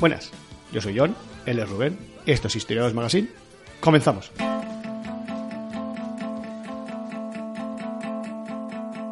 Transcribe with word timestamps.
Buenas, 0.00 0.30
yo 0.72 0.80
soy 0.80 0.96
John, 0.96 1.16
él 1.44 1.58
es 1.58 1.68
Rubén, 1.68 1.98
esto 2.24 2.46
es 2.46 2.54
Historiadores 2.54 2.94
Magazine. 2.94 3.28
Comenzamos. 3.80 4.30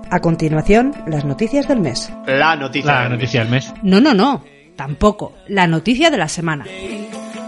A 0.08 0.20
continuación, 0.20 0.94
las 1.08 1.24
noticias 1.24 1.66
del 1.66 1.80
mes. 1.80 2.12
La 2.27 2.55
noticia. 2.55 2.92
La 2.92 3.02
del 3.02 3.12
noticia 3.12 3.41
del 3.41 3.50
mes. 3.50 3.74
No, 3.83 4.00
no, 4.00 4.14
no. 4.14 4.44
Tampoco. 4.77 5.33
La 5.48 5.66
noticia 5.66 6.11
de 6.11 6.19
la 6.19 6.28
semana. 6.28 6.64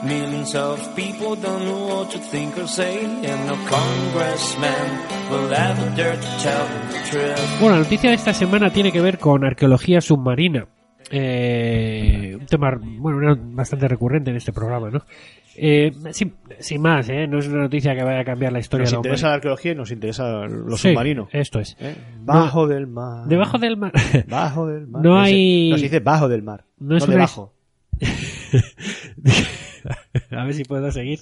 Millions 0.03 0.55
of 0.55 0.81
people 0.95 1.37
don't 1.41 1.65
know 1.65 1.89
what 1.89 2.09
to 2.11 2.19
think 2.19 2.57
or 2.57 2.67
say, 2.67 3.05
and 3.05 3.47
no 3.47 3.55
congressman 3.69 4.73
will 5.31 5.53
ever 5.53 5.97
dare 5.97 6.17
to 6.17 6.29
tell 6.43 6.65
them 6.67 6.89
the 6.91 7.11
truth. 7.11 7.61
Bueno, 7.61 7.77
la 7.77 7.83
noticia 7.83 8.11
de 8.11 8.17
esta 8.17 8.33
semana 8.33 8.71
tiene 8.71 8.93
que 8.93 9.01
ver 9.01 9.19
con 9.19 9.45
arqueología 9.45 10.01
submarina. 10.01 10.67
Eh, 11.11 12.37
un 12.39 12.47
tema 12.47 12.79
bueno, 12.81 13.19
una- 13.19 13.39
bastante 13.41 13.89
recurrente 13.89 14.31
en 14.31 14.37
este 14.37 14.53
programa, 14.53 14.91
¿no? 14.91 15.03
Eh, 15.61 15.91
sin, 16.13 16.35
sin 16.61 16.81
más, 16.81 17.09
¿eh? 17.09 17.27
No 17.27 17.39
es 17.39 17.49
una 17.49 17.63
noticia 17.63 17.97
que 17.97 18.05
vaya 18.05 18.21
a 18.21 18.25
cambiar 18.25 18.53
la 18.53 18.61
historia 18.61 18.85
Nos 18.85 18.93
la 18.93 18.99
interesa 18.99 19.29
la 19.29 19.35
arqueología 19.35 19.73
y 19.73 19.75
nos 19.75 19.91
interesa 19.91 20.47
lo 20.47 20.77
Sí, 20.77 20.91
submarino. 20.91 21.29
Esto 21.33 21.59
es. 21.59 21.77
¿Eh? 21.81 21.97
Bajo 22.21 22.69
del 22.69 22.87
mar. 22.87 23.27
Debajo 23.27 23.59
del 23.59 23.77
mar. 23.77 23.93
Bajo 24.29 24.67
del 24.69 24.87
mar. 24.87 25.03
No 25.03 25.19
hay- 25.19 25.71
No 25.71 25.79
se 25.79 25.85
dice 25.85 26.01
bajo 26.01 26.29
del 26.29 26.43
mar. 26.43 26.65
No 26.79 26.91
No, 26.91 26.97
es 26.99 27.05
una- 27.05 27.15
debajo. 27.15 27.55
a 30.31 30.45
ver 30.45 30.55
si 30.55 30.65
puedo 30.65 30.91
seguir. 30.93 31.21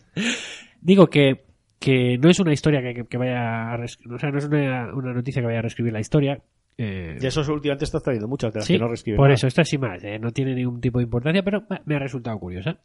Digo 0.80 1.08
que, 1.08 1.44
que 1.78 2.18
no 2.18 2.28
es 2.28 2.38
una 2.40 2.52
historia 2.52 2.82
que, 2.82 2.94
que- 2.94 3.06
que 3.06 3.16
vaya 3.18 3.72
a 3.72 3.76
o 3.76 4.18
sea, 4.18 4.30
no 4.30 4.38
es 4.38 4.44
una, 4.46 4.92
una 4.94 5.12
noticia 5.14 5.40
que 5.40 5.46
vaya 5.46 5.60
a 5.60 5.62
reescribir 5.62 5.92
la 5.92 6.00
historia. 6.00 6.40
Eh, 6.78 7.18
Y 7.20 7.26
eso 7.26 7.40
últimamente 7.52 7.84
estás 7.84 8.02
trayendo 8.02 8.28
muchas 8.28 8.52
de 8.52 8.58
las 8.60 8.66
sí, 8.66 8.74
que 8.74 8.78
no 8.78 8.88
reescriben. 8.88 9.16
por 9.16 9.26
nada. 9.28 9.34
eso, 9.34 9.46
esta 9.46 9.64
sí 9.64 9.78
más, 9.78 10.02
eh, 10.04 10.18
no 10.18 10.30
tiene 10.32 10.54
ningún 10.54 10.80
tipo 10.80 10.98
de 10.98 11.04
importancia, 11.04 11.42
pero 11.42 11.64
me 11.86 11.96
ha 11.96 11.98
resultado 11.98 12.38
curiosa. 12.38 12.78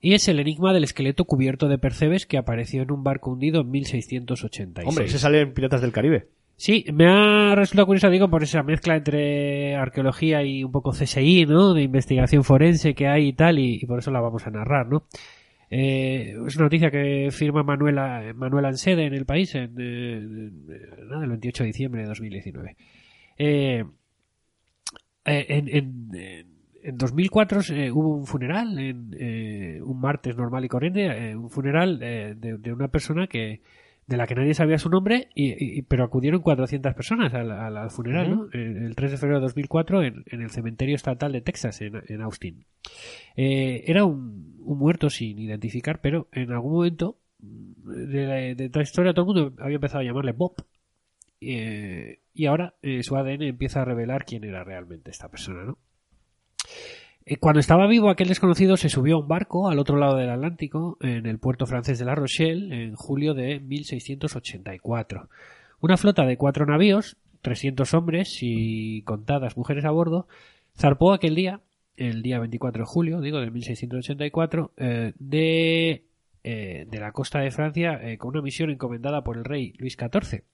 Y 0.00 0.14
es 0.14 0.26
el 0.28 0.40
enigma 0.40 0.72
del 0.72 0.84
esqueleto 0.84 1.24
cubierto 1.24 1.68
de 1.68 1.78
percebes 1.78 2.26
que 2.26 2.36
apareció 2.36 2.82
en 2.82 2.90
un 2.90 3.04
barco 3.04 3.30
hundido 3.30 3.60
en 3.60 3.70
1686. 3.70 4.88
Hombre, 4.88 5.04
ese 5.04 5.18
sale 5.18 5.40
en 5.40 5.54
Piratas 5.54 5.80
del 5.80 5.92
Caribe. 5.92 6.26
Sí, 6.56 6.84
me 6.92 7.06
ha 7.06 7.54
resultado 7.54 7.86
curioso, 7.86 8.10
digo, 8.10 8.28
por 8.28 8.42
esa 8.42 8.62
mezcla 8.62 8.96
entre 8.96 9.74
arqueología 9.76 10.42
y 10.44 10.62
un 10.64 10.70
poco 10.72 10.90
CSI, 10.92 11.46
¿no? 11.46 11.72
De 11.74 11.82
investigación 11.82 12.44
forense 12.44 12.94
que 12.94 13.06
hay 13.08 13.28
y 13.28 13.32
tal, 13.32 13.58
y, 13.58 13.78
y 13.82 13.86
por 13.86 13.98
eso 14.00 14.10
la 14.10 14.20
vamos 14.20 14.46
a 14.46 14.50
narrar, 14.50 14.86
¿no? 14.88 15.04
Eh, 15.74 16.36
es 16.46 16.56
una 16.56 16.64
noticia 16.66 16.90
que 16.90 17.30
firma 17.32 17.62
Manuela, 17.62 18.32
Manuela 18.34 18.68
Ansede 18.68 19.06
en 19.06 19.14
el 19.14 19.24
país 19.24 19.54
en, 19.54 19.74
eh, 19.78 20.18
en- 20.18 21.08
nada, 21.08 21.24
el 21.24 21.30
28 21.30 21.62
de 21.62 21.66
diciembre 21.68 22.02
de 22.02 22.08
2019. 22.08 22.76
Eh, 23.38 23.82
eh, 25.24 25.46
en, 25.48 25.68
en- 25.68 26.10
en- 26.14 26.46
en 26.82 26.98
2004 26.98 27.60
eh, 27.70 27.90
hubo 27.90 28.16
un 28.16 28.26
funeral, 28.26 28.78
en, 28.78 29.16
eh, 29.18 29.80
un 29.82 29.98
martes 30.00 30.36
normal 30.36 30.64
y 30.64 30.68
corriente, 30.68 31.06
eh, 31.30 31.36
un 31.36 31.48
funeral 31.48 32.00
eh, 32.02 32.34
de 32.36 32.72
una 32.72 32.88
persona 32.88 33.26
que 33.26 33.62
de 34.06 34.16
la 34.16 34.26
que 34.26 34.34
nadie 34.34 34.52
sabía 34.54 34.78
su 34.78 34.90
nombre, 34.90 35.28
y, 35.34 35.78
y- 35.78 35.82
pero 35.82 36.04
acudieron 36.04 36.42
400 36.42 36.94
personas 36.94 37.32
al, 37.34 37.50
al- 37.52 37.76
al 37.76 37.90
funeral, 37.90 38.30
¿no? 38.30 38.48
El, 38.52 38.76
el 38.78 38.94
3 38.96 39.12
de 39.12 39.16
febrero 39.16 39.38
de 39.40 39.46
2004 39.46 40.02
en, 40.02 40.24
en 40.26 40.42
el 40.42 40.50
cementerio 40.50 40.96
estatal 40.96 41.32
de 41.32 41.40
Texas, 41.40 41.80
en, 41.80 42.02
en 42.08 42.20
Austin. 42.20 42.66
Eh, 43.36 43.84
era 43.86 44.04
un, 44.04 44.56
un 44.60 44.78
muerto 44.78 45.08
sin 45.08 45.38
identificar, 45.38 46.00
pero 46.00 46.28
en 46.32 46.50
algún 46.52 46.72
momento 46.72 47.18
de, 47.38 48.26
la- 48.26 48.34
de 48.54 48.68
toda 48.68 48.80
la 48.80 48.88
historia 48.88 49.14
todo 49.14 49.32
el 49.32 49.42
mundo 49.50 49.62
había 49.62 49.76
empezado 49.76 50.00
a 50.00 50.04
llamarle 50.04 50.32
Bob. 50.32 50.54
Eh, 51.40 52.20
y 52.34 52.46
ahora 52.46 52.74
eh, 52.82 53.02
su 53.02 53.16
ADN 53.16 53.42
empieza 53.42 53.82
a 53.82 53.84
revelar 53.84 54.24
quién 54.24 54.44
era 54.44 54.62
realmente 54.64 55.10
esta 55.10 55.28
persona, 55.28 55.64
¿no? 55.64 55.78
Eh, 57.24 57.36
Cuando 57.36 57.60
estaba 57.60 57.86
vivo, 57.86 58.10
aquel 58.10 58.28
desconocido 58.28 58.76
se 58.76 58.88
subió 58.88 59.16
a 59.16 59.20
un 59.20 59.28
barco 59.28 59.68
al 59.68 59.78
otro 59.78 59.96
lado 59.96 60.16
del 60.16 60.30
Atlántico, 60.30 60.96
en 61.00 61.26
el 61.26 61.38
puerto 61.38 61.66
francés 61.66 61.98
de 61.98 62.04
La 62.04 62.14
Rochelle, 62.14 62.84
en 62.84 62.94
julio 62.96 63.34
de 63.34 63.60
1684. 63.60 65.28
Una 65.80 65.96
flota 65.96 66.24
de 66.24 66.36
cuatro 66.36 66.66
navíos, 66.66 67.16
300 67.42 67.94
hombres 67.94 68.38
y 68.40 69.02
contadas 69.02 69.56
mujeres 69.56 69.84
a 69.84 69.90
bordo, 69.90 70.26
zarpó 70.76 71.12
aquel 71.12 71.34
día, 71.34 71.60
el 71.96 72.22
día 72.22 72.40
24 72.40 72.82
de 72.82 72.86
julio, 72.86 73.20
digo, 73.20 73.40
de 73.40 73.50
1684, 73.50 74.72
eh, 74.76 75.12
de, 75.18 76.04
eh, 76.44 76.86
de 76.90 77.00
la 77.00 77.12
costa 77.12 77.40
de 77.40 77.50
Francia 77.50 78.00
con 78.18 78.30
una 78.30 78.42
misión 78.42 78.70
encomendada 78.70 79.22
por 79.22 79.36
el 79.36 79.44
rey 79.44 79.74
Luis 79.78 79.96
XIV. 79.96 80.44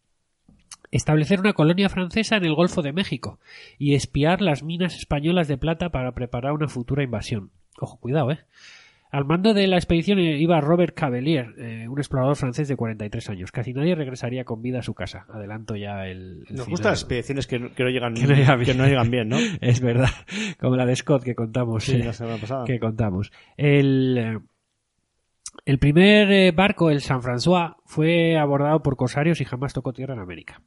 Establecer 0.91 1.41
una 1.41 1.53
colonia 1.53 1.89
francesa 1.89 2.37
en 2.37 2.45
el 2.45 2.55
Golfo 2.55 2.83
de 2.83 2.93
México 2.93 3.39
y 3.79 3.95
espiar 3.95 4.41
las 4.41 4.63
minas 4.63 4.97
españolas 4.97 5.49
de 5.49 5.59
plata 5.59 5.91
para 5.91 6.13
preparar 6.13 6.53
una 6.53 6.69
futura 6.69 7.03
invasión. 7.03 7.51
Ojo, 7.81 7.99
cuidado, 8.01 8.31
eh. 8.33 8.39
Al 9.11 9.25
mando 9.25 9.55
de 9.55 9.67
la 9.67 9.77
expedición 9.77 10.19
iba 10.19 10.61
Robert 10.61 10.95
Cavelier, 10.95 11.55
eh, 11.57 11.89
un 11.89 11.99
explorador 11.99 12.37
francés 12.37 12.69
de 12.69 12.77
43 12.77 13.31
años. 13.31 13.51
Casi 13.53 13.73
nadie 13.73 13.95
regresaría 13.95 14.45
con 14.45 14.61
vida 14.61 14.81
a 14.81 14.83
su 14.83 14.93
casa. 14.93 15.25
Adelanto 15.33 15.77
ya 15.77 16.07
el. 16.07 16.45
el 16.47 16.57
Nos 16.57 16.69
gustan 16.69 16.93
las 16.93 17.01
expediciones 17.01 17.47
que, 17.47 17.59
no- 17.59 17.73
que 17.73 17.85
no 17.85 17.89
llegan 17.89 18.13
Que 18.15 18.27
no 18.27 18.35
llegan 18.35 18.59
bien. 18.61 18.71
que 18.73 18.75
no 18.83 18.87
llegan 18.87 19.11
bien, 19.11 19.29
¿no? 19.31 19.39
Es 19.63 19.81
verdad, 19.81 20.11
como 20.61 20.77
la 20.77 20.85
de 20.85 20.95
Scott 20.95 21.23
que 21.23 21.35
contamos. 21.35 21.85
Sí, 21.85 21.93
eh, 21.97 22.05
la 22.05 22.13
semana 22.13 22.37
pasada. 22.37 22.65
que 22.67 22.79
contamos. 22.79 23.33
El, 23.57 24.19
eh, 24.19 24.39
el 25.65 25.79
primer 25.79 26.31
eh, 26.31 26.53
barco, 26.53 26.91
el 26.91 27.01
San 27.01 27.21
François, 27.21 27.77
fue 27.85 28.37
abordado 28.39 28.83
por 28.83 28.97
corsarios 28.97 29.41
y 29.41 29.45
jamás 29.45 29.73
tocó 29.73 29.93
tierra 29.93 30.15
en 30.15 30.21
América. 30.21 30.63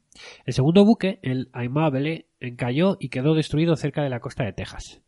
El 0.46 0.54
segundo 0.54 0.86
buque, 0.86 1.20
el 1.24 1.50
Aimable, 1.54 2.28
encalló 2.40 2.98
y 3.00 3.10
quedó 3.10 3.34
destruido 3.34 3.76
cerca 3.76 4.04
de 4.04 4.10
la 4.10 4.20
costa 4.20 4.44
de 4.44 4.54
Texas. 4.54 5.02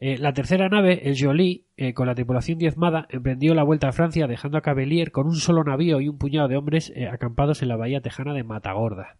Eh, 0.00 0.16
la 0.18 0.32
tercera 0.32 0.68
nave, 0.68 1.08
el 1.08 1.16
Jolie, 1.18 1.64
eh, 1.76 1.92
con 1.92 2.06
la 2.06 2.14
tripulación 2.14 2.58
diezmada, 2.58 3.06
emprendió 3.10 3.54
la 3.54 3.62
vuelta 3.62 3.88
a 3.88 3.92
Francia 3.92 4.26
dejando 4.26 4.58
a 4.58 4.62
Cavelier 4.62 5.12
con 5.12 5.26
un 5.26 5.36
solo 5.36 5.62
navío 5.62 6.00
y 6.00 6.08
un 6.08 6.18
puñado 6.18 6.48
de 6.48 6.56
hombres 6.56 6.92
acampados 7.12 7.62
en 7.62 7.68
la 7.68 7.76
bahía 7.76 8.00
tejana 8.00 8.32
de 8.32 8.44
Matagorda. 8.44 9.18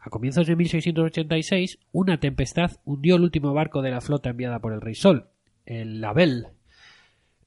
A 0.00 0.10
comienzos 0.10 0.46
de 0.46 0.56
1686, 0.56 1.78
una 1.92 2.18
tempestad 2.18 2.72
hundió 2.84 3.16
el 3.16 3.22
último 3.22 3.52
barco 3.52 3.82
de 3.82 3.90
la 3.90 4.00
flota 4.00 4.30
enviada 4.30 4.60
por 4.60 4.72
el 4.72 4.80
Rey 4.80 4.94
Sol, 4.94 5.28
el 5.66 6.00
La 6.00 6.12
Belle. 6.12 6.46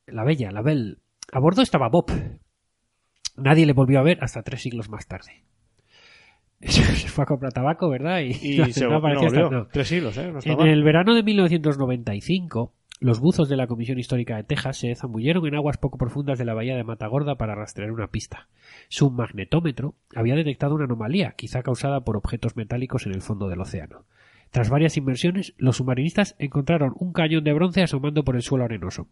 La 0.06 0.24
Bella, 0.24 0.52
la. 0.52 0.62
A 1.32 1.40
bordo 1.40 1.62
estaba 1.62 1.90
Bob. 1.90 2.12
Nadie 3.38 3.66
le 3.66 3.74
volvió 3.74 4.00
a 4.00 4.04
ver 4.04 4.18
hasta 4.22 4.44
tres 4.44 4.62
siglos 4.62 4.90
más 4.90 5.08
tarde. 5.08 5.44
Se 6.62 6.84
fue 7.08 7.24
a 7.24 7.28
comprar 7.28 7.54
tabaco, 7.54 7.90
¿verdad? 7.90 8.20
Y, 8.22 8.34
Y 8.56 8.58
no, 8.60 8.66
se 8.68 8.84
no 8.84 8.92
no 8.92 8.98
apareció 8.98 9.28
hasta- 9.28 9.50
no. 9.50 9.68
Tres 9.68 9.88
siglos, 9.88 10.18
¿eh? 10.18 10.32
En 10.46 10.62
el 10.68 10.84
verano 10.84 11.16
de 11.16 11.24
1995, 11.24 12.74
los 13.00 13.20
buzos 13.20 13.50
de 13.50 13.58
la 13.58 13.66
Comisión 13.66 13.98
Histórica 13.98 14.36
de 14.36 14.44
Texas 14.44 14.78
se 14.78 14.94
zambulleron 14.96 15.46
en 15.48 15.56
aguas 15.56 15.78
poco 15.78 15.98
profundas 15.98 16.38
de 16.38 16.46
la 16.46 16.54
bahía 16.54 16.76
de 16.76 16.84
Matagorda 16.84 17.36
para 17.36 17.56
rastrear 17.56 17.92
una 17.92 18.08
pista. 18.08 18.48
Su 18.90 19.10
magnetómetro 19.10 19.96
había 20.16 20.36
detectado 20.36 20.76
una 20.76 20.84
anomalía, 20.86 21.32
quizá 21.36 21.64
causada 21.64 22.02
por 22.02 22.16
objetos 22.18 22.56
metálicos 22.56 23.08
en 23.08 23.14
el 23.14 23.22
fondo 23.22 23.48
del 23.50 23.62
océano. 23.62 24.06
Tras 24.52 24.70
varias 24.70 24.98
inmersiones, 24.98 25.54
los 25.58 25.78
submarinistas 25.78 26.36
encontraron 26.38 26.94
un 26.96 27.14
cañón 27.14 27.44
de 27.44 27.54
bronce 27.54 27.82
asomando 27.82 28.24
por 28.24 28.36
el 28.36 28.42
suelo 28.44 28.66
arenoso. 28.66 29.08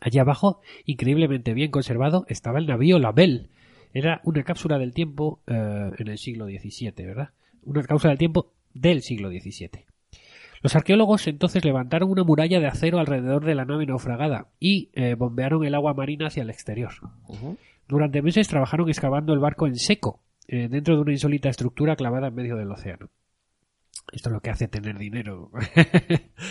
Allí 0.00 0.18
abajo, 0.18 0.60
increíblemente 0.84 1.54
bien 1.54 1.70
conservado, 1.70 2.26
estaba 2.28 2.58
el 2.58 2.66
navío 2.66 2.98
La 2.98 3.12
Belle. 3.12 3.48
Era 3.94 4.20
una 4.24 4.42
cápsula 4.42 4.78
del 4.78 4.92
tiempo 4.92 5.40
eh, 5.46 5.90
en 5.98 6.08
el 6.08 6.18
siglo 6.18 6.46
XVII, 6.46 6.92
¿verdad? 7.06 7.30
Una 7.64 7.82
cápsula 7.82 8.10
del 8.10 8.18
tiempo 8.18 8.52
del 8.74 9.02
siglo 9.02 9.30
XVII. 9.30 9.86
Los 10.62 10.74
arqueólogos 10.74 11.26
entonces 11.26 11.64
levantaron 11.64 12.10
una 12.10 12.24
muralla 12.24 12.60
de 12.60 12.66
acero 12.66 12.98
alrededor 12.98 13.44
de 13.44 13.54
la 13.54 13.64
nave 13.64 13.86
naufragada 13.86 14.48
y 14.58 14.90
eh, 14.94 15.14
bombearon 15.14 15.64
el 15.64 15.74
agua 15.74 15.94
marina 15.94 16.26
hacia 16.26 16.42
el 16.42 16.50
exterior. 16.50 16.92
Durante 17.88 18.22
meses 18.22 18.48
trabajaron 18.48 18.88
excavando 18.88 19.32
el 19.32 19.38
barco 19.38 19.66
en 19.66 19.76
seco, 19.76 20.20
eh, 20.48 20.68
dentro 20.68 20.96
de 20.96 21.02
una 21.02 21.12
insólita 21.12 21.48
estructura 21.48 21.96
clavada 21.96 22.28
en 22.28 22.34
medio 22.34 22.56
del 22.56 22.70
océano. 22.70 23.10
Esto 24.12 24.28
es 24.28 24.32
lo 24.32 24.40
que 24.40 24.50
hace 24.50 24.68
tener 24.68 24.98
dinero. 24.98 25.50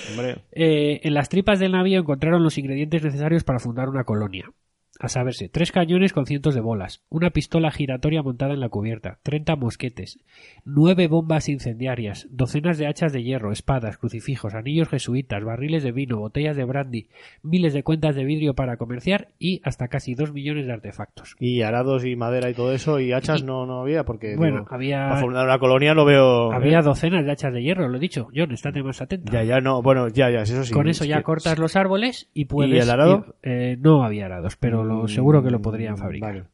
Hombre, 0.10 0.44
Eh, 0.52 1.02
en 1.04 1.14
las 1.14 1.30
tripas 1.30 1.60
del 1.60 1.74
navío 1.74 2.00
encontraron 2.00 2.44
los 2.44 2.58
ingredientes 2.58 3.04
necesarios 3.04 3.44
para 3.44 3.60
fundar 3.60 3.90
una 3.90 4.04
colonia. 4.04 4.52
A 4.98 5.10
saberse, 5.10 5.50
tres 5.50 5.74
cañones 5.74 6.14
con 6.14 6.26
cientos 6.26 6.56
de 6.56 6.62
bolas, 6.62 7.04
una 7.10 7.32
pistola 7.32 7.70
giratoria 7.70 8.24
montada 8.24 8.54
en 8.54 8.62
la 8.62 8.70
cubierta, 8.70 9.20
30 9.24 9.58
mosquetes, 9.58 10.20
nueve 10.64 11.08
bombas 11.10 11.50
incendiarias, 11.50 12.28
docenas 12.32 12.78
de 12.78 12.88
hachas 12.88 13.12
de 13.12 13.22
hierro, 13.22 13.52
espadas, 13.52 13.98
crucifijos, 13.98 14.54
anillos 14.56 14.88
jesuitas, 14.88 15.44
barriles 15.44 15.84
de 15.84 15.92
vino, 15.92 16.20
botellas 16.20 16.56
de 16.56 16.64
brandy, 16.64 17.10
miles 17.44 17.74
de 17.74 17.84
cuentas 17.84 18.16
de 18.16 18.24
vidrio 18.24 18.54
para 18.54 18.78
comerciar 18.78 19.28
y 19.38 19.60
hasta 19.66 19.90
casi 19.90 20.16
dos 20.16 20.32
millones 20.32 20.66
de 20.66 20.72
artefactos. 20.74 21.36
y 21.42 21.62
arados 21.62 22.06
y 22.06 22.16
madera 22.16 22.50
y 22.50 22.54
todo 22.54 22.72
eso, 22.72 23.02
y 23.02 23.12
hachas 23.12 23.44
no, 23.44 23.66
no 23.66 23.82
había, 23.82 24.06
porque 24.06 24.38
Bueno, 24.38 24.60
digo, 24.60 24.68
había- 24.72 25.10
para 25.10 25.20
fundar 25.22 25.46
una 25.46 25.60
colonia 25.60 25.94
lo 25.94 26.06
veo... 26.06 26.54
Había 26.54 26.82
docenas 26.82 27.26
de 27.26 27.32
hachas 27.34 27.52
de 27.54 27.62
hierro, 27.62 27.90
lo 27.90 27.98
he 27.98 28.00
dicho. 28.00 28.30
John, 28.34 28.54
estate 28.54 28.82
más 28.82 29.02
atento. 29.02 29.30
Ya, 29.34 29.44
ya, 29.44 29.60
no, 29.60 29.82
bueno, 29.82 30.08
ya, 30.08 30.30
ya, 30.30 30.44
eso 30.44 30.64
sí. 30.64 30.74
Con 30.74 30.88
eso 30.88 31.04
es 31.04 31.10
ya 31.10 31.18
que- 31.18 31.24
cortas 31.24 31.60
los 31.60 31.76
árboles 31.76 32.30
y 32.34 32.46
puedes. 32.46 32.82
el 32.82 32.90
arado? 32.90 33.26
ir- 33.28 33.36
eh, 33.44 33.78
no 33.80 34.04
había 34.06 34.28
arados, 34.28 34.56
pero 34.56 34.85
lo, 34.86 35.04
Mm, 35.04 35.08
seguro 35.08 35.44
que 35.44 35.52
lo 35.52 35.62
podrían 35.62 35.98
fabricar. 35.98 36.34
vale. 36.34 36.48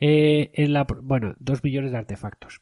Eh, 0.00 0.50
en 0.54 0.72
la, 0.72 0.84
bueno, 1.02 1.34
dos 1.38 1.62
millones 1.64 1.92
de 1.92 1.98
artefactos. 1.98 2.60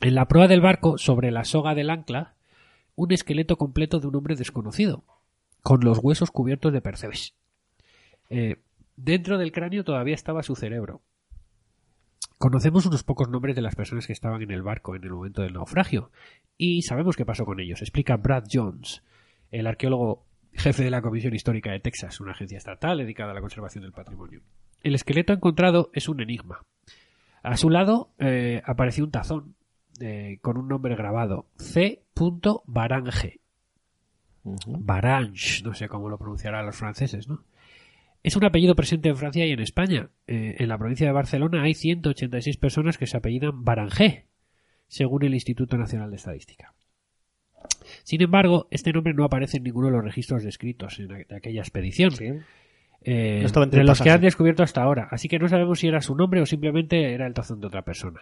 En 0.00 0.14
la 0.14 0.28
proa 0.28 0.46
del 0.48 0.60
barco, 0.60 0.98
sobre 0.98 1.30
la 1.30 1.44
soga 1.44 1.74
del 1.74 1.90
ancla, 1.90 2.34
un 2.94 3.12
esqueleto 3.12 3.56
completo 3.56 4.00
de 4.00 4.06
un 4.06 4.16
hombre 4.16 4.36
desconocido, 4.36 5.04
con 5.62 5.80
los 5.84 5.98
huesos 5.98 6.30
cubiertos 6.30 6.72
de 6.72 6.80
percebes. 6.82 7.34
Eh, 8.28 8.56
dentro 8.96 9.38
del 9.38 9.52
cráneo 9.52 9.84
todavía 9.84 10.14
estaba 10.14 10.42
su 10.42 10.54
cerebro. 10.56 11.02
Conocemos 12.38 12.84
unos 12.84 13.02
pocos 13.02 13.30
nombres 13.30 13.56
de 13.56 13.62
las 13.62 13.74
personas 13.74 14.06
que 14.06 14.12
estaban 14.12 14.42
en 14.42 14.50
el 14.50 14.62
barco 14.62 14.94
en 14.94 15.04
el 15.04 15.10
momento 15.10 15.40
del 15.42 15.54
naufragio 15.54 16.10
y 16.58 16.82
sabemos 16.82 17.16
qué 17.16 17.24
pasó 17.24 17.46
con 17.46 17.60
ellos. 17.60 17.80
Explica 17.80 18.16
Brad 18.18 18.44
Jones, 18.52 19.02
el 19.50 19.66
arqueólogo 19.66 20.26
jefe 20.56 20.84
de 20.84 20.90
la 20.90 21.02
Comisión 21.02 21.34
Histórica 21.34 21.70
de 21.70 21.80
Texas, 21.80 22.20
una 22.20 22.32
agencia 22.32 22.58
estatal 22.58 22.98
dedicada 22.98 23.32
a 23.32 23.34
la 23.34 23.40
conservación 23.40 23.82
del 23.82 23.92
patrimonio. 23.92 24.40
El 24.82 24.94
esqueleto 24.94 25.32
encontrado 25.32 25.90
es 25.92 26.08
un 26.08 26.20
enigma. 26.20 26.62
A 27.42 27.56
su 27.56 27.70
lado 27.70 28.10
eh, 28.18 28.62
apareció 28.64 29.04
un 29.04 29.10
tazón 29.10 29.54
eh, 30.00 30.38
con 30.42 30.58
un 30.58 30.68
nombre 30.68 30.96
grabado 30.96 31.46
C. 31.56 32.02
Barange. 32.66 33.40
Barange, 34.42 35.62
no 35.62 35.74
sé 35.74 35.88
cómo 35.88 36.08
lo 36.08 36.18
pronunciarán 36.18 36.66
los 36.66 36.76
franceses, 36.76 37.28
¿no? 37.28 37.44
Es 38.22 38.36
un 38.36 38.44
apellido 38.44 38.74
presente 38.74 39.08
en 39.08 39.16
Francia 39.16 39.46
y 39.46 39.52
en 39.52 39.60
España. 39.60 40.10
Eh, 40.26 40.56
en 40.58 40.68
la 40.68 40.78
provincia 40.78 41.06
de 41.06 41.12
Barcelona 41.12 41.62
hay 41.62 41.74
186 41.74 42.56
personas 42.56 42.98
que 42.98 43.06
se 43.06 43.16
apellidan 43.16 43.64
Barangé, 43.64 44.26
según 44.88 45.24
el 45.24 45.34
Instituto 45.34 45.76
Nacional 45.76 46.10
de 46.10 46.16
Estadística. 46.16 46.74
Sin 48.04 48.22
embargo, 48.22 48.66
este 48.70 48.92
nombre 48.92 49.14
no 49.14 49.24
aparece 49.24 49.58
en 49.58 49.64
ninguno 49.64 49.86
de 49.88 49.92
los 49.94 50.04
registros 50.04 50.42
descritos 50.42 50.98
en 50.98 51.12
aquella 51.34 51.60
expedición. 51.60 52.12
eh, 53.02 53.38
No 53.40 53.46
estaba 53.46 53.64
entre 53.64 53.84
los 53.84 54.00
que 54.00 54.10
han 54.10 54.20
descubierto 54.20 54.62
hasta 54.62 54.82
ahora. 54.82 55.08
Así 55.10 55.28
que 55.28 55.38
no 55.38 55.48
sabemos 55.48 55.78
si 55.80 55.88
era 55.88 56.00
su 56.00 56.14
nombre 56.16 56.40
o 56.40 56.46
simplemente 56.46 57.12
era 57.14 57.26
el 57.26 57.34
tazón 57.34 57.60
de 57.60 57.66
otra 57.68 57.82
persona. 57.82 58.20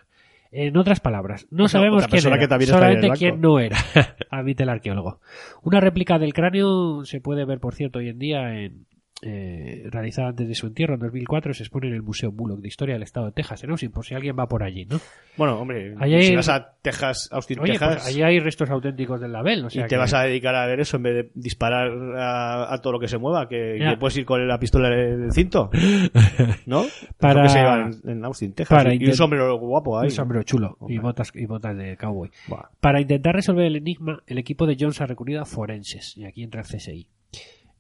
En 0.57 0.77
otras 0.77 1.01
palabras, 1.01 1.49
no 1.51 1.65
O 1.65 1.69
sea, 1.69 1.81
sabemos 1.81 2.07
quién 2.07 2.25
era, 2.27 2.39
que 2.39 2.67
solamente 2.67 3.11
quién 3.19 3.41
no 3.41 3.59
era, 3.59 3.77
admite 4.31 4.63
el 4.63 4.69
arqueólogo. 4.69 5.21
Una 5.63 5.81
réplica 5.81 6.19
del 6.21 6.33
cráneo 6.33 7.05
se 7.05 7.21
puede 7.21 7.45
ver, 7.45 7.59
por 7.59 7.75
cierto, 7.75 7.99
hoy 7.99 8.09
en 8.11 8.21
día 8.21 8.61
en, 8.61 8.87
eh, 9.27 9.85
realizada 9.91 10.29
antes 10.29 10.47
de 10.47 10.55
su 10.55 10.67
entierro 10.67 10.95
en 10.95 11.01
2004 11.01 11.55
se 11.55 11.63
expone 11.63 11.89
en 11.89 11.95
el 11.95 12.03
Museo 12.03 12.31
Bullock 12.31 12.61
de 12.61 12.69
Historia 12.69 12.95
del 12.95 13.03
Estado 13.03 13.27
de 13.27 13.33
Texas, 13.33 13.65
en 13.65 13.71
Austin, 13.71 13.91
por 13.91 14.05
si 14.05 14.15
alguien 14.15 14.37
va 14.39 14.47
por 14.47 14.63
allí, 14.63 14.85
¿no? 14.85 15.01
Bueno, 15.37 15.59
hombre, 15.61 15.95
hay- 15.99 16.23
si 16.25 16.37
vas 16.37 16.49
a 16.51 16.75
Texas, 16.83 17.29
Austin, 17.33 17.59
Oye, 17.61 17.73
Texas, 17.73 17.95
pues 17.97 18.07
allí 18.09 18.23
hay 18.23 18.39
restos 18.41 18.69
auténticos 18.71 19.21
del 19.21 19.33
label, 19.33 19.65
o 19.65 19.71
sea 19.71 19.83
y 19.83 19.85
te 19.85 19.89
que- 19.91 19.97
vas 19.97 20.13
a 20.15 20.23
dedicar 20.25 20.55
a 20.55 20.67
ver 20.67 20.81
eso 20.81 20.99
en 20.99 21.03
vez 21.05 21.15
de 21.15 21.31
disparar 21.35 21.89
a, 22.19 22.73
a 22.75 22.79
todo 22.83 22.93
lo 22.95 23.01
que 23.01 23.09
se 23.09 23.19
mueva, 23.19 23.49
que, 23.49 23.77
que 23.79 23.97
puedes 23.99 24.17
ir 24.19 24.25
con 24.27 24.47
la 24.47 24.59
pistola 24.59 24.91
del 24.91 25.33
cinto, 25.33 25.71
¿no? 26.67 26.85
Para- 27.19 27.49
se 27.49 27.59
en, 27.61 28.11
en 28.11 28.25
Austin, 28.25 28.53
Texas. 28.53 28.77
para 28.77 28.93
y, 28.95 28.99
y 28.99 29.05
un 29.05 29.11
intent- 29.11 29.15
sombrero 29.17 29.59
guapo 29.59 29.99
ahí. 29.99 30.07
un 30.07 30.11
sombrero 30.11 30.43
chulo 30.45 30.77
y 30.89 30.99
botas 30.99 31.33
y 31.35 31.47
botas 31.47 31.77
de 31.77 31.97
cowboy. 31.97 32.31
Buah. 32.49 32.69
Para 32.81 33.01
intentar 33.01 33.35
resolver 33.35 33.65
el 33.67 33.77
enigma, 33.77 34.23
el 34.27 34.39
equipo 34.39 34.67
de 34.67 34.77
Jones 34.79 35.01
ha 35.01 35.07
recurrido 35.07 35.41
a 35.41 35.45
forenses, 35.45 36.17
y 36.17 36.25
aquí 36.25 36.43
entra 36.43 36.61
el 36.61 36.67
CSI. 36.67 37.07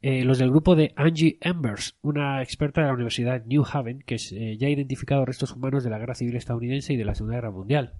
Eh, 0.06 0.22
los 0.22 0.36
del 0.36 0.50
grupo 0.50 0.76
de 0.76 0.92
Angie 0.96 1.38
Embers, 1.40 1.96
una 2.02 2.42
experta 2.42 2.82
de 2.82 2.88
la 2.88 2.92
Universidad 2.92 3.42
New 3.46 3.64
Haven, 3.64 4.00
que 4.04 4.16
eh, 4.16 4.58
ya 4.58 4.66
ha 4.66 4.70
identificado 4.70 5.24
restos 5.24 5.52
humanos 5.52 5.82
de 5.82 5.88
la 5.88 5.96
Guerra 5.96 6.14
Civil 6.14 6.36
estadounidense 6.36 6.92
y 6.92 6.98
de 6.98 7.06
la 7.06 7.14
Segunda 7.14 7.36
Guerra 7.36 7.50
Mundial. 7.50 7.94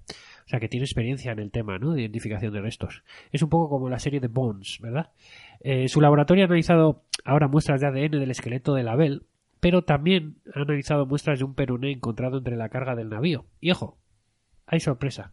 O 0.45 0.47
sea, 0.47 0.59
que 0.59 0.69
tiene 0.69 0.83
experiencia 0.83 1.31
en 1.31 1.39
el 1.39 1.49
tema, 1.49 1.79
¿no? 1.79 1.93
De 1.93 2.01
identificación 2.01 2.53
de 2.53 2.61
restos. 2.61 3.01
Es 3.31 3.41
un 3.41 3.49
poco 3.49 3.69
como 3.69 3.89
la 3.89 3.97
serie 3.97 4.19
de 4.19 4.27
Bones, 4.27 4.77
¿verdad? 4.83 5.13
Eh, 5.61 5.87
su 5.87 5.99
laboratorio 5.99 6.43
ha 6.43 6.45
analizado 6.45 7.05
ahora 7.23 7.47
muestras 7.47 7.81
de 7.81 7.87
ADN 7.87 8.19
del 8.19 8.29
esqueleto 8.29 8.75
de 8.75 8.83
Label, 8.83 9.23
pero 9.59 9.83
también 9.83 10.35
ha 10.53 10.59
analizado 10.59 11.07
muestras 11.07 11.39
de 11.39 11.45
un 11.45 11.55
peroné 11.55 11.91
encontrado 11.91 12.37
entre 12.37 12.55
la 12.55 12.69
carga 12.69 12.93
del 12.93 13.09
navío. 13.09 13.47
Y 13.59 13.71
ojo, 13.71 13.97
hay 14.67 14.79
sorpresa. 14.79 15.31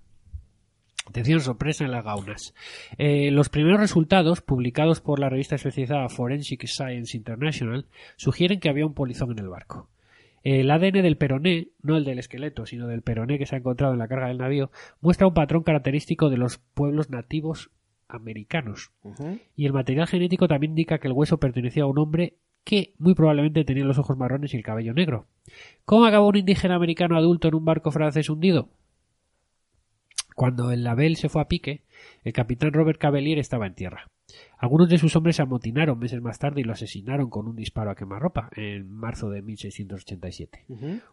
Atención, 1.07 1.41
sorpresa 1.41 1.85
en 1.85 1.91
las 1.91 2.05
gaunas. 2.05 2.55
Eh, 2.97 3.31
los 3.33 3.49
primeros 3.49 3.81
resultados, 3.81 4.41
publicados 4.41 5.01
por 5.01 5.19
la 5.19 5.29
revista 5.29 5.57
especializada 5.57 6.09
Forensic 6.09 6.67
Science 6.67 7.17
International, 7.17 7.87
sugieren 8.17 8.61
que 8.61 8.69
había 8.69 8.87
un 8.87 8.95
polizón 8.95 9.33
en 9.33 9.41
el 9.41 9.49
barco. 9.49 9.89
El 10.45 10.71
ADN 10.71 11.03
del 11.03 11.17
peroné, 11.17 11.69
no 11.83 11.97
el 11.97 12.05
del 12.05 12.19
esqueleto, 12.19 12.67
sino 12.67 12.87
del 12.87 13.03
peroné 13.03 13.39
que 13.39 13.47
se 13.47 13.55
ha 13.55 13.59
encontrado 13.59 13.93
en 13.93 13.99
la 13.99 14.09
carga 14.09 14.29
del 14.29 14.39
navío, 14.39 14.71
muestra 15.01 15.27
un 15.27 15.35
patrón 15.35 15.63
característico 15.63 16.31
de 16.31 16.37
los 16.37 16.59
pueblos 16.59 17.11
nativos 17.11 17.71
americanos. 18.09 18.91
Y 19.57 19.67
el 19.67 19.73
material 19.73 20.07
genético 20.07 20.49
también 20.49 20.73
indica 20.73 20.99
que 20.99 21.09
el 21.09 21.15
hueso 21.15 21.39
pertenecía 21.39 21.85
a 21.85 21.87
un 21.87 21.99
hombre 21.99 22.35
que 22.65 22.95
muy 22.99 23.15
probablemente 23.15 23.65
tenía 23.65 23.85
los 23.85 23.99
ojos 23.99 24.17
marrones 24.17 24.55
y 24.55 24.57
el 24.57 24.63
cabello 24.63 24.95
negro. 24.95 25.27
¿Cómo 25.85 26.07
acabó 26.07 26.29
un 26.29 26.37
indígena 26.37 26.77
americano 26.77 27.17
adulto 27.17 27.49
en 27.49 27.55
un 27.55 27.65
barco 27.65 27.91
francés 27.91 28.29
hundido? 28.29 28.69
Cuando 30.35 30.71
el 30.73 30.85
Label 30.85 31.17
se 31.17 31.29
fue 31.29 31.43
a 31.43 31.49
pique, 31.49 31.83
el 32.25 32.33
capitán 32.33 32.73
Robert 32.73 32.99
Cavelier 32.99 33.39
estaba 33.39 33.67
en 33.67 33.75
tierra. 33.75 34.09
Algunos 34.59 34.89
de 34.89 34.99
sus 34.99 35.15
hombres 35.17 35.37
se 35.37 35.43
amotinaron 35.43 35.99
meses 35.99 36.23
más 36.23 36.39
tarde 36.39 36.61
y 36.61 36.65
lo 36.65 36.73
asesinaron 36.73 37.29
con 37.29 37.49
un 37.49 37.57
disparo 37.57 37.91
a 37.91 37.95
quemarropa 37.95 38.49
en 38.57 38.91
marzo 38.91 39.29
de 39.31 39.43
1687. 39.43 40.67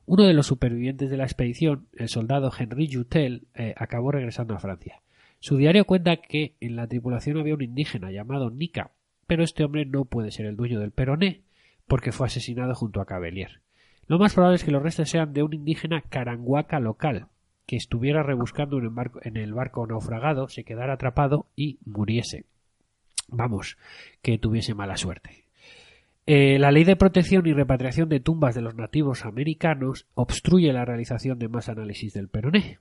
Uno 0.05 0.23
de 0.23 0.33
los 0.33 0.47
supervivientes 0.47 1.09
de 1.09 1.17
la 1.17 1.25
expedición, 1.25 1.87
el 1.97 2.09
soldado 2.09 2.51
Henry 2.57 2.89
Jutel, 2.91 3.47
eh, 3.55 3.73
acabó 3.77 4.11
regresando 4.11 4.53
a 4.53 4.59
Francia. 4.59 5.01
Su 5.39 5.57
diario 5.57 5.85
cuenta 5.85 6.17
que 6.17 6.55
en 6.59 6.75
la 6.75 6.87
tripulación 6.87 7.37
había 7.37 7.55
un 7.55 7.61
indígena 7.61 8.11
llamado 8.11 8.51
Nika, 8.51 8.91
pero 9.25 9.43
este 9.43 9.63
hombre 9.63 9.85
no 9.85 10.05
puede 10.05 10.31
ser 10.31 10.45
el 10.45 10.57
dueño 10.57 10.79
del 10.79 10.91
peroné, 10.91 11.43
porque 11.87 12.11
fue 12.11 12.27
asesinado 12.27 12.75
junto 12.75 13.01
a 13.01 13.05
Cavelier. 13.05 13.61
Lo 14.07 14.19
más 14.19 14.33
probable 14.33 14.55
es 14.55 14.63
que 14.63 14.71
los 14.71 14.83
restos 14.83 15.09
sean 15.09 15.33
de 15.33 15.43
un 15.43 15.53
indígena 15.53 16.01
caranguaca 16.01 16.79
local, 16.79 17.27
que 17.69 17.75
estuviera 17.75 18.23
rebuscando 18.23 18.79
en 18.79 18.85
el 18.85 18.89
barco, 18.89 19.19
en 19.21 19.37
el 19.37 19.53
barco 19.53 19.85
naufragado, 19.85 20.47
se 20.47 20.63
quedara 20.63 20.93
atrapado 20.93 21.45
y 21.55 21.77
muriese. 21.85 22.45
Vamos, 23.27 23.77
que 24.23 24.39
tuviese 24.39 24.73
mala 24.73 24.97
suerte. 24.97 25.45
Eh, 26.25 26.57
la 26.57 26.71
ley 26.71 26.83
de 26.83 26.95
protección 26.95 27.45
y 27.45 27.53
repatriación 27.53 28.09
de 28.09 28.21
tumbas 28.21 28.55
de 28.55 28.63
los 28.63 28.73
nativos 28.73 29.23
americanos 29.23 30.07
obstruye 30.15 30.73
la 30.73 30.83
realización 30.83 31.37
de 31.37 31.47
más 31.47 31.69
análisis 31.69 32.11
del 32.11 32.27
peroné. 32.27 32.79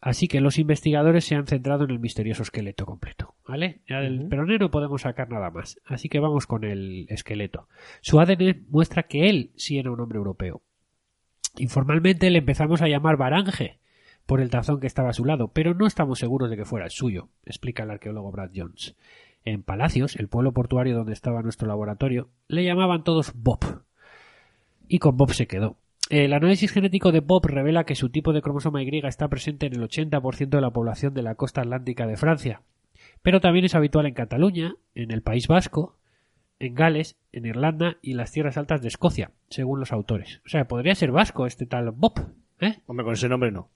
Así 0.00 0.26
que 0.26 0.40
los 0.40 0.58
investigadores 0.58 1.24
se 1.24 1.36
han 1.36 1.46
centrado 1.46 1.84
en 1.84 1.92
el 1.92 2.00
misterioso 2.00 2.42
esqueleto 2.42 2.86
completo. 2.86 3.36
¿Vale? 3.46 3.82
Ya 3.88 4.00
Del 4.00 4.26
peroné 4.26 4.58
no 4.58 4.72
podemos 4.72 5.02
sacar 5.02 5.30
nada 5.30 5.48
más. 5.52 5.80
Así 5.86 6.08
que 6.08 6.18
vamos 6.18 6.48
con 6.48 6.64
el 6.64 7.06
esqueleto. 7.08 7.68
Su 8.00 8.18
ADN 8.18 8.66
muestra 8.68 9.04
que 9.04 9.30
él 9.30 9.52
sí 9.54 9.78
era 9.78 9.92
un 9.92 10.00
hombre 10.00 10.18
europeo. 10.18 10.60
Informalmente 11.56 12.30
le 12.30 12.38
empezamos 12.38 12.82
a 12.82 12.88
llamar 12.88 13.16
Barange 13.16 13.80
por 14.26 14.40
el 14.40 14.50
tazón 14.50 14.80
que 14.80 14.86
estaba 14.86 15.10
a 15.10 15.14
su 15.14 15.24
lado, 15.24 15.48
pero 15.48 15.74
no 15.74 15.86
estamos 15.86 16.18
seguros 16.18 16.50
de 16.50 16.56
que 16.56 16.64
fuera 16.64 16.86
el 16.86 16.90
suyo, 16.90 17.28
explica 17.44 17.82
el 17.82 17.90
arqueólogo 17.90 18.30
Brad 18.30 18.50
Jones. 18.54 18.96
En 19.44 19.62
Palacios, 19.62 20.16
el 20.16 20.28
pueblo 20.28 20.52
portuario 20.52 20.96
donde 20.96 21.12
estaba 21.12 21.42
nuestro 21.42 21.66
laboratorio, 21.66 22.28
le 22.48 22.64
llamaban 22.64 23.04
todos 23.04 23.32
Bob. 23.34 23.82
Y 24.88 24.98
con 24.98 25.16
Bob 25.16 25.32
se 25.32 25.46
quedó. 25.46 25.76
El 26.10 26.32
análisis 26.32 26.70
genético 26.70 27.10
de 27.10 27.20
Bob 27.20 27.46
revela 27.46 27.84
que 27.84 27.94
su 27.94 28.10
tipo 28.10 28.32
de 28.32 28.42
cromosoma 28.42 28.82
Y 28.82 29.06
está 29.06 29.28
presente 29.28 29.66
en 29.66 29.74
el 29.74 29.82
80% 29.82 30.48
de 30.48 30.60
la 30.60 30.70
población 30.70 31.14
de 31.14 31.22
la 31.22 31.34
costa 31.36 31.62
atlántica 31.62 32.06
de 32.06 32.16
Francia, 32.16 32.62
pero 33.22 33.40
también 33.40 33.64
es 33.64 33.74
habitual 33.74 34.06
en 34.06 34.14
Cataluña, 34.14 34.74
en 34.94 35.10
el 35.10 35.22
País 35.22 35.48
Vasco, 35.48 35.96
en 36.58 36.74
Gales, 36.74 37.16
en 37.32 37.46
Irlanda 37.46 37.96
y 38.02 38.14
las 38.14 38.30
tierras 38.30 38.56
altas 38.56 38.82
de 38.82 38.88
Escocia, 38.88 39.30
según 39.48 39.80
los 39.80 39.92
autores. 39.92 40.40
O 40.44 40.48
sea, 40.48 40.66
podría 40.66 40.94
ser 40.94 41.12
vasco 41.12 41.46
este 41.46 41.66
tal 41.66 41.90
Bob, 41.90 42.14
¿eh? 42.60 42.78
Hombre, 42.86 43.04
con 43.04 43.14
ese 43.14 43.28
nombre 43.28 43.50
no. 43.50 43.68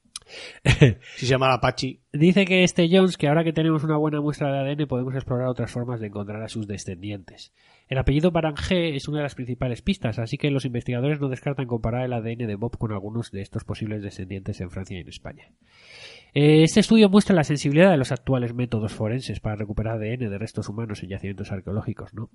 Si 0.64 1.26
se 1.26 1.32
llama 1.32 1.52
Apache, 1.52 2.00
Dice 2.12 2.44
que 2.46 2.64
este 2.64 2.88
Jones 2.90 3.16
que 3.16 3.28
ahora 3.28 3.44
que 3.44 3.52
tenemos 3.52 3.84
una 3.84 3.96
buena 3.96 4.20
muestra 4.20 4.50
de 4.50 4.72
ADN 4.72 4.86
podemos 4.86 5.14
explorar 5.14 5.48
otras 5.48 5.70
formas 5.70 6.00
de 6.00 6.06
encontrar 6.06 6.42
a 6.42 6.48
sus 6.48 6.66
descendientes. 6.66 7.52
El 7.88 7.98
apellido 7.98 8.30
Barangé 8.30 8.96
es 8.96 9.06
una 9.06 9.18
de 9.18 9.24
las 9.24 9.34
principales 9.34 9.82
pistas, 9.82 10.18
así 10.18 10.38
que 10.38 10.50
los 10.50 10.64
investigadores 10.64 11.20
no 11.20 11.28
descartan 11.28 11.66
comparar 11.66 12.04
el 12.04 12.12
ADN 12.12 12.46
de 12.46 12.54
Bob 12.56 12.78
con 12.78 12.92
algunos 12.92 13.30
de 13.30 13.42
estos 13.42 13.64
posibles 13.64 14.02
descendientes 14.02 14.60
en 14.60 14.70
Francia 14.70 14.96
y 14.96 15.00
en 15.02 15.08
España. 15.08 15.50
Eh, 16.34 16.62
Este 16.62 16.80
estudio 16.80 17.08
muestra 17.08 17.36
la 17.36 17.44
sensibilidad 17.44 17.90
de 17.90 17.98
los 17.98 18.12
actuales 18.12 18.54
métodos 18.54 18.92
forenses 18.92 19.40
para 19.40 19.56
recuperar 19.56 19.96
ADN 19.96 20.30
de 20.30 20.38
restos 20.38 20.68
humanos 20.68 21.02
en 21.02 21.10
yacimientos 21.10 21.52
arqueológicos, 21.52 22.14
¿no? 22.14 22.30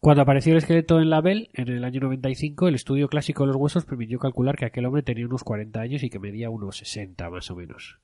Cuando 0.00 0.22
apareció 0.22 0.52
el 0.52 0.58
esqueleto 0.58 1.00
en 1.00 1.10
Label, 1.10 1.50
en 1.54 1.68
el 1.68 1.84
año 1.84 2.00
95, 2.00 2.68
el 2.68 2.76
estudio 2.76 3.08
clásico 3.08 3.44
de 3.44 3.48
los 3.48 3.56
huesos 3.56 3.84
permitió 3.84 4.20
calcular 4.20 4.56
que 4.56 4.64
aquel 4.64 4.86
hombre 4.86 5.02
tenía 5.02 5.26
unos 5.26 5.42
40 5.42 5.80
años 5.80 6.02
y 6.04 6.10
que 6.10 6.20
medía 6.20 6.50
unos 6.50 6.76
60 6.78 7.28
más 7.30 7.50
o 7.50 7.56
menos. 7.56 7.98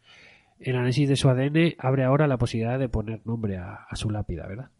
El 0.58 0.76
análisis 0.76 1.08
de 1.08 1.16
su 1.16 1.28
ADN 1.28 1.74
abre 1.78 2.04
ahora 2.04 2.26
la 2.26 2.36
posibilidad 2.36 2.78
de 2.80 2.88
poner 2.88 3.20
nombre 3.24 3.58
a, 3.58 3.74
a 3.88 3.96
su 3.96 4.10
lápida, 4.10 4.46
¿verdad? 4.46 4.70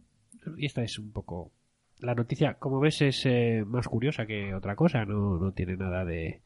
Y 0.56 0.66
esta 0.66 0.83
es 0.83 0.99
un 0.99 1.12
poco... 1.12 1.52
La 2.00 2.16
noticia, 2.16 2.54
como 2.54 2.80
ves, 2.80 3.00
es 3.00 3.25
eh, 3.26 3.64
más 3.64 3.87
curiosa 3.87 4.26
que 4.26 4.52
otra 4.52 4.75
cosa, 4.75 5.04
no, 5.04 5.38
no 5.38 5.52
tiene 5.52 5.76
nada 5.76 6.04
de... 6.04 6.40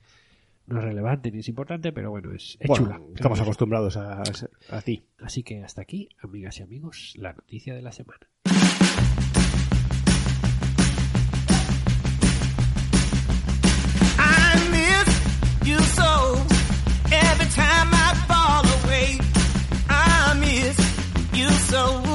No 0.66 0.80
es 0.80 0.84
relevante 0.84 1.30
ni 1.30 1.38
es 1.38 1.48
importante, 1.48 1.92
pero 1.92 2.10
bueno, 2.10 2.34
es, 2.34 2.58
es 2.60 2.68
bueno, 2.68 2.84
chula. 2.84 3.00
estamos 3.14 3.40
acostumbrados 3.40 3.96
a, 3.96 4.20
a 4.20 4.82
ti. 4.82 5.02
Así 5.18 5.42
que 5.42 5.62
hasta 5.64 5.80
aquí, 5.80 6.10
amigas 6.22 6.60
y 6.60 6.62
amigos, 6.62 7.14
la 7.16 7.32
noticia 7.32 7.74
de 7.74 7.80
la 7.80 7.90
semana. 7.90 8.28
You 15.68 15.78
so. 15.80 16.34
Every 17.12 17.46
time 17.50 17.88
I 17.92 18.14
fall 18.26 18.64
away, 18.78 19.20
I 19.90 20.34
miss 20.40 20.78
you 21.34 21.50
so. 21.50 22.07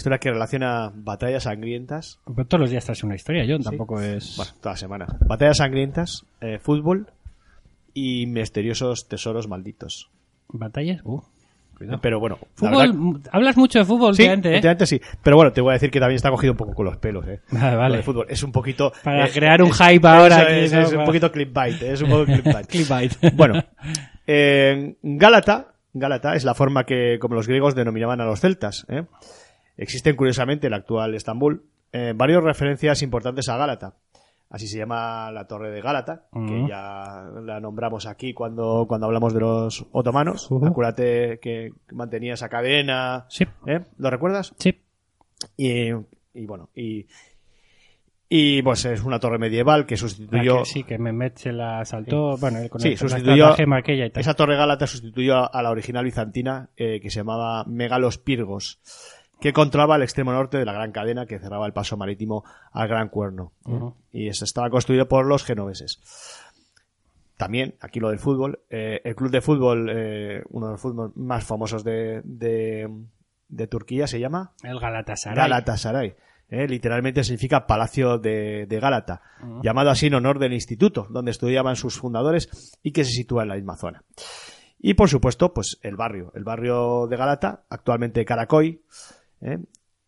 Historia 0.00 0.18
que 0.18 0.30
relaciona 0.30 0.90
batallas 0.94 1.44
sangrientas. 1.44 2.18
Pero 2.34 2.46
todos 2.46 2.60
los 2.62 2.70
días 2.70 2.84
traes 2.84 3.04
una 3.04 3.14
historia, 3.14 3.44
John. 3.48 3.62
Tampoco 3.62 4.00
es. 4.00 4.36
Bueno, 4.36 4.52
toda 4.60 4.76
semana. 4.76 5.06
Batallas 5.26 5.58
sangrientas, 5.58 6.24
eh, 6.40 6.58
fútbol 6.58 7.06
y 7.94 8.26
misteriosos 8.26 9.08
tesoros 9.08 9.46
malditos. 9.48 10.10
¿Batallas? 10.48 11.00
Uh, 11.04 11.20
cuidado. 11.76 11.98
Pero 12.02 12.18
bueno, 12.20 12.38
Fútbol, 12.54 12.92
verdad- 12.92 13.30
hablas 13.32 13.56
mucho 13.56 13.78
de 13.78 13.84
fútbol 13.84 14.14
Sí, 14.14 14.22
últimamente, 14.28 14.68
¿eh? 14.82 14.86
sí. 14.86 15.00
Pero 15.22 15.36
bueno, 15.36 15.52
te 15.52 15.60
voy 15.60 15.70
a 15.70 15.72
decir 15.74 15.90
que 15.90 16.00
también 16.00 16.16
está 16.16 16.30
cogido 16.30 16.52
un 16.52 16.56
poco 16.56 16.74
con 16.74 16.84
los 16.86 16.96
pelos, 16.96 17.26
¿eh? 17.28 17.40
Vale, 17.52 17.76
vale. 17.76 18.02
Fútbol. 18.02 18.26
Es 18.28 18.42
un 18.42 18.52
poquito... 18.52 18.92
Para 19.04 19.26
eh, 19.26 19.30
crear 19.32 19.62
un 19.62 19.70
es- 19.70 19.78
hype 19.78 20.08
ahora 20.08 20.36
eso 20.42 20.46
aquí, 20.46 20.54
Es, 20.64 20.72
¿no? 20.72 20.80
es 20.80 20.92
un 20.92 21.04
poquito 21.04 21.30
clickbait, 21.30 21.82
¿eh? 21.82 21.92
es 21.92 22.02
un 22.02 22.10
poco 22.10 22.24
clickbait. 22.24 22.66
Clickbait. 22.70 23.12
Bueno, 23.34 23.62
eh, 24.26 24.96
Gálata, 25.02 25.74
Gálata 25.92 26.34
es 26.34 26.44
la 26.44 26.54
forma 26.54 26.84
que, 26.84 27.18
como 27.20 27.34
los 27.34 27.46
griegos 27.48 27.74
denominaban 27.74 28.20
a 28.20 28.24
los 28.24 28.40
celtas. 28.40 28.86
¿eh? 28.88 29.04
Existen, 29.80 30.14
curiosamente, 30.14 30.66
en 30.66 30.74
el 30.74 30.78
actual 30.80 31.14
Estambul, 31.14 31.64
eh, 31.92 32.12
varias 32.14 32.42
referencias 32.44 33.02
importantes 33.02 33.48
a 33.48 33.56
Gálata. 33.56 33.94
Así 34.50 34.66
se 34.66 34.78
llama 34.78 35.30
la 35.30 35.46
Torre 35.46 35.70
de 35.70 35.80
Gálata, 35.80 36.26
que 36.32 36.66
ya 36.68 37.24
la 37.44 37.60
nombramos 37.60 38.06
aquí 38.06 38.34
cuando, 38.34 38.84
cuando 38.88 39.06
hablamos 39.06 39.32
de 39.32 39.38
los 39.40 39.86
otomanos. 39.92 40.50
Ujú. 40.50 40.66
Acuérdate 40.66 41.38
que 41.40 41.70
mantenía 41.92 42.34
esa 42.34 42.48
cadena. 42.48 43.26
Sí. 43.28 43.46
¿eh? 43.66 43.80
¿Lo 43.96 44.10
recuerdas? 44.10 44.52
Sí. 44.58 44.80
Y, 45.56 45.90
y 46.34 46.46
bueno, 46.46 46.68
y, 46.74 47.06
y 48.28 48.60
pues 48.62 48.84
es 48.84 49.02
una 49.04 49.18
torre 49.20 49.38
medieval 49.38 49.86
que 49.86 49.94
La 49.94 49.98
sustituyó. 50.00 50.58
que 50.58 50.64
sí, 50.64 50.82
que 50.84 50.98
Mehmet 50.98 51.36
se 51.38 51.52
la 51.52 51.84
saltó. 51.84 52.36
Bueno, 52.36 52.58
él 52.58 52.68
con 52.70 52.80
Sí, 52.80 52.88
el, 52.88 52.94
la 52.94 52.98
sustituyó 52.98 53.34
estratagema 53.44 53.76
aquella 53.78 54.06
y 54.06 54.10
tal. 54.10 54.20
Esa 54.20 54.34
torre 54.34 54.56
gálata 54.56 54.86
sustituyó 54.88 55.36
a, 55.36 55.46
a 55.46 55.62
la 55.62 55.70
original 55.70 56.04
bizantina 56.04 56.70
eh, 56.76 57.00
que 57.00 57.08
se 57.10 57.20
llamaba 57.20 57.64
Megalos 57.66 58.18
Pirgos, 58.18 58.80
que 59.40 59.52
controlaba 59.52 59.96
el 59.96 60.02
extremo 60.02 60.32
norte 60.32 60.58
de 60.58 60.64
la 60.64 60.72
gran 60.72 60.92
cadena 60.92 61.26
que 61.26 61.38
cerraba 61.38 61.66
el 61.66 61.72
paso 61.72 61.96
marítimo 61.96 62.44
al 62.72 62.88
Gran 62.88 63.08
Cuerno. 63.08 63.52
Ujú. 63.64 63.94
Y 64.12 64.28
ese 64.28 64.44
estaba 64.44 64.70
construido 64.70 65.08
por 65.08 65.26
los 65.26 65.44
genoveses. 65.44 66.00
También, 67.36 67.74
aquí 67.80 68.00
lo 68.00 68.10
del 68.10 68.18
fútbol, 68.18 68.60
eh, 68.68 69.00
el 69.02 69.14
club 69.16 69.30
de 69.30 69.40
fútbol, 69.40 69.88
eh, 69.90 70.42
uno 70.50 70.66
de 70.66 70.72
los 70.72 70.80
fútbol 70.80 71.12
más 71.16 71.42
famosos 71.44 71.82
de, 71.82 72.20
de, 72.24 72.86
de 73.48 73.66
Turquía, 73.66 74.06
se 74.06 74.20
llama 74.20 74.52
El 74.62 74.78
Galatasaray. 74.78 75.36
Galatasaray. 75.36 76.14
¿eh? 76.50 76.66
literalmente 76.68 77.24
significa 77.24 77.66
Palacio 77.66 78.18
de, 78.18 78.66
de 78.66 78.80
Gálata, 78.80 79.22
llamado 79.62 79.90
así 79.90 80.06
en 80.08 80.14
honor 80.14 80.38
del 80.38 80.52
instituto 80.52 81.06
donde 81.08 81.30
estudiaban 81.30 81.76
sus 81.76 81.98
fundadores 81.98 82.78
y 82.82 82.92
que 82.92 83.04
se 83.04 83.12
sitúa 83.12 83.44
en 83.44 83.48
la 83.48 83.54
misma 83.54 83.76
zona. 83.76 84.02
Y 84.78 84.94
por 84.94 85.08
supuesto, 85.08 85.52
pues 85.54 85.78
el 85.82 85.96
barrio, 85.96 86.32
el 86.34 86.44
barrio 86.44 87.06
de 87.06 87.16
Gálata, 87.16 87.64
actualmente 87.70 88.24
Caracoy, 88.24 88.82
¿eh? 89.40 89.58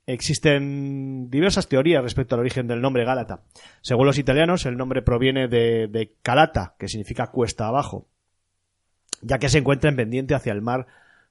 Existen 0.07 1.31
diversas 1.31 1.69
teorías 1.69 2.03
respecto 2.03 2.35
al 2.35 2.41
origen 2.41 2.67
del 2.67 2.81
nombre 2.81 3.05
Gálata. 3.05 3.43
Según 3.81 4.07
los 4.07 4.19
italianos, 4.19 4.67
el 4.67 4.77
nombre 4.77 5.01
proviene 5.03 5.49
de, 5.49 5.87
de 5.89 6.15
Calata, 6.23 6.75
que 6.79 6.89
significa 6.89 7.29
cuesta 7.29 7.67
abajo, 7.69 8.09
ya 9.21 9.39
que 9.39 9.49
se 9.49 9.59
encuentra 9.59 9.91
en 9.91 9.97
pendiente 9.97 10.35
hacia 10.35 10.53
el 10.53 10.61
mar 10.61 10.87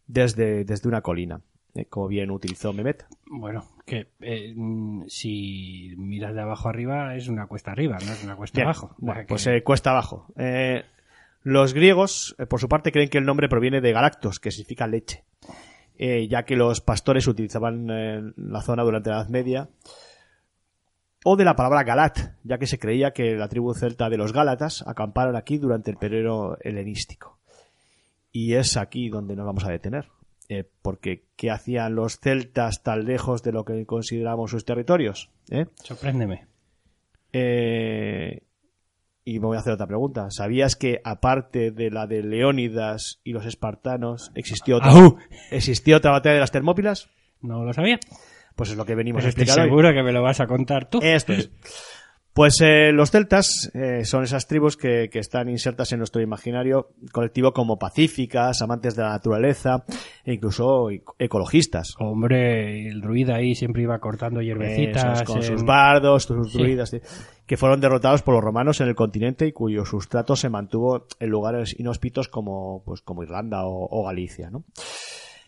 desde, 0.07 0.63
desde 0.65 0.87
una 0.87 1.01
colina, 1.01 1.41
eh, 1.75 1.85
como 1.85 2.07
bien 2.07 2.31
utilizó 2.31 2.71
Mehmet. 2.73 3.05
Bueno, 3.27 3.65
que 3.85 4.07
eh, 4.21 4.55
si 5.07 5.93
miras 5.97 6.33
de 6.33 6.41
abajo 6.41 6.69
arriba 6.69 7.15
es 7.15 7.27
una 7.27 7.47
cuesta 7.47 7.71
arriba, 7.71 7.97
no 8.05 8.13
es 8.13 8.23
una 8.23 8.35
cuesta 8.37 8.55
Bien, 8.57 8.67
abajo. 8.67 8.95
Bueno, 8.99 9.21
que- 9.21 9.27
pues 9.27 9.45
eh, 9.47 9.63
cuesta 9.63 9.91
abajo. 9.91 10.27
Eh, 10.37 10.83
los 11.43 11.73
griegos, 11.73 12.35
por 12.49 12.59
su 12.61 12.69
parte, 12.69 12.91
creen 12.91 13.09
que 13.09 13.17
el 13.17 13.25
nombre 13.25 13.49
proviene 13.49 13.81
de 13.81 13.91
Galactos, 13.91 14.39
que 14.39 14.51
significa 14.51 14.87
leche, 14.87 15.23
eh, 15.97 16.27
ya 16.27 16.43
que 16.43 16.55
los 16.55 16.81
pastores 16.81 17.27
utilizaban 17.27 17.89
eh, 17.89 18.33
la 18.37 18.61
zona 18.61 18.83
durante 18.83 19.09
la 19.09 19.17
Edad 19.17 19.29
Media, 19.29 19.69
o 21.23 21.35
de 21.35 21.45
la 21.45 21.55
palabra 21.55 21.83
Galat, 21.83 22.35
ya 22.43 22.57
que 22.57 22.65
se 22.65 22.79
creía 22.79 23.11
que 23.11 23.35
la 23.35 23.47
tribu 23.47 23.73
celta 23.73 24.09
de 24.09 24.17
los 24.17 24.33
Gálatas 24.33 24.83
acamparon 24.87 25.35
aquí 25.35 25.57
durante 25.57 25.91
el 25.91 25.97
periodo 25.97 26.57
helenístico. 26.61 27.37
Y 28.31 28.53
es 28.55 28.77
aquí 28.77 29.09
donde 29.09 29.35
nos 29.35 29.45
vamos 29.45 29.65
a 29.65 29.71
detener. 29.71 30.07
Eh, 30.49 30.69
porque, 30.81 31.23
¿qué 31.35 31.51
hacían 31.51 31.95
los 31.95 32.19
celtas 32.19 32.83
tan 32.83 33.05
lejos 33.05 33.43
de 33.43 33.51
lo 33.51 33.63
que 33.63 33.85
consideramos 33.85 34.51
sus 34.51 34.65
territorios? 34.65 35.29
¿Eh? 35.49 35.67
Sorpréndeme. 35.83 36.47
Eh, 37.31 38.41
y 39.23 39.39
me 39.39 39.47
voy 39.47 39.57
a 39.57 39.59
hacer 39.59 39.73
otra 39.73 39.87
pregunta. 39.87 40.27
¿Sabías 40.31 40.75
que 40.75 41.01
aparte 41.03 41.71
de 41.71 41.91
la 41.91 42.07
de 42.07 42.23
Leónidas 42.23 43.19
y 43.23 43.33
los 43.33 43.45
espartanos 43.45 44.31
existió 44.35 44.77
otra, 44.77 44.91
¡Au! 44.91 45.17
existió 45.51 45.97
otra 45.97 46.11
batalla 46.11 46.35
de 46.35 46.39
las 46.41 46.51
Termópilas? 46.51 47.09
No 47.41 47.63
lo 47.63 47.73
sabía. 47.73 47.99
Pues 48.55 48.71
es 48.71 48.77
lo 48.77 48.85
que 48.85 48.95
venimos 48.95 49.23
a 49.23 49.29
estoy 49.29 49.43
explicar 49.43 49.63
hoy. 49.63 49.69
seguro 49.69 49.93
que 49.93 50.03
me 50.03 50.11
lo 50.11 50.21
vas 50.21 50.39
a 50.39 50.47
contar 50.47 50.89
tú. 50.89 50.99
Esto 51.01 51.33
es. 51.33 51.49
Pues 52.33 52.61
eh, 52.61 52.93
los 52.93 53.11
celtas 53.11 53.69
eh, 53.73 54.05
son 54.05 54.23
esas 54.23 54.47
tribus 54.47 54.77
que, 54.77 55.09
que 55.11 55.19
están 55.19 55.49
insertas 55.49 55.91
en 55.91 55.97
nuestro 55.97 56.21
imaginario 56.21 56.91
colectivo 57.11 57.51
como 57.51 57.77
pacíficas, 57.77 58.61
amantes 58.61 58.95
de 58.95 59.03
la 59.03 59.09
naturaleza 59.09 59.83
e 60.23 60.33
incluso 60.35 60.89
eco- 60.91 61.13
ecologistas. 61.19 61.93
Hombre, 61.99 62.87
el 62.87 63.01
druida 63.01 63.35
ahí 63.35 63.53
siempre 63.53 63.81
iba 63.83 63.99
cortando 63.99 64.41
hierbecitas. 64.41 65.23
Con 65.23 65.37
en- 65.37 65.43
sus 65.43 65.63
bardos, 65.65 66.23
sus 66.23 66.53
Sí. 66.53 66.57
druidas, 66.57 66.95
que 67.45 67.57
fueron 67.57 67.81
derrotados 67.81 68.21
por 68.21 68.33
los 68.33 68.43
romanos 68.43 68.79
en 68.79 68.87
el 68.87 68.95
continente 68.95 69.45
y 69.45 69.51
cuyo 69.51 69.83
sustrato 69.83 70.37
se 70.37 70.49
mantuvo 70.49 71.07
en 71.19 71.29
lugares 71.29 71.77
inhóspitos 71.77 72.29
como, 72.29 72.81
pues, 72.85 73.01
como 73.01 73.23
Irlanda 73.23 73.65
o, 73.65 73.87
o 73.91 74.05
Galicia, 74.05 74.49
¿no? 74.49 74.63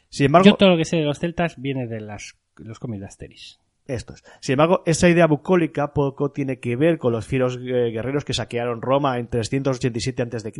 Sin 0.09 0.25
embargo, 0.25 0.45
Yo 0.49 0.55
todo 0.55 0.69
lo 0.71 0.77
que 0.77 0.83
sé 0.85 0.97
de 0.97 1.03
los 1.05 1.19
celtas 1.19 1.55
viene 1.57 1.87
de 1.87 2.01
las, 2.01 2.35
los 2.57 2.77
cómics 2.79 2.99
de 2.99 3.05
Asterix. 3.07 3.59
Esto 3.87 4.13
es. 4.13 4.23
Sin 4.39 4.53
embargo, 4.53 4.83
esa 4.85 5.09
idea 5.09 5.27
bucólica 5.27 5.93
poco 5.93 6.31
tiene 6.31 6.59
que 6.59 6.75
ver 6.75 6.97
con 6.97 7.11
los 7.11 7.25
fieros 7.25 7.57
eh, 7.57 7.91
guerreros 7.91 8.23
que 8.23 8.33
saquearon 8.33 8.81
Roma 8.81 9.19
en 9.19 9.27
387 9.27 10.21
a.C. 10.23 10.51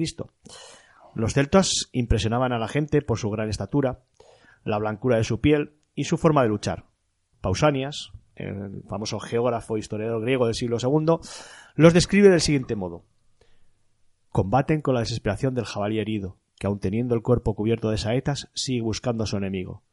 Los 1.16 1.34
celtas 1.34 1.90
impresionaban 1.92 2.52
a 2.52 2.60
la 2.60 2.68
gente 2.68 3.02
por 3.02 3.20
su 3.20 3.30
gran 3.30 3.50
estatura, 3.50 4.04
la 4.64 4.78
blancura 4.78 5.18
de 5.18 5.24
su 5.24 5.40
piel 5.40 5.74
y 5.96 6.06
su 6.06 6.18
forma 6.18 6.42
de 6.44 6.50
luchar. 6.50 6.86
Pausanias, 7.40 8.12
el 8.36 8.84
famoso 8.90 9.20
geógrafo 9.20 9.76
e 9.76 9.80
historiador 9.80 10.22
griego 10.22 10.46
del 10.46 10.56
siglo 10.56 10.78
II, 10.82 11.18
los 11.76 11.94
describe 11.94 12.30
del 12.30 12.42
siguiente 12.42 12.76
modo. 12.76 13.04
Combaten 14.30 14.82
con 14.82 14.96
la 14.96 15.02
desesperación 15.02 15.54
del 15.54 15.66
jabalí 15.66 16.00
herido, 16.00 16.38
que 16.58 16.68
aun 16.68 16.80
teniendo 16.80 17.14
el 17.14 17.22
cuerpo 17.22 17.56
cubierto 17.56 17.92
de 17.92 17.98
saetas, 17.98 18.50
sigue 18.54 18.82
buscando 18.82 19.24
a 19.24 19.28
su 19.28 19.38
enemigo. 19.38 19.84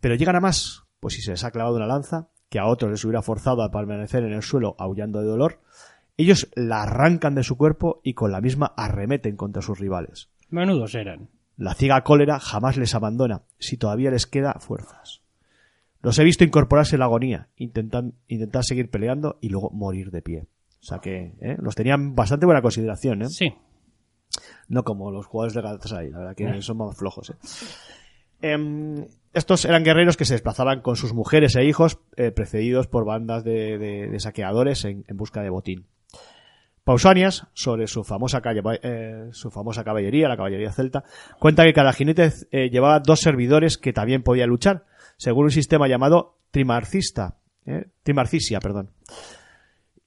Pero 0.00 0.14
llegan 0.14 0.36
a 0.36 0.40
más, 0.40 0.84
pues 1.00 1.14
si 1.14 1.20
se 1.20 1.32
les 1.32 1.44
ha 1.44 1.50
clavado 1.50 1.76
una 1.76 1.86
lanza, 1.86 2.28
que 2.48 2.58
a 2.58 2.66
otros 2.66 2.90
les 2.90 3.04
hubiera 3.04 3.22
forzado 3.22 3.62
a 3.62 3.70
permanecer 3.70 4.24
en 4.24 4.32
el 4.32 4.42
suelo 4.42 4.74
aullando 4.78 5.20
de 5.20 5.26
dolor, 5.26 5.60
ellos 6.16 6.50
la 6.54 6.82
arrancan 6.82 7.34
de 7.34 7.44
su 7.44 7.56
cuerpo 7.56 8.00
y 8.02 8.14
con 8.14 8.32
la 8.32 8.40
misma 8.40 8.72
arremeten 8.76 9.36
contra 9.36 9.62
sus 9.62 9.78
rivales. 9.78 10.30
Menudos 10.50 10.94
eran. 10.94 11.28
La 11.56 11.74
ciega 11.74 12.02
cólera 12.02 12.38
jamás 12.38 12.76
les 12.76 12.94
abandona, 12.94 13.42
si 13.58 13.76
todavía 13.76 14.10
les 14.10 14.26
queda 14.26 14.54
fuerzas. 14.60 15.22
Los 16.02 16.18
he 16.18 16.24
visto 16.24 16.44
incorporarse 16.44 16.96
en 16.96 17.00
la 17.00 17.06
agonía, 17.06 17.48
intentan, 17.56 18.14
intentar 18.28 18.64
seguir 18.64 18.90
peleando 18.90 19.38
y 19.40 19.48
luego 19.48 19.70
morir 19.70 20.10
de 20.10 20.22
pie. 20.22 20.46
O 20.80 20.84
sea 20.84 20.98
que 21.00 21.34
¿eh? 21.40 21.56
los 21.58 21.74
tenían 21.74 22.14
bastante 22.14 22.46
buena 22.46 22.62
consideración, 22.62 23.22
¿eh? 23.22 23.28
Sí. 23.28 23.52
No 24.68 24.84
como 24.84 25.10
los 25.10 25.26
jugadores 25.26 25.54
de 25.54 25.62
Galatasaray, 25.62 26.10
la 26.10 26.18
verdad 26.18 26.36
que 26.36 26.62
son 26.62 26.76
más 26.76 26.96
flojos. 26.96 27.30
¿eh? 27.30 27.34
Em, 28.40 29.04
estos 29.32 29.64
eran 29.64 29.84
guerreros 29.84 30.16
que 30.16 30.24
se 30.24 30.34
desplazaban 30.34 30.80
con 30.80 30.96
sus 30.96 31.12
mujeres 31.14 31.54
e 31.56 31.64
hijos, 31.64 31.98
eh, 32.16 32.30
precedidos 32.30 32.86
por 32.86 33.04
bandas 33.04 33.44
de, 33.44 33.78
de- 33.78 34.20
saqueadores 34.20 34.84
en, 34.84 35.04
busca 35.14 35.42
de 35.42 35.50
botín. 35.50 35.86
Pausanias, 36.84 37.46
sobre 37.52 37.86
su 37.86 38.02
famosa, 38.04 38.40
calle- 38.40 38.62
eh, 38.82 39.28
su 39.32 39.50
famosa 39.50 39.84
caballería, 39.84 40.28
la 40.28 40.36
caballería 40.36 40.72
celta, 40.72 41.04
cuenta 41.38 41.64
que 41.64 41.74
cada 41.74 41.92
jinete 41.92 42.32
eh, 42.50 42.70
llevaba 42.70 43.00
dos 43.00 43.20
servidores 43.20 43.76
que 43.76 43.92
también 43.92 44.22
podían 44.22 44.48
luchar, 44.48 44.86
según 45.18 45.44
un 45.44 45.50
sistema 45.50 45.86
llamado 45.88 46.38
trimarcista, 46.50 47.36
trimarcisia, 48.02 48.60
perdón. 48.60 48.90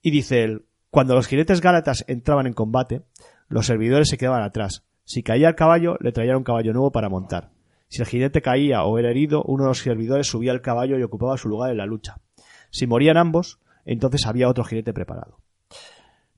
Y 0.02 0.10
dice 0.10 0.42
él, 0.42 0.64
cuando 0.90 1.14
los 1.14 1.28
jinetes 1.28 1.60
gálatas 1.60 2.04
entraban 2.08 2.48
en 2.48 2.54
combate, 2.54 3.02
los 3.48 3.66
servidores 3.66 4.08
se 4.08 4.18
quedaban 4.18 4.42
atrás. 4.42 4.84
Si 5.04 5.22
caía 5.22 5.48
el 5.48 5.54
caballo, 5.54 5.96
le 6.00 6.10
traían 6.10 6.38
un 6.38 6.42
caballo 6.44 6.72
nuevo 6.72 6.90
para 6.90 7.08
montar. 7.08 7.50
Si 7.92 8.00
el 8.00 8.08
jinete 8.08 8.40
caía 8.40 8.84
o 8.84 8.98
era 8.98 9.10
herido, 9.10 9.42
uno 9.42 9.64
de 9.64 9.68
los 9.68 9.80
servidores 9.80 10.26
subía 10.26 10.52
al 10.52 10.62
caballo 10.62 10.98
y 10.98 11.02
ocupaba 11.02 11.36
su 11.36 11.50
lugar 11.50 11.70
en 11.70 11.76
la 11.76 11.84
lucha. 11.84 12.22
Si 12.70 12.86
morían 12.86 13.18
ambos, 13.18 13.60
entonces 13.84 14.26
había 14.26 14.48
otro 14.48 14.64
jinete 14.64 14.94
preparado. 14.94 15.42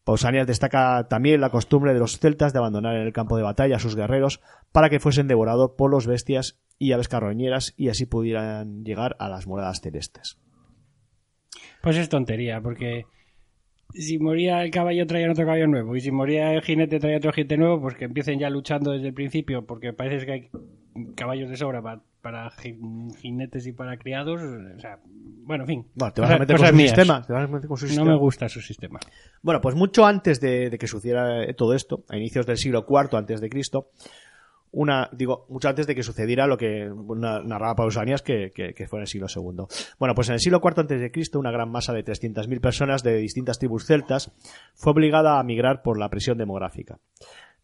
Pausanias 0.03 0.49
destaca 0.49 1.07
también 1.09 1.41
la 1.41 1.51
costumbre 1.51 1.95
de 1.95 2.01
los 2.01 2.19
celtas 2.19 2.53
de 2.53 2.59
abandonar 2.59 2.97
en 2.97 3.03
el 3.03 3.13
campo 3.13 3.37
de 3.37 3.45
batalla 3.45 3.77
a 3.77 3.79
sus 3.79 3.95
guerreros 3.95 4.41
para 4.73 4.91
que 4.91 4.99
fuesen 4.99 5.29
devorados 5.29 5.75
por 5.79 5.93
los 5.93 6.09
bestias 6.09 6.59
y 6.77 6.91
aves 6.91 7.07
carroñeras 7.07 7.73
y 7.77 7.89
así 7.89 8.05
pudieran 8.05 8.85
llegar 8.85 9.15
a 9.21 9.29
las 9.29 9.47
moradas 9.47 9.81
celestes. 9.81 10.41
Pues 11.83 11.97
es 11.99 12.09
tontería, 12.09 12.61
porque 12.63 13.05
si 13.93 14.19
moría 14.19 14.65
el 14.65 14.73
caballo 14.73 15.07
traían 15.07 15.31
otro 15.31 15.45
caballo 15.45 15.69
nuevo 15.69 15.95
y 15.95 16.01
si 16.01 16.11
moría 16.11 16.53
el 16.53 16.63
jinete 16.63 16.99
traía 16.99 17.19
otro 17.19 17.33
jinete 17.33 17.59
nuevo, 17.59 17.81
pues 17.81 17.95
que 17.95 18.07
empiecen 18.07 18.41
ya 18.41 18.51
luchando 18.51 18.91
desde 18.91 19.07
el 19.07 19.15
principio, 19.15 19.65
porque 19.65 19.93
parece 19.93 20.27
que 20.27 20.33
hay 20.33 20.51
caballos 21.15 21.51
de 21.51 21.57
sobra 21.57 21.83
para, 21.83 22.01
para 22.21 22.51
ji- 22.51 22.79
jinetes 23.21 23.67
y 23.67 23.73
para 23.73 23.97
criados. 23.97 24.41
O 24.43 24.81
sea, 24.81 24.99
bueno, 25.05 25.65
en 25.65 25.69
fin. 25.69 25.87
Bueno, 25.95 26.13
te 26.15 26.21
vas 26.21 26.31
a 26.31 26.39
meter 26.39 26.57
con 26.57 26.67
su 26.67 26.75
mías. 26.75 26.91
sistema. 26.91 27.23
te 27.27 27.33
vas 27.33 27.45
a 27.45 27.53
meter 27.53 27.69
con 27.69 27.77
su 27.77 27.95
No 27.97 28.05
me 28.05 28.17
gusta 28.17 28.49
su 28.49 28.61
sistema. 28.61 28.99
Bueno, 29.43 29.61
pues 29.61 29.75
mucho 29.75 30.07
antes 30.07 30.41
de, 30.41 30.71
de 30.71 30.79
que 30.79 30.87
sucediera 30.87 31.53
todo 31.55 31.75
esto, 31.75 32.05
a 32.09 32.17
inicios 32.17 32.47
del 32.47 32.57
siglo 32.57 32.87
IV 32.89 33.17
antes 33.17 33.41
de 33.41 33.49
Cristo, 33.51 33.91
una, 34.77 35.09
digo, 35.13 35.47
mucho 35.51 35.69
antes 35.69 35.87
de 35.87 35.95
que 35.95 36.03
sucediera 36.03 36.49
lo 36.49 36.57
que 36.57 36.91
narraba 37.45 37.77
Pausanias 37.77 38.23
que, 38.23 38.51
que, 38.53 38.75
que 38.75 38.89
fue 38.89 38.99
en 38.99 39.03
el 39.03 39.07
siglo 39.07 39.29
II. 39.33 39.67
Bueno, 40.01 40.17
pues 40.17 40.29
en 40.31 40.35
el 40.35 40.41
siglo 40.41 40.61
IV 40.65 40.81
antes 40.81 41.01
de 41.01 41.13
Cristo, 41.13 41.39
una 41.39 41.53
gran 41.53 41.71
masa 41.71 41.93
de 41.93 42.05
300.000 42.05 42.61
personas 42.61 43.05
de 43.05 43.17
distintas 43.19 43.61
tribus 43.61 43.87
celtas 43.87 44.33
fue 44.75 44.93
obligada 44.93 45.39
a 45.39 45.45
migrar 45.45 45.83
por 45.83 45.97
la 45.97 46.09
presión 46.09 46.39
demográfica. 46.39 46.99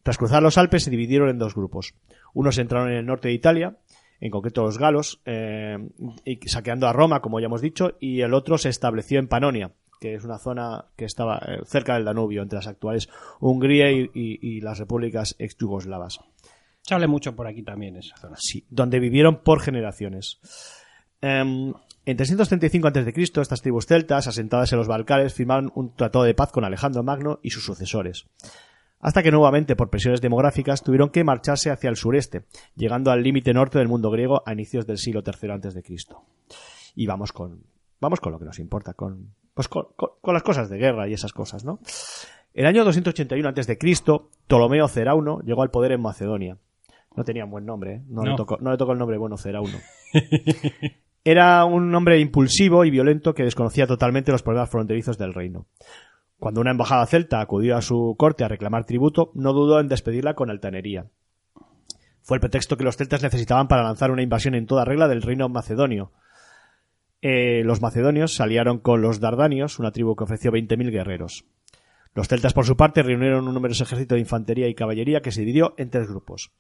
Tras 0.02 0.18
cruzar 0.18 0.42
los 0.42 0.56
Alpes 0.58 0.84
se 0.84 0.90
dividieron 0.90 1.28
en 1.28 1.38
dos 1.38 1.54
grupos. 1.54 1.94
Unos 2.34 2.58
entraron 2.58 2.90
en 2.90 2.96
el 2.98 3.06
norte 3.06 3.28
de 3.28 3.34
Italia, 3.34 3.76
en 4.20 4.30
concreto 4.30 4.62
los 4.62 4.78
galos, 4.78 5.20
eh, 5.24 5.76
y 6.24 6.36
saqueando 6.48 6.86
a 6.88 6.92
Roma, 6.92 7.20
como 7.20 7.40
ya 7.40 7.46
hemos 7.46 7.60
dicho, 7.62 7.96
y 8.00 8.20
el 8.20 8.34
otro 8.34 8.58
se 8.58 8.68
estableció 8.68 9.18
en 9.18 9.28
Panonia, 9.28 9.72
que 10.00 10.14
es 10.14 10.24
una 10.24 10.38
zona 10.38 10.86
que 10.96 11.04
estaba 11.04 11.38
eh, 11.46 11.58
cerca 11.66 11.94
del 11.94 12.04
Danubio, 12.04 12.42
entre 12.42 12.56
las 12.56 12.66
actuales 12.66 13.08
Hungría 13.40 13.90
y, 13.92 14.10
y- 14.14 14.38
y 14.40 14.60
las 14.60 14.78
repúblicas 14.78 15.36
ex-yugoslavas. 15.38 16.20
Sale 16.82 17.06
mucho 17.06 17.36
por 17.36 17.46
aquí 17.46 17.62
también 17.62 17.96
esa 17.96 18.16
zona. 18.16 18.36
Sí, 18.38 18.64
donde 18.70 18.98
vivieron 19.00 19.42
por 19.42 19.60
generaciones. 19.60 20.40
Em, 21.20 21.74
en 22.06 22.16
335 22.16 22.88
a.C., 22.88 23.12
estas 23.42 23.60
tribus 23.60 23.86
celtas, 23.86 24.26
asentadas 24.26 24.72
en 24.72 24.78
los 24.78 24.88
Balcanes, 24.88 25.34
firmaron 25.34 25.70
un 25.74 25.94
tratado 25.94 26.24
de 26.24 26.34
paz 26.34 26.50
con 26.50 26.64
Alejandro 26.64 27.02
Magno 27.02 27.38
y 27.42 27.50
sus 27.50 27.64
sucesores. 27.64 28.24
Hasta 29.00 29.22
que 29.22 29.30
nuevamente, 29.30 29.76
por 29.76 29.88
presiones 29.90 30.20
demográficas, 30.20 30.82
tuvieron 30.82 31.08
que 31.10 31.24
marcharse 31.24 31.70
hacia 31.70 31.88
el 31.90 31.96
sureste, 31.96 32.42
llegando 32.76 33.10
al 33.10 33.22
límite 33.22 33.52
norte 33.54 33.78
del 33.78 33.88
mundo 33.88 34.10
griego 34.10 34.42
a 34.46 34.52
inicios 34.52 34.86
del 34.86 34.98
siglo 34.98 35.22
III 35.24 35.50
a.C. 35.52 35.82
Y 36.96 37.06
vamos 37.06 37.32
con, 37.32 37.62
vamos 38.00 38.20
con 38.20 38.32
lo 38.32 38.38
que 38.38 38.44
nos 38.44 38.58
importa, 38.58 38.92
con, 38.94 39.34
pues 39.54 39.68
con, 39.68 39.86
con- 39.96 40.10
con 40.20 40.34
las 40.34 40.42
cosas 40.42 40.68
de 40.68 40.76
guerra 40.78 41.08
y 41.08 41.14
esas 41.14 41.32
cosas, 41.32 41.64
¿no? 41.64 41.78
El 42.52 42.66
año 42.66 42.84
281 42.84 43.48
a.C., 43.48 43.78
Ptolomeo 44.46 44.88
Cerauno 44.88 45.40
llegó 45.40 45.62
al 45.62 45.70
poder 45.70 45.92
en 45.92 46.02
Macedonia. 46.02 46.58
No 47.16 47.24
tenía 47.24 47.44
un 47.44 47.50
buen 47.50 47.64
nombre, 47.64 47.94
¿eh? 47.94 48.02
no, 48.08 48.22
Le 48.32 48.36
tocó, 48.36 48.58
no 48.60 48.70
le 48.70 48.76
tocó 48.76 48.92
el 48.92 48.98
nombre 48.98 49.16
bueno 49.18 49.36
Cerauno. 49.38 49.78
Era 51.22 51.64
un 51.66 51.94
hombre 51.94 52.18
impulsivo 52.18 52.84
y 52.84 52.90
violento 52.90 53.34
que 53.34 53.42
desconocía 53.44 53.86
totalmente 53.86 54.32
los 54.32 54.42
problemas 54.42 54.70
fronterizos 54.70 55.18
del 55.18 55.34
reino. 55.34 55.66
Cuando 56.40 56.62
una 56.62 56.70
embajada 56.70 57.04
celta 57.06 57.40
acudió 57.42 57.76
a 57.76 57.82
su 57.82 58.16
corte 58.18 58.44
a 58.44 58.48
reclamar 58.48 58.86
tributo, 58.86 59.30
no 59.34 59.52
dudó 59.52 59.78
en 59.78 59.88
despedirla 59.88 60.34
con 60.34 60.50
altanería. 60.50 61.06
Fue 62.22 62.38
el 62.38 62.40
pretexto 62.40 62.78
que 62.78 62.84
los 62.84 62.96
celtas 62.96 63.22
necesitaban 63.22 63.68
para 63.68 63.82
lanzar 63.82 64.10
una 64.10 64.22
invasión 64.22 64.54
en 64.54 64.66
toda 64.66 64.86
regla 64.86 65.06
del 65.06 65.22
reino 65.22 65.48
macedonio. 65.50 66.12
eh, 67.22 67.62
los 67.64 67.82
macedonios 67.82 68.34
se 68.34 68.42
aliaron 68.42 68.78
con 68.78 69.02
los 69.02 69.20
dardanios, 69.20 69.78
una 69.78 69.92
tribu 69.92 70.16
que 70.16 70.24
ofreció 70.24 70.50
20.000 70.50 70.90
guerreros. 70.90 71.44
Los 72.14 72.28
celtas, 72.28 72.54
por 72.54 72.64
su 72.64 72.76
parte, 72.76 73.02
reunieron 73.02 73.46
un 73.46 73.54
numeroso 73.54 73.84
ejército 73.84 74.14
de 74.14 74.22
infantería 74.22 74.66
y 74.66 74.74
caballería 74.74 75.20
que 75.20 75.30
se 75.30 75.40
dividió 75.40 75.74
en 75.76 75.90
tres 75.90 76.08
grupos. 76.08 76.50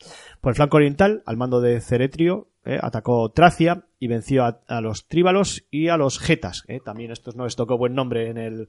Por 0.40 0.50
el 0.50 0.56
flanco 0.56 0.76
oriental, 0.76 1.22
al 1.26 1.38
mando 1.38 1.60
de 1.60 1.80
Ceretrio, 1.80 2.50
eh, 2.64 2.78
atacó 2.80 3.30
Tracia 3.30 3.86
y 3.98 4.06
venció 4.06 4.44
a, 4.44 4.80
los 4.80 5.08
tríbalos 5.08 5.64
y 5.70 5.88
a 5.88 5.96
los 5.96 6.18
getas. 6.18 6.64
eh. 6.68 6.80
También 6.84 7.10
estos 7.10 7.34
no 7.34 7.44
les 7.44 7.56
tocó 7.56 7.78
buen 7.78 7.94
nombre 7.94 8.28
en, 8.28 8.38
el, 8.38 8.68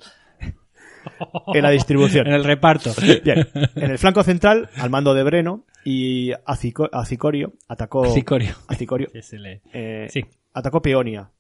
en 1.53 1.63
la 1.63 1.69
distribución. 1.69 2.27
En 2.27 2.33
el 2.33 2.43
reparto. 2.43 2.91
Bien. 3.23 3.47
En 3.75 3.91
el 3.91 3.97
flanco 3.97 4.23
central, 4.23 4.69
al 4.77 4.89
mando 4.89 5.13
de 5.13 5.23
Breno 5.23 5.65
y 5.83 6.31
Acico- 6.45 6.89
Acicorio, 6.91 7.53
atacó. 7.67 8.05
Cicorio. 8.13 8.53
Acicorio, 8.67 9.07
lee. 9.13 9.61
eh, 9.73 10.07
Sí. 10.09 10.25
atacó 10.53 10.81
Peonia. 10.81 11.31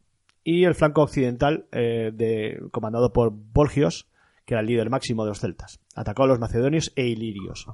Y 0.43 0.63
el 0.63 0.73
flanco 0.73 1.03
occidental, 1.03 1.65
eh, 1.71 2.11
de, 2.13 2.59
comandado 2.71 3.13
por 3.13 3.31
Borgios, 3.31 4.09
que 4.45 4.55
era 4.55 4.61
el 4.61 4.67
líder 4.67 4.89
máximo 4.89 5.23
de 5.23 5.29
los 5.29 5.39
celtas. 5.39 5.79
Atacó 5.95 6.23
a 6.23 6.27
los 6.27 6.39
macedonios 6.39 6.91
e 6.95 7.05
ilirios. 7.07 7.67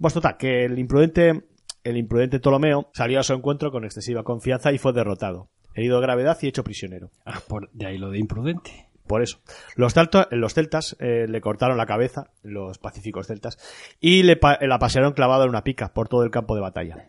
Pues 0.00 0.14
total, 0.14 0.36
que 0.38 0.64
el 0.64 0.78
imprudente, 0.78 1.44
el 1.84 1.96
imprudente 1.98 2.40
Ptolomeo 2.40 2.88
salió 2.94 3.20
a 3.20 3.22
su 3.22 3.34
encuentro 3.34 3.70
con 3.70 3.84
excesiva 3.84 4.24
confianza 4.24 4.72
y 4.72 4.78
fue 4.78 4.92
derrotado, 4.94 5.50
herido 5.74 5.96
de 6.00 6.02
gravedad 6.06 6.38
y 6.40 6.48
hecho 6.48 6.64
prisionero. 6.64 7.10
Ah, 7.26 7.40
por, 7.46 7.70
de 7.72 7.86
ahí 7.86 7.98
lo 7.98 8.10
de 8.10 8.18
imprudente. 8.18 8.88
Por 9.06 9.22
eso. 9.22 9.40
Los, 9.76 9.94
celtas 9.94 10.96
eh, 11.00 11.26
le 11.28 11.40
cortaron 11.40 11.76
la 11.76 11.86
cabeza, 11.86 12.30
los 12.42 12.78
pacíficos 12.78 13.26
celtas, 13.26 13.58
y 14.00 14.22
le 14.22 14.38
la 14.60 14.78
pasearon 14.78 15.12
clavada 15.12 15.44
en 15.44 15.50
una 15.50 15.64
pica 15.64 15.92
por 15.92 16.08
todo 16.08 16.22
el 16.22 16.30
campo 16.30 16.54
de 16.54 16.60
batalla. 16.60 17.08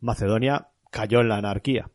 Macedonia 0.00 0.68
cayó 0.90 1.20
en 1.20 1.28
la 1.28 1.36
anarquía. 1.36 1.90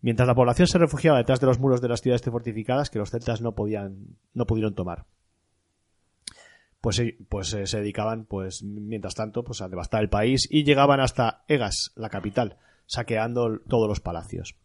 Mientras 0.00 0.28
la 0.28 0.34
población 0.34 0.68
se 0.68 0.78
refugiaba 0.78 1.18
detrás 1.18 1.40
de 1.40 1.46
los 1.46 1.58
muros 1.58 1.80
de 1.80 1.88
las 1.88 2.02
ciudades 2.02 2.22
fortificadas 2.22 2.90
que 2.90 2.98
los 2.98 3.10
celtas 3.10 3.40
no 3.40 3.54
podían, 3.54 4.18
no 4.34 4.46
pudieron 4.46 4.74
tomar. 4.74 5.06
Pues, 6.80 7.00
pues 7.30 7.54
eh, 7.54 7.66
se 7.66 7.78
dedicaban, 7.78 8.26
pues, 8.26 8.62
mientras 8.62 9.14
tanto, 9.14 9.44
pues 9.44 9.62
a 9.62 9.68
devastar 9.68 10.02
el 10.02 10.10
país 10.10 10.46
y 10.50 10.64
llegaban 10.64 11.00
hasta 11.00 11.44
Egas, 11.48 11.92
la 11.96 12.10
capital, 12.10 12.58
saqueando 12.84 13.60
todos 13.60 13.88
los 13.88 14.00
palacios. 14.00 14.56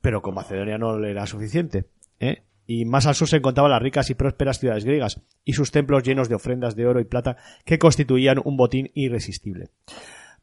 Pero 0.00 0.22
con 0.22 0.34
Macedonia 0.34 0.78
no 0.78 0.98
le 0.98 1.10
era 1.10 1.26
suficiente. 1.26 1.90
¿Eh? 2.24 2.42
Y 2.66 2.86
más 2.86 3.06
al 3.06 3.14
sur 3.14 3.28
se 3.28 3.36
encontraban 3.36 3.70
las 3.70 3.82
ricas 3.82 4.08
y 4.10 4.14
prósperas 4.14 4.58
ciudades 4.58 4.84
griegas 4.84 5.20
y 5.44 5.52
sus 5.52 5.70
templos 5.70 6.02
llenos 6.02 6.28
de 6.28 6.34
ofrendas 6.34 6.76
de 6.76 6.86
oro 6.86 7.00
y 7.00 7.04
plata 7.04 7.36
que 7.64 7.78
constituían 7.78 8.40
un 8.42 8.56
botín 8.56 8.90
irresistible. 8.94 9.68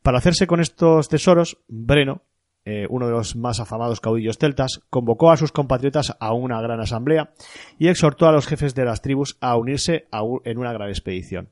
Para 0.03 0.19
hacerse 0.19 0.47
con 0.47 0.59
estos 0.59 1.09
tesoros, 1.09 1.57
Breno, 1.67 2.23
eh, 2.63 2.85
uno 2.89 3.07
de 3.07 3.13
los 3.13 3.35
más 3.35 3.59
afamados 3.59 4.01
caudillos 4.01 4.37
celtas, 4.37 4.81
convocó 4.91 5.31
a 5.31 5.37
sus 5.37 5.51
compatriotas 5.51 6.15
a 6.19 6.33
una 6.33 6.61
gran 6.61 6.79
asamblea 6.79 7.33
y 7.79 7.87
exhortó 7.87 8.27
a 8.27 8.31
los 8.31 8.45
jefes 8.45 8.75
de 8.75 8.85
las 8.85 9.01
tribus 9.01 9.37
a 9.41 9.55
unirse 9.57 10.07
en 10.45 10.57
una 10.59 10.73
gran 10.73 10.89
expedición. 10.89 11.49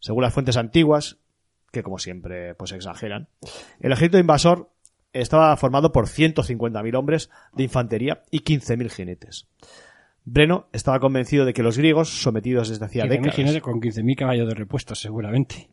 Según 0.00 0.22
las 0.22 0.34
fuentes 0.34 0.58
antiguas, 0.58 1.18
que 1.72 1.82
como 1.82 1.98
siempre 1.98 2.54
pues 2.54 2.72
exageran, 2.72 3.28
el 3.80 3.92
ejército 3.92 4.18
invasor 4.18 4.70
estaba 5.12 5.56
formado 5.56 5.92
por 5.92 6.06
150.000 6.06 6.94
hombres 6.96 7.30
de 7.54 7.64
infantería 7.64 8.22
y 8.30 8.40
15.000 8.40 8.90
jinetes. 8.90 9.48
Breno 10.24 10.68
estaba 10.72 11.00
convencido 11.00 11.46
de 11.46 11.54
que 11.54 11.62
los 11.62 11.78
griegos, 11.78 12.10
sometidos 12.22 12.68
desde 12.68 12.84
hacía 12.84 13.04
15.000 13.04 13.08
décadas... 13.08 13.34
jinetes 13.34 13.62
con 13.62 13.80
15.000 13.80 14.16
caballos 14.16 14.48
de 14.48 14.54
repuesto, 14.54 14.94
seguramente. 14.94 15.70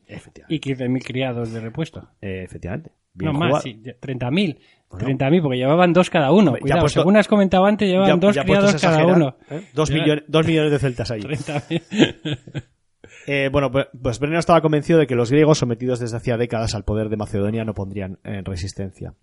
Y 0.48 0.60
15.000 0.62 1.04
criados 1.04 1.52
de 1.52 1.60
repuesto. 1.60 2.08
Eh, 2.22 2.44
efectivamente. 2.46 2.92
Bien 3.14 3.32
no 3.32 3.38
jugado. 3.38 3.54
más, 3.56 3.64
sí, 3.64 3.82
ya- 3.84 3.98
30.000. 4.00 4.58
30.000, 4.92 5.42
porque 5.42 5.58
llevaban 5.58 5.92
dos 5.92 6.10
cada 6.10 6.32
uno. 6.32 6.54
Ya 6.54 6.60
Cuidado, 6.62 6.82
puesto- 6.82 7.02
según 7.02 7.18
has 7.18 7.28
comentado 7.28 7.66
antes, 7.66 7.90
llevaban 7.90 8.12
Ya- 8.12 8.16
dos 8.28 8.36
ya 8.36 8.44
criados 8.44 8.76
cada 8.76 9.02
exagerar, 9.02 9.18
uno. 9.18 9.38
¿eh? 9.50 9.68
Dos, 9.74 9.92
millones, 9.92 10.24
dos 10.28 10.46
millones 10.48 10.72
de 10.72 10.80
celtas 10.80 11.12
ahí. 11.12 11.22
30.000. 11.24 12.64
Eh, 13.28 13.50
bueno, 13.52 13.72
pues, 13.72 13.88
pues 14.02 14.20
Breno 14.20 14.40
estaba 14.40 14.62
convencido 14.62 15.00
de 15.00 15.08
que 15.08 15.16
los 15.16 15.32
griegos, 15.32 15.60
sometidos 15.60 16.00
desde 16.00 16.18
hacía 16.18 16.38
décadas 16.38 16.76
al 16.76 16.84
poder 16.84 17.10
de 17.10 17.18
Macedonia, 17.18 17.66
no 17.66 17.74
pondrían 17.74 18.20
en 18.24 18.46
resistencia. 18.46 19.14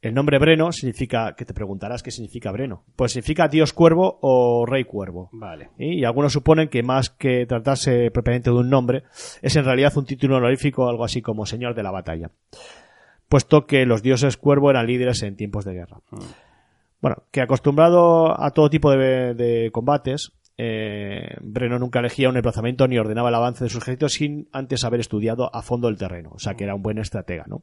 El 0.00 0.14
nombre 0.14 0.38
Breno 0.38 0.70
significa, 0.70 1.34
que 1.34 1.44
te 1.44 1.54
preguntarás 1.54 2.04
qué 2.04 2.12
significa 2.12 2.52
Breno. 2.52 2.84
Pues 2.94 3.12
significa 3.12 3.48
dios 3.48 3.72
cuervo 3.72 4.18
o 4.22 4.64
rey 4.64 4.84
cuervo. 4.84 5.28
Vale. 5.32 5.70
Y 5.76 6.04
algunos 6.04 6.32
suponen 6.32 6.68
que 6.68 6.84
más 6.84 7.10
que 7.10 7.46
tratarse 7.46 8.10
propiamente 8.12 8.50
de 8.50 8.56
un 8.56 8.70
nombre, 8.70 9.02
es 9.42 9.56
en 9.56 9.64
realidad 9.64 9.96
un 9.96 10.06
título 10.06 10.36
honorífico, 10.36 10.88
algo 10.88 11.04
así 11.04 11.20
como 11.20 11.46
señor 11.46 11.74
de 11.74 11.82
la 11.82 11.90
batalla. 11.90 12.30
Puesto 13.28 13.66
que 13.66 13.86
los 13.86 14.02
dioses 14.02 14.36
cuervo 14.36 14.70
eran 14.70 14.86
líderes 14.86 15.22
en 15.24 15.36
tiempos 15.36 15.64
de 15.64 15.74
guerra. 15.74 16.00
Bueno, 17.00 17.24
que 17.32 17.40
acostumbrado 17.40 18.40
a 18.40 18.52
todo 18.52 18.70
tipo 18.70 18.92
de, 18.92 19.34
de 19.34 19.70
combates, 19.72 20.32
eh, 20.58 21.36
Breno 21.40 21.78
nunca 21.78 22.00
elegía 22.00 22.28
un 22.28 22.36
emplazamiento 22.36 22.86
ni 22.88 22.98
ordenaba 22.98 23.28
el 23.30 23.34
avance 23.36 23.64
de 23.64 23.70
sus 23.70 23.82
ejércitos 23.82 24.12
sin 24.14 24.48
antes 24.52 24.84
haber 24.84 25.00
estudiado 25.00 25.54
a 25.54 25.62
fondo 25.62 25.88
el 25.88 25.96
terreno. 25.96 26.30
O 26.34 26.38
sea 26.38 26.54
que 26.54 26.64
era 26.64 26.74
un 26.74 26.82
buen 26.82 26.98
estratega, 26.98 27.44
¿no? 27.46 27.62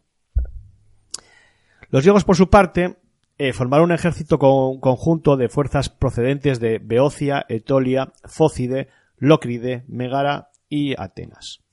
Los 1.89 2.03
griegos, 2.03 2.23
por 2.23 2.35
su 2.35 2.49
parte, 2.49 2.97
eh, 3.37 3.53
formaron 3.53 3.85
un 3.85 3.95
ejército 3.95 4.39
con- 4.39 4.79
conjunto 4.79 5.37
de 5.37 5.49
fuerzas 5.49 5.89
procedentes 5.89 6.59
de 6.59 6.79
Beocia, 6.79 7.45
Etolia, 7.49 8.13
Fócide, 8.23 8.87
Lócride, 9.17 9.83
Megara 9.87 10.49
y 10.67 10.99
Atenas. 10.99 11.63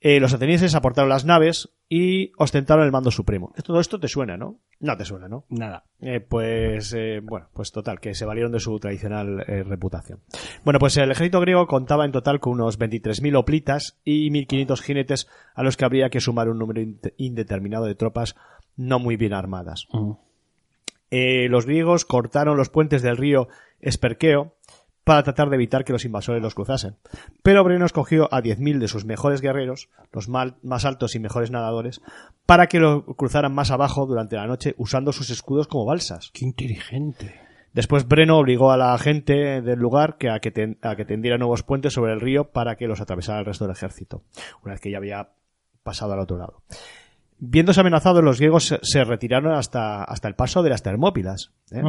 Eh, 0.00 0.20
los 0.20 0.34
atenienses 0.34 0.74
aportaron 0.74 1.08
las 1.08 1.24
naves 1.24 1.70
y 1.88 2.32
ostentaron 2.36 2.84
el 2.84 2.90
mando 2.92 3.10
supremo. 3.10 3.52
Todo 3.64 3.78
esto 3.80 4.00
te 4.00 4.08
suena, 4.08 4.36
¿no? 4.36 4.58
No 4.80 4.96
te 4.96 5.04
suena, 5.04 5.28
¿no? 5.28 5.44
Nada. 5.50 5.84
Eh, 6.00 6.20
pues, 6.20 6.92
eh, 6.94 7.20
bueno, 7.22 7.48
pues 7.54 7.70
total, 7.70 8.00
que 8.00 8.14
se 8.14 8.24
valieron 8.24 8.50
de 8.52 8.58
su 8.60 8.78
tradicional 8.80 9.44
eh, 9.46 9.62
reputación. 9.62 10.20
Bueno, 10.64 10.78
pues 10.80 10.96
el 10.96 11.10
ejército 11.10 11.40
griego 11.40 11.66
contaba 11.66 12.04
en 12.04 12.12
total 12.12 12.40
con 12.40 12.54
unos 12.54 12.78
23.000 12.78 13.36
hoplitas 13.38 14.00
y 14.04 14.30
1.500 14.30 14.80
jinetes 14.82 15.28
a 15.54 15.62
los 15.62 15.76
que 15.76 15.84
habría 15.84 16.10
que 16.10 16.20
sumar 16.20 16.48
un 16.48 16.58
número 16.58 16.80
inde- 16.82 17.14
indeterminado 17.18 17.84
de 17.86 17.94
tropas 17.94 18.34
no 18.76 18.98
muy 18.98 19.16
bien 19.16 19.32
armadas. 19.32 19.86
Eh, 21.10 21.48
los 21.48 21.66
griegos 21.66 22.04
cortaron 22.04 22.56
los 22.56 22.68
puentes 22.68 23.00
del 23.02 23.16
río 23.16 23.48
Esperqueo 23.80 24.56
para 25.06 25.22
tratar 25.22 25.48
de 25.50 25.54
evitar 25.54 25.84
que 25.84 25.92
los 25.92 26.04
invasores 26.04 26.42
los 26.42 26.56
cruzasen. 26.56 26.96
Pero 27.44 27.62
Breno 27.62 27.86
escogió 27.86 28.28
a 28.34 28.42
10.000 28.42 28.80
de 28.80 28.88
sus 28.88 29.04
mejores 29.04 29.40
guerreros, 29.40 29.88
los 30.12 30.28
mal- 30.28 30.56
más 30.64 30.84
altos 30.84 31.14
y 31.14 31.20
mejores 31.20 31.52
nadadores, 31.52 32.00
para 32.44 32.66
que 32.66 32.80
lo 32.80 33.06
cruzaran 33.14 33.54
más 33.54 33.70
abajo 33.70 34.04
durante 34.06 34.34
la 34.34 34.48
noche 34.48 34.74
usando 34.78 35.12
sus 35.12 35.30
escudos 35.30 35.68
como 35.68 35.84
balsas. 35.84 36.32
Qué 36.34 36.44
inteligente. 36.44 37.32
Después 37.72 38.08
Breno 38.08 38.36
obligó 38.36 38.72
a 38.72 38.76
la 38.76 38.98
gente 38.98 39.62
del 39.62 39.78
lugar 39.78 40.16
que 40.18 40.28
a, 40.28 40.40
que 40.40 40.50
ten- 40.50 40.76
a 40.82 40.96
que 40.96 41.04
tendiera 41.04 41.38
nuevos 41.38 41.62
puentes 41.62 41.92
sobre 41.92 42.12
el 42.12 42.20
río 42.20 42.50
para 42.50 42.74
que 42.74 42.88
los 42.88 43.00
atravesara 43.00 43.38
el 43.38 43.44
resto 43.46 43.64
del 43.64 43.76
ejército, 43.76 44.22
una 44.64 44.72
vez 44.72 44.80
que 44.80 44.90
ya 44.90 44.98
había 44.98 45.28
pasado 45.84 46.14
al 46.14 46.18
otro 46.18 46.36
lado. 46.36 46.62
Viéndose 47.38 47.78
amenazados, 47.80 48.24
los 48.24 48.38
griegos 48.40 48.74
se, 48.82 49.04
retiraron 49.04 49.52
hasta, 49.54 50.02
hasta 50.02 50.26
el 50.26 50.34
paso 50.34 50.64
de 50.64 50.70
las 50.70 50.82
Termópilas, 50.82 51.52
¿eh? 51.70 51.80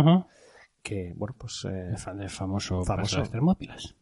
Que, 0.84 1.14
bueno, 1.16 1.36
pues 1.38 1.66
eh, 1.70 1.90
El 1.92 2.30
famoso, 2.30 2.84
Famoso. 2.84 3.16
de 3.18 3.22
las 3.22 3.32
Termópilas. 3.32 3.96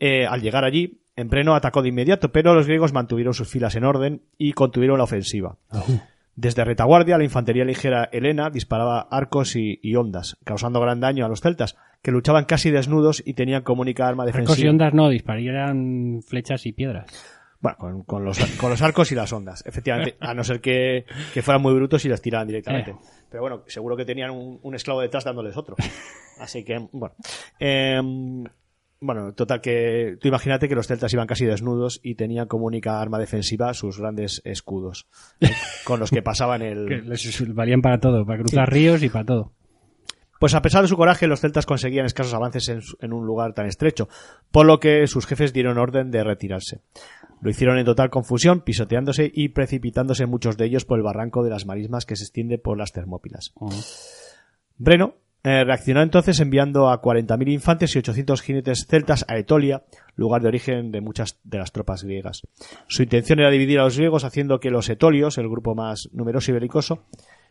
Eh, 0.00 0.26
al 0.26 0.40
llegar 0.42 0.64
allí, 0.64 1.00
en 1.16 1.28
Breno 1.28 1.54
atacó 1.54 1.82
de 1.82 1.90
inmediato, 1.90 2.32
pero 2.32 2.54
los 2.54 2.66
griegos 2.66 2.92
mantuvieron 2.92 3.34
sus 3.34 3.48
filas 3.48 3.76
en 3.76 3.84
orden 3.84 4.22
y 4.36 4.52
contuvieron 4.52 4.98
la 4.98 5.04
ofensiva. 5.04 5.56
Desde 6.36 6.64
retaguardia, 6.64 7.16
la 7.16 7.22
infantería 7.24 7.64
ligera 7.64 8.08
helena 8.10 8.50
disparaba 8.50 9.02
arcos 9.02 9.54
y, 9.54 9.78
y 9.82 9.94
ondas, 9.94 10.36
causando 10.44 10.80
gran 10.80 10.98
daño 10.98 11.24
a 11.24 11.28
los 11.28 11.40
celtas, 11.40 11.76
que 12.02 12.10
luchaban 12.10 12.44
casi 12.44 12.72
desnudos 12.72 13.22
y 13.24 13.34
tenían 13.34 13.62
como 13.62 13.82
única 13.82 14.08
arma 14.08 14.24
Arcos 14.24 14.34
y 14.34 14.40
defensiva. 14.42 14.70
ondas 14.70 14.94
no, 14.94 15.08
dispararían 15.10 16.22
flechas 16.26 16.66
y 16.66 16.72
piedras. 16.72 17.06
Bueno, 17.64 17.78
con, 17.78 18.02
con 18.02 18.24
los, 18.26 18.38
con 18.58 18.68
los 18.68 18.82
arcos 18.82 19.10
y 19.10 19.14
las 19.14 19.32
ondas, 19.32 19.64
efectivamente, 19.66 20.18
a 20.20 20.34
no 20.34 20.44
ser 20.44 20.60
que, 20.60 21.06
que 21.32 21.40
fueran 21.40 21.62
muy 21.62 21.72
brutos 21.72 22.04
y 22.04 22.10
las 22.10 22.20
tiraran 22.20 22.46
directamente. 22.46 22.90
Eh. 22.90 22.96
Pero 23.30 23.40
bueno, 23.40 23.62
seguro 23.68 23.96
que 23.96 24.04
tenían 24.04 24.32
un, 24.32 24.60
un 24.62 24.74
esclavo 24.74 25.00
detrás 25.00 25.24
dándoles 25.24 25.56
otro. 25.56 25.74
Así 26.38 26.62
que, 26.62 26.86
bueno. 26.92 27.14
Em, 27.58 28.44
bueno, 29.00 29.32
total 29.32 29.62
que 29.62 30.18
tú 30.20 30.28
imagínate 30.28 30.68
que 30.68 30.74
los 30.74 30.86
celtas 30.86 31.10
iban 31.14 31.26
casi 31.26 31.46
desnudos 31.46 32.00
y 32.02 32.16
tenían 32.16 32.48
como 32.48 32.66
única 32.66 33.00
arma 33.00 33.18
defensiva 33.18 33.72
sus 33.72 33.98
grandes 33.98 34.42
escudos, 34.44 35.06
eh, 35.40 35.48
con 35.84 36.00
los 36.00 36.10
que 36.10 36.20
pasaban 36.20 36.60
el... 36.60 36.86
Que 36.88 36.96
les 36.96 37.54
valían 37.54 37.80
para 37.80 37.98
todo, 37.98 38.26
para 38.26 38.40
cruzar 38.40 38.70
ríos 38.70 39.02
y 39.02 39.08
para 39.08 39.24
todo. 39.24 39.52
Pues 40.38 40.54
a 40.54 40.60
pesar 40.60 40.82
de 40.82 40.88
su 40.88 40.96
coraje, 40.98 41.26
los 41.26 41.40
celtas 41.40 41.64
conseguían 41.64 42.04
escasos 42.04 42.34
avances 42.34 42.68
en 43.00 43.12
un 43.14 43.24
lugar 43.24 43.54
tan 43.54 43.64
estrecho, 43.64 44.10
por 44.50 44.66
lo 44.66 44.78
que 44.80 45.06
sus 45.06 45.26
jefes 45.26 45.54
dieron 45.54 45.78
orden 45.78 46.10
de 46.10 46.22
retirarse. 46.22 46.82
Lo 47.44 47.50
hicieron 47.50 47.76
en 47.76 47.84
total 47.84 48.08
confusión, 48.08 48.62
pisoteándose 48.62 49.30
y 49.30 49.50
precipitándose 49.50 50.24
muchos 50.24 50.56
de 50.56 50.64
ellos 50.64 50.86
por 50.86 50.98
el 50.98 51.04
barranco 51.04 51.44
de 51.44 51.50
las 51.50 51.66
marismas 51.66 52.06
que 52.06 52.16
se 52.16 52.24
extiende 52.24 52.56
por 52.56 52.78
las 52.78 52.92
Termópilas. 52.92 53.52
Breno 54.78 55.16
eh, 55.42 55.62
reaccionó 55.62 56.00
entonces 56.00 56.40
enviando 56.40 56.88
a 56.88 57.02
40.000 57.02 57.52
infantes 57.52 57.94
y 57.94 57.98
800 57.98 58.40
jinetes 58.40 58.86
celtas 58.86 59.26
a 59.28 59.36
Etolia, 59.36 59.82
lugar 60.16 60.40
de 60.40 60.48
origen 60.48 60.90
de 60.90 61.02
muchas 61.02 61.38
de 61.44 61.58
las 61.58 61.70
tropas 61.70 62.02
griegas. 62.02 62.48
Su 62.88 63.02
intención 63.02 63.40
era 63.40 63.50
dividir 63.50 63.78
a 63.78 63.84
los 63.84 63.98
griegos 63.98 64.24
haciendo 64.24 64.58
que 64.58 64.70
los 64.70 64.88
etolios, 64.88 65.36
el 65.36 65.50
grupo 65.50 65.74
más 65.74 66.08
numeroso 66.14 66.50
y 66.50 66.54
belicoso, 66.54 67.04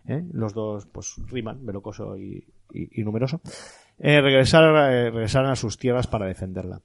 ¿eh? 0.07 0.23
los 0.31 0.53
dos 0.53 0.85
pues 0.87 1.15
riman, 1.27 1.65
belocoso 1.65 2.17
y, 2.17 2.45
y- 2.73 3.01
y 3.01 3.03
numeroso, 3.03 3.41
eh, 3.99 4.21
regresaron, 4.21 4.75
eh, 4.91 5.11
regresaron 5.11 5.51
a 5.51 5.55
sus 5.55 5.77
tierras 5.77 6.07
para 6.07 6.25
defenderla. 6.25 6.81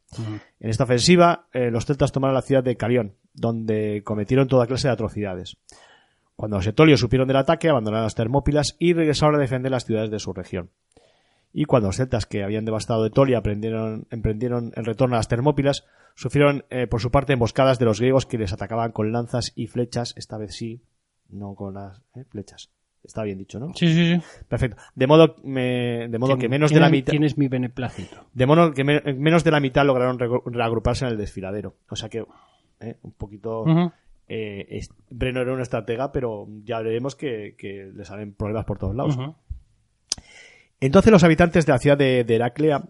En 0.61 0.71
esta 0.71 0.85
ofensiva, 0.85 1.47
eh, 1.53 1.71
los 1.71 1.87
celtas 1.87 2.13
tomaron 2.13 2.35
la 2.35 2.43
ciudad 2.43 2.63
de 2.63 2.77
Calión, 2.77 3.15
donde 3.35 4.03
cometieron 4.05 4.47
toda 4.49 4.67
clase 4.67 4.89
de 4.89 4.93
atrocidades. 4.95 5.57
Cuando 6.37 6.59
los 6.59 6.67
etolios 6.67 7.01
supieron 7.01 7.27
del 7.27 7.37
ataque, 7.39 7.69
abandonaron 7.69 8.05
las 8.05 8.15
Termópilas 8.15 8.77
y 8.79 8.93
regresaron 8.93 9.35
a 9.37 9.39
defender 9.39 9.73
las 9.73 9.85
ciudades 9.85 10.11
de 10.11 10.21
su 10.21 10.33
región. 10.33 10.71
Y 11.53 11.65
cuando 11.65 11.89
los 11.89 11.97
celtas 11.97 12.27
que 12.27 12.45
habían 12.45 12.65
devastado 12.67 13.05
Etolia 13.07 13.39
emprendieron, 13.39 14.07
emprendieron 14.11 14.73
el 14.77 14.85
retorno 14.85 15.17
a 15.17 15.19
las 15.19 15.29
Termópilas, 15.29 15.85
sufrieron 16.15 16.65
por 16.91 17.01
su 17.01 17.11
parte 17.11 17.33
emboscadas 17.33 17.79
de 17.79 17.87
los 17.87 17.99
griegos 18.01 18.27
que 18.27 18.39
les 18.39 18.53
atacaban 18.53 18.93
con 18.93 19.11
lanzas 19.13 19.53
y 19.57 19.67
flechas, 19.67 20.13
esta 20.17 20.37
vez 20.37 20.55
sí, 20.55 20.83
no 21.31 21.55
con 21.55 21.75
las 21.75 22.03
flechas. 22.31 22.71
Está 23.09 23.23
bien 23.25 23.39
dicho, 23.39 23.59
¿no? 23.59 23.73
Sí, 23.75 23.89
sí, 23.89 24.15
sí. 24.15 24.21
Perfecto. 24.47 24.77
De 24.95 25.07
modo, 25.07 25.35
me- 25.43 26.09
de 26.09 26.19
modo 26.19 26.35
que 26.39 26.49
menos 26.51 26.71
de 26.71 26.81
la 26.81 26.87
mitad. 26.91 27.11
Tienes 27.11 27.39
mi 27.39 27.49
beneplácito. 27.49 28.27
De 28.35 28.47
modo 28.47 28.73
que 28.73 28.85
me- 28.85 29.01
menos 29.15 29.43
de 29.45 29.51
la 29.51 29.61
mitad 29.61 29.85
lograron 29.87 30.19
reagruparse 30.45 31.07
en 31.07 31.13
el 31.13 31.17
desfiladero. 31.17 31.75
O 31.89 31.97
sea 31.97 32.09
que, 32.11 32.25
eh, 32.81 32.97
un 33.03 33.13
poquito. 33.13 33.65
Eh, 34.29 34.67
es- 34.77 34.91
Breno 35.09 35.41
era 35.41 35.55
un 35.55 35.61
estratega, 35.63 36.13
pero 36.13 36.47
ya 36.65 36.81
veremos 36.83 37.17
que, 37.17 37.55
que 37.57 37.91
le 37.95 38.05
salen 38.05 38.35
problemas 38.35 38.67
por 38.67 38.79
todos 38.79 38.95
lados. 38.95 39.17
Entonces 40.81 41.11
los 41.11 41.25
habitantes 41.25 41.67
de 41.67 41.73
la 41.73 41.79
ciudad 41.79 41.97
de, 41.99 42.25
de 42.25 42.35
Heraclea, 42.37 42.85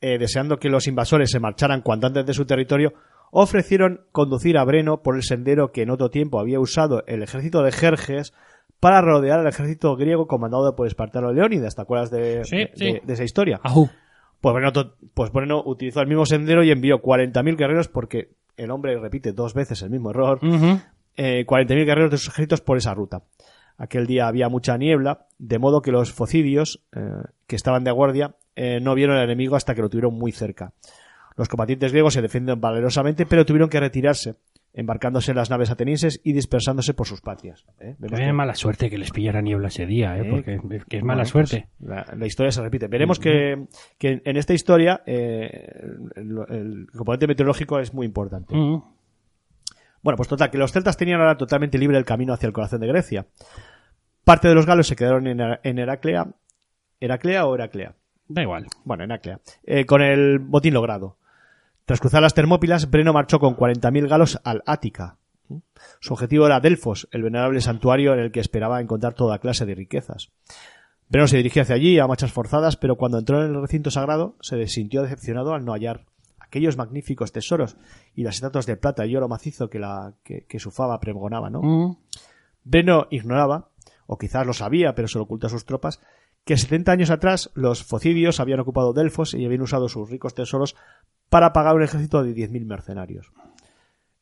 eh, 0.00 0.18
deseando 0.18 0.58
que 0.58 0.68
los 0.70 0.86
invasores 0.86 1.30
se 1.30 1.40
marcharan 1.40 1.82
cuanto 1.82 2.06
antes 2.06 2.24
de 2.24 2.32
su 2.32 2.46
territorio, 2.46 2.94
ofrecieron 3.30 4.02
conducir 4.12 4.56
a 4.56 4.64
Breno 4.64 5.02
por 5.02 5.16
el 5.16 5.22
sendero 5.22 5.70
que 5.72 5.82
en 5.82 5.90
otro 5.90 6.10
tiempo 6.10 6.40
había 6.40 6.60
usado 6.60 7.04
el 7.06 7.22
ejército 7.22 7.62
de 7.62 7.72
Jerjes 7.72 8.32
para 8.80 9.00
rodear 9.00 9.40
al 9.40 9.46
ejército 9.46 9.96
griego 9.96 10.26
comandado 10.26 10.74
por 10.76 10.86
Espartano 10.86 11.32
Leónidas. 11.32 11.74
¿Te 11.74 11.82
acuerdas 11.82 12.10
de, 12.10 12.44
Sí, 12.44 12.56
de- 12.56 12.70
sí. 12.74 13.00
de 13.04 13.12
esa 13.12 13.24
historia? 13.24 13.60
Ajú. 13.62 13.88
Pues 14.40 14.54
Breno, 14.54 14.72
to- 14.72 14.94
pues 15.14 15.32
Breno 15.32 15.62
utilizó 15.64 16.00
el 16.00 16.06
mismo 16.06 16.24
sendero 16.26 16.62
y 16.62 16.70
envió 16.70 17.00
40.000 17.02 17.56
guerreros 17.56 17.88
porque 17.88 18.30
el 18.56 18.70
hombre 18.70 18.96
repite 18.98 19.32
dos 19.32 19.52
veces 19.54 19.82
el 19.82 19.90
mismo 19.90 20.10
error. 20.10 20.38
Ujú. 20.42 20.80
eh, 21.20 21.44
40.000 21.46 21.84
guerreros 21.84 22.12
de 22.12 22.18
sus 22.18 22.28
ejércitos 22.28 22.60
por 22.60 22.76
esa 22.78 22.94
ruta. 22.94 23.22
Aquel 23.76 24.06
día 24.06 24.28
había 24.28 24.48
mucha 24.48 24.76
niebla, 24.78 25.26
de 25.38 25.58
modo 25.58 25.82
que 25.82 25.90
los 25.90 26.12
focidios, 26.12 26.80
eh, 26.94 27.00
que 27.48 27.56
estaban 27.56 27.82
de 27.82 27.90
guardia, 27.90 28.36
eh, 28.54 28.78
no 28.80 28.94
vieron 28.94 29.16
al 29.16 29.24
enemigo 29.24 29.56
hasta 29.56 29.74
que 29.74 29.82
lo 29.82 29.88
tuvieron 29.88 30.14
muy 30.14 30.30
cerca. 30.30 30.72
Los 31.36 31.48
combatientes 31.48 31.90
griegos 31.92 32.14
se 32.14 32.22
defienden 32.22 32.60
valerosamente, 32.60 33.26
pero 33.26 33.44
tuvieron 33.46 33.68
que 33.68 33.78
retirarse, 33.80 34.36
embarcándose 34.78 35.32
en 35.32 35.36
las 35.36 35.50
naves 35.50 35.70
atenienses 35.70 36.20
y 36.22 36.32
dispersándose 36.32 36.94
por 36.94 37.06
sus 37.08 37.20
patrias. 37.20 37.66
¿eh? 37.80 37.96
Mala 38.32 38.54
suerte 38.54 38.88
que 38.88 38.96
les 38.96 39.10
pillara 39.10 39.42
niebla 39.42 39.68
ese 39.68 39.86
día, 39.86 40.16
¿eh? 40.16 40.20
¿eh? 40.20 40.30
Porque 40.30 40.54
es 40.76 40.84
que 40.84 40.98
es 40.98 41.02
mala 41.02 41.24
Bueno, 41.24 41.26
suerte. 41.26 41.68
pues, 41.78 41.90
la, 41.90 42.06
la 42.16 42.26
historia 42.26 42.52
se 42.52 42.62
repite. 42.62 42.86
Veremos 42.86 43.18
que, 43.18 43.66
que 43.98 44.22
en 44.24 44.36
esta 44.36 44.54
historia 44.54 45.02
eh, 45.04 45.50
el, 46.14 46.38
el 46.48 46.86
componente 46.96 47.26
meteorológico 47.26 47.80
es 47.80 47.92
muy 47.92 48.06
importante. 48.06 48.54
Ujú. 48.54 48.84
Bueno, 50.00 50.16
pues 50.16 50.28
total, 50.28 50.50
que 50.50 50.58
los 50.58 50.70
celtas 50.72 50.96
tenían 50.96 51.20
ahora 51.20 51.36
totalmente 51.36 51.76
libre 51.76 51.98
el 51.98 52.04
camino 52.04 52.32
hacia 52.32 52.46
el 52.46 52.52
corazón 52.52 52.80
de 52.80 52.86
Grecia. 52.86 53.26
Parte 54.22 54.46
de 54.46 54.54
los 54.54 54.64
galos 54.64 54.86
se 54.86 54.94
quedaron 54.94 55.26
en, 55.26 55.40
en 55.40 55.78
Heraclea. 55.78 56.28
¿Heraclea 57.00 57.46
o 57.46 57.54
Heraclea? 57.56 57.96
Da 58.28 58.42
igual. 58.42 58.66
Bueno, 58.84 59.02
en 59.02 59.10
Heraclea. 59.10 59.40
Eh, 59.64 59.86
con 59.86 60.02
el 60.02 60.38
botín 60.38 60.74
logrado. 60.74 61.17
Tras 61.88 62.00
cruzar 62.00 62.20
las 62.20 62.34
Termópilas, 62.34 62.90
Breno 62.90 63.14
marchó 63.14 63.40
con 63.40 63.56
40.000 63.56 64.08
galos 64.08 64.38
al 64.44 64.62
Ática. 64.66 65.16
Su 66.00 66.12
objetivo 66.12 66.44
era 66.44 66.60
Delfos, 66.60 67.08
el 67.12 67.22
venerable 67.22 67.62
santuario 67.62 68.12
en 68.12 68.18
el 68.18 68.30
que 68.30 68.40
esperaba 68.40 68.82
encontrar 68.82 69.14
toda 69.14 69.38
clase 69.38 69.64
de 69.64 69.74
riquezas. 69.74 70.30
Breno 71.08 71.26
se 71.28 71.38
dirigió 71.38 71.62
hacia 71.62 71.76
allí 71.76 71.98
a 71.98 72.06
marchas 72.06 72.30
forzadas, 72.30 72.76
pero 72.76 72.96
cuando 72.96 73.18
entró 73.18 73.42
en 73.42 73.54
el 73.54 73.62
recinto 73.62 73.90
sagrado 73.90 74.36
se 74.42 74.66
sintió 74.66 75.00
decepcionado 75.00 75.54
al 75.54 75.64
no 75.64 75.72
hallar 75.72 76.04
aquellos 76.38 76.76
magníficos 76.76 77.32
tesoros 77.32 77.78
y 78.14 78.22
las 78.22 78.34
estatuas 78.34 78.66
de 78.66 78.76
plata 78.76 79.06
y 79.06 79.16
oro 79.16 79.26
macizo 79.26 79.70
que, 79.70 79.78
la, 79.78 80.12
que, 80.24 80.44
que 80.44 80.58
su 80.58 80.70
fama 80.70 81.00
pregonaba, 81.00 81.48
¿no? 81.48 81.60
Ujú. 81.60 81.98
Breno 82.64 83.06
ignoraba, 83.08 83.70
o 84.06 84.18
quizás 84.18 84.46
lo 84.46 84.52
sabía, 84.52 84.94
pero 84.94 85.08
se 85.08 85.16
lo 85.16 85.24
ocultó 85.24 85.46
a 85.46 85.50
sus 85.50 85.64
tropas, 85.64 86.02
que 86.48 86.56
70 86.56 86.92
años 86.92 87.10
atrás 87.10 87.50
los 87.52 87.84
focidios 87.84 88.40
habían 88.40 88.60
ocupado 88.60 88.94
Delfos 88.94 89.34
y 89.34 89.44
habían 89.44 89.60
usado 89.60 89.86
sus 89.90 90.08
ricos 90.08 90.34
tesoros 90.34 90.76
para 91.28 91.52
pagar 91.52 91.76
un 91.76 91.82
ejército 91.82 92.22
de 92.22 92.32
10.000 92.34 92.64
mercenarios. 92.64 93.30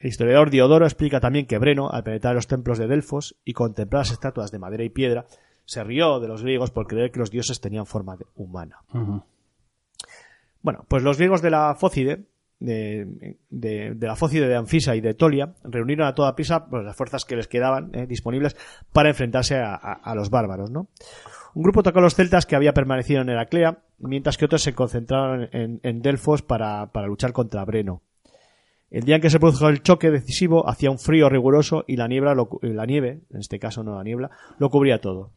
El 0.01 0.09
historiador 0.09 0.51
Diodoro 0.51 0.87
explica 0.87 1.21
también 1.21 1.47
que 1.47 1.59
Breno, 1.59 1.89
al 1.89 2.03
penetrar 2.03 2.35
los 2.35 2.49
templos 2.49 2.79
de 2.79 2.89
Delfos 2.89 3.37
y 3.45 3.53
contemplar 3.53 4.01
las 4.01 4.11
estatuas 4.11 4.51
de 4.51 4.59
madera 4.59 4.83
y 4.83 4.89
piedra, 4.91 5.25
se 5.67 5.85
rió 5.85 6.19
de 6.19 6.27
los 6.27 6.43
griegos 6.43 6.73
por 6.73 6.89
creer 6.89 7.13
que 7.13 7.21
los 7.21 7.31
dioses 7.31 7.61
tenían 7.61 7.87
forma 7.87 8.17
de- 8.17 8.27
humana. 8.35 8.79
Bueno, 10.63 10.85
pues 10.89 11.03
los 11.05 11.17
griegos 11.19 11.43
de 11.43 11.51
la 11.51 11.77
Fócide, 11.77 12.25
de, 12.59 13.37
de- 13.51 13.95
de 13.95 14.07
la 14.07 14.17
Fócide 14.17 14.49
de 14.49 14.57
Anfisa 14.57 14.97
y 14.97 15.01
de 15.01 15.15
Tolia, 15.15 15.55
reunieron 15.63 16.07
a 16.09 16.15
toda 16.17 16.35
prisa 16.35 16.67
pues, 16.67 16.85
las 16.85 16.97
fuerzas 16.97 17.25
que 17.25 17.37
les 17.37 17.47
quedaban 17.47 17.95
eh, 17.95 18.07
disponibles 18.07 18.57
para 18.93 19.11
enfrentarse 19.11 19.57
a, 19.59 19.75
a- 19.77 19.93
a 19.93 20.15
los 20.17 20.29
bárbaros, 20.31 20.71
¿no? 20.73 20.89
Un 21.57 21.63
grupo 21.63 21.81
atacó 21.81 22.01
a 22.01 22.03
los 22.03 22.15
celtas 22.15 22.45
que 22.45 22.55
había 22.55 22.75
permanecido 22.75 23.23
en 23.23 23.31
Heraclea, 23.31 23.79
mientras 23.97 24.37
que 24.37 24.45
otros 24.45 24.61
se 24.61 24.75
concentraron 24.75 25.49
en, 25.53 26.03
Delfos 26.03 26.43
para, 26.43 26.91
luchar 27.07 27.33
contra 27.33 27.65
Breno. 27.65 28.03
El 28.91 29.05
día 29.05 29.17
en 29.17 29.23
que 29.23 29.31
se 29.31 29.41
produjo 29.41 29.71
el 29.71 29.83
choque 29.83 30.11
decisivo 30.11 30.69
hacía 30.69 30.91
un 30.91 30.99
frío 30.99 31.31
riguroso 31.31 31.83
y 31.87 31.97
la, 31.97 32.09
niebla 32.09 32.35
lo 32.35 32.51
la 32.61 32.85
nieve, 32.85 33.23
en 33.31 33.41
este 33.41 33.59
caso 33.59 33.83
no 33.83 33.97
la 33.97 34.05
niebla, 34.05 34.31
lo 34.59 34.69
cubría 34.69 35.01
todo. 35.01 35.33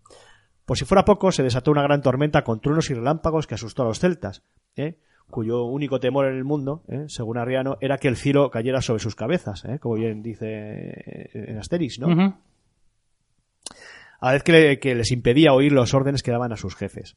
Por 0.65 0.77
si 0.77 0.83
fuera 0.83 1.05
poco, 1.05 1.31
se 1.31 1.41
desató 1.41 1.71
una 1.71 1.83
gran 1.83 2.01
tormenta 2.01 2.43
con 2.43 2.59
truenos 2.59 2.89
y 2.89 2.95
relámpagos 2.95 3.47
que 3.47 3.55
asustó 3.55 3.83
a 3.83 3.85
los 3.85 3.99
celtas, 3.99 4.43
¿eh? 4.75 4.97
cuyo 5.29 5.63
único 5.63 6.01
temor 6.01 6.25
en 6.25 6.35
el 6.35 6.43
mundo, 6.43 6.83
¿eh? 6.89 7.05
según 7.07 7.37
Arriano, 7.37 7.77
era 7.79 7.97
que 7.97 8.09
el 8.09 8.17
cielo 8.17 8.51
cayera 8.51 8.81
sobre 8.81 9.01
sus 9.01 9.15
cabezas, 9.15 9.63
¿eh? 9.63 9.79
como 9.79 9.95
bien 9.95 10.21
dice 10.21 10.47
eh, 10.49 11.29
en 11.33 11.57
Asterix, 11.59 11.97
¿no? 11.97 12.37
A 14.19 14.27
la 14.27 14.33
vez 14.33 14.43
que, 14.43 14.51
le- 14.51 14.79
que 14.79 14.95
les 14.95 15.11
impedía 15.11 15.53
oír 15.53 15.71
los 15.71 15.93
órdenes 15.93 16.23
que 16.23 16.31
daban 16.31 16.51
a 16.51 16.57
sus 16.57 16.75
jefes. 16.75 17.15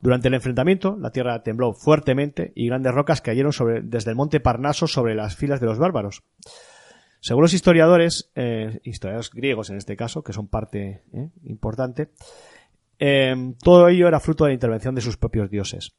Durante 0.00 0.28
el 0.28 0.34
enfrentamiento, 0.34 0.96
la 1.00 1.10
tierra 1.10 1.42
tembló 1.42 1.74
fuertemente 1.74 2.52
y 2.56 2.66
grandes 2.66 2.92
rocas 2.92 3.20
cayeron 3.20 3.52
sobre, 3.52 3.82
desde 3.82 4.10
el 4.10 4.16
monte 4.16 4.40
Parnaso 4.40 4.86
sobre 4.88 5.14
las 5.14 5.36
filas 5.36 5.60
de 5.60 5.66
los 5.66 5.78
bárbaros. 5.78 6.22
Según 7.20 7.42
los 7.42 7.54
historiadores, 7.54 8.32
eh, 8.34 8.80
historiadores 8.82 9.30
griegos 9.30 9.70
en 9.70 9.76
este 9.76 9.96
caso, 9.96 10.22
que 10.24 10.32
son 10.32 10.48
parte 10.48 11.04
eh, 11.12 11.28
importante, 11.44 12.10
eh, 12.98 13.54
todo 13.62 13.86
ello 13.88 14.08
era 14.08 14.18
fruto 14.18 14.44
de 14.44 14.50
la 14.50 14.54
intervención 14.54 14.96
de 14.96 15.02
sus 15.02 15.16
propios 15.16 15.48
dioses. 15.50 15.92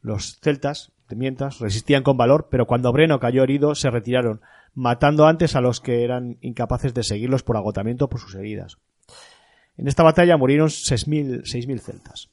Los 0.00 0.38
celtas, 0.40 0.92
mientras, 1.10 1.58
resistían 1.58 2.02
con 2.02 2.16
valor, 2.16 2.48
pero 2.50 2.66
cuando 2.66 2.92
Breno 2.92 3.20
cayó 3.20 3.42
herido, 3.42 3.74
se 3.74 3.90
retiraron, 3.90 4.40
matando 4.74 5.26
antes 5.26 5.54
a 5.54 5.60
los 5.60 5.80
que 5.80 6.02
eran 6.02 6.38
incapaces 6.40 6.94
de 6.94 7.02
seguirlos 7.02 7.42
por 7.42 7.58
agotamiento 7.58 8.08
por 8.08 8.20
sus 8.20 8.34
heridas. 8.34 8.78
En 9.78 9.88
esta 9.88 10.02
batalla 10.02 10.36
murieron 10.36 10.68
6.000 10.68 11.42
6.000 11.44 11.78
celtas. 11.80 12.28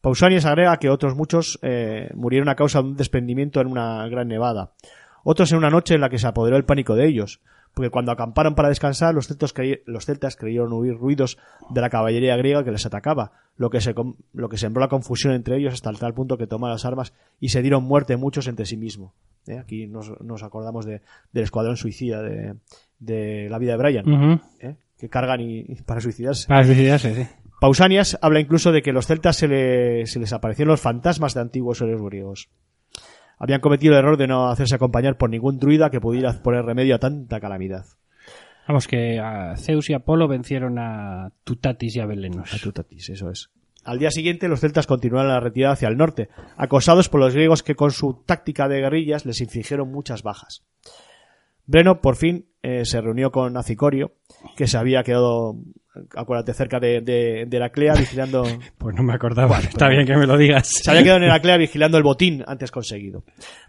Pausanias 0.00 0.44
agrega 0.44 0.76
que 0.78 0.90
otros 0.90 1.16
muchos 1.16 1.58
eh, 1.62 2.10
murieron 2.14 2.48
a 2.48 2.54
causa 2.54 2.80
de 2.82 2.88
un 2.88 2.96
desprendimiento 2.96 3.60
en 3.60 3.66
una 3.66 4.06
gran 4.08 4.28
nevada. 4.28 4.72
Otros 5.24 5.50
en 5.52 5.58
una 5.58 5.70
noche 5.70 5.94
en 5.94 6.00
la 6.00 6.08
que 6.08 6.18
se 6.18 6.26
apoderó 6.28 6.56
el 6.56 6.64
pánico 6.64 6.94
de 6.94 7.06
ellos, 7.06 7.40
porque 7.74 7.90
cuando 7.90 8.12
acamparon 8.12 8.54
para 8.54 8.68
descansar, 8.68 9.14
los, 9.14 9.26
celtas 9.26 10.36
creyeron 10.36 10.72
huir 10.72 10.94
ruidos 10.96 11.38
de 11.70 11.80
la 11.80 11.90
caballería 11.90 12.36
griega 12.36 12.62
que 12.64 12.70
les 12.70 12.86
atacaba, 12.86 13.32
lo 13.56 13.70
que, 13.70 13.80
se 13.80 13.94
lo 14.32 14.48
que 14.48 14.56
sembró 14.56 14.80
la 14.80 14.88
confusión 14.88 15.34
entre 15.34 15.56
ellos 15.56 15.74
hasta 15.74 15.90
el 15.90 15.98
tal 15.98 16.14
punto 16.14 16.38
que 16.38 16.46
tomaron 16.46 16.74
las 16.76 16.84
armas 16.84 17.12
y 17.40 17.48
se 17.48 17.60
dieron 17.62 17.82
muerte 17.84 18.16
muchos 18.16 18.46
entre 18.46 18.66
sí 18.66 18.76
mismos. 18.76 19.12
¿Eh? 19.48 19.58
Aquí 19.58 19.86
nos, 19.86 20.12
nos 20.20 20.42
acordamos 20.44 20.84
de- 20.86 21.00
del 21.32 21.44
escuadrón 21.44 21.76
suicida 21.76 22.22
de, 22.22 22.54
de 23.00 23.48
la 23.50 23.58
vida 23.58 23.72
de 23.72 23.78
Brian. 23.78 24.04
¿eh? 24.60 24.76
Que 24.98 25.08
cargan 25.08 25.40
y, 25.40 25.60
y 25.60 25.74
para 25.82 26.00
suicidarse. 26.00 26.46
Para 26.48 26.64
suicidarse, 26.64 27.14
sí. 27.14 27.26
Pausanias 27.60 28.18
habla 28.22 28.40
incluso 28.40 28.70
de 28.72 28.82
que 28.82 28.92
los 28.92 29.06
celtas 29.06 29.36
se, 29.36 29.48
le- 29.48 30.06
se 30.06 30.20
les 30.20 30.32
aparecieron 30.32 30.70
los 30.72 30.80
fantasmas 30.80 31.34
de 31.34 31.40
antiguos 31.40 31.80
héroes 31.80 32.00
griegos. 32.02 32.48
Habían 33.38 33.60
cometido 33.60 33.94
el 33.94 34.00
error 34.00 34.16
de 34.16 34.26
no 34.26 34.48
hacerse 34.48 34.74
acompañar 34.74 35.16
por 35.16 35.30
ningún 35.30 35.58
druida 35.58 35.90
que 35.90 36.00
pudiera 36.00 36.32
poner 36.42 36.64
remedio 36.64 36.94
a 36.96 36.98
tanta 36.98 37.40
calamidad. 37.40 37.84
Vamos, 38.66 38.86
que 38.86 39.18
a 39.18 39.56
Zeus 39.56 39.88
y 39.90 39.94
Apolo 39.94 40.28
vencieron 40.28 40.78
a 40.78 41.32
Tutatis 41.44 41.96
y 41.96 42.00
a 42.00 42.06
Belenos. 42.06 42.52
A 42.52 42.58
Tutatis, 42.58 43.08
eso 43.08 43.30
es. 43.30 43.50
Al 43.84 43.98
día 43.98 44.10
siguiente, 44.10 44.48
los 44.48 44.60
celtas 44.60 44.86
continuaron 44.86 45.30
la 45.32 45.40
retirada 45.40 45.72
hacia 45.74 45.88
el 45.88 45.96
norte, 45.96 46.28
acosados 46.56 47.08
por 47.08 47.20
los 47.20 47.32
griegos 47.34 47.62
que 47.62 47.76
con 47.76 47.90
su 47.92 48.22
táctica 48.26 48.68
de 48.68 48.80
guerrillas 48.80 49.24
les 49.24 49.40
infligieron 49.40 49.90
muchas 49.90 50.22
bajas. 50.22 50.64
Breno, 51.68 52.00
por 52.00 52.16
fin, 52.16 52.46
eh, 52.62 52.86
se 52.86 52.98
reunió 53.02 53.30
con 53.30 53.54
Acicorio, 53.58 54.12
que 54.56 54.66
se 54.66 54.78
había 54.78 55.02
quedado, 55.02 55.54
acuérdate, 56.16 56.54
cerca 56.54 56.80
de, 56.80 57.02
de, 57.02 57.44
de 57.46 57.56
Heraclea, 57.58 57.92
vigilando, 57.94 58.42
Pues 58.78 58.96
no 58.96 59.02
me 59.02 59.12
acordaba. 59.12 59.58
Está 59.58 59.88
bien 59.88 60.06
que 60.06 60.16
me 60.16 60.26
lo 60.26 60.38
digas. 60.38 60.66
se 60.66 60.90
había 60.90 61.02
quedado 61.02 61.18
en 61.18 61.24
Heraclea 61.24 61.58
vigilando 61.58 61.98
el 61.98 62.04
botín 62.04 62.42
antes 62.46 62.70
conseguido. 62.70 63.22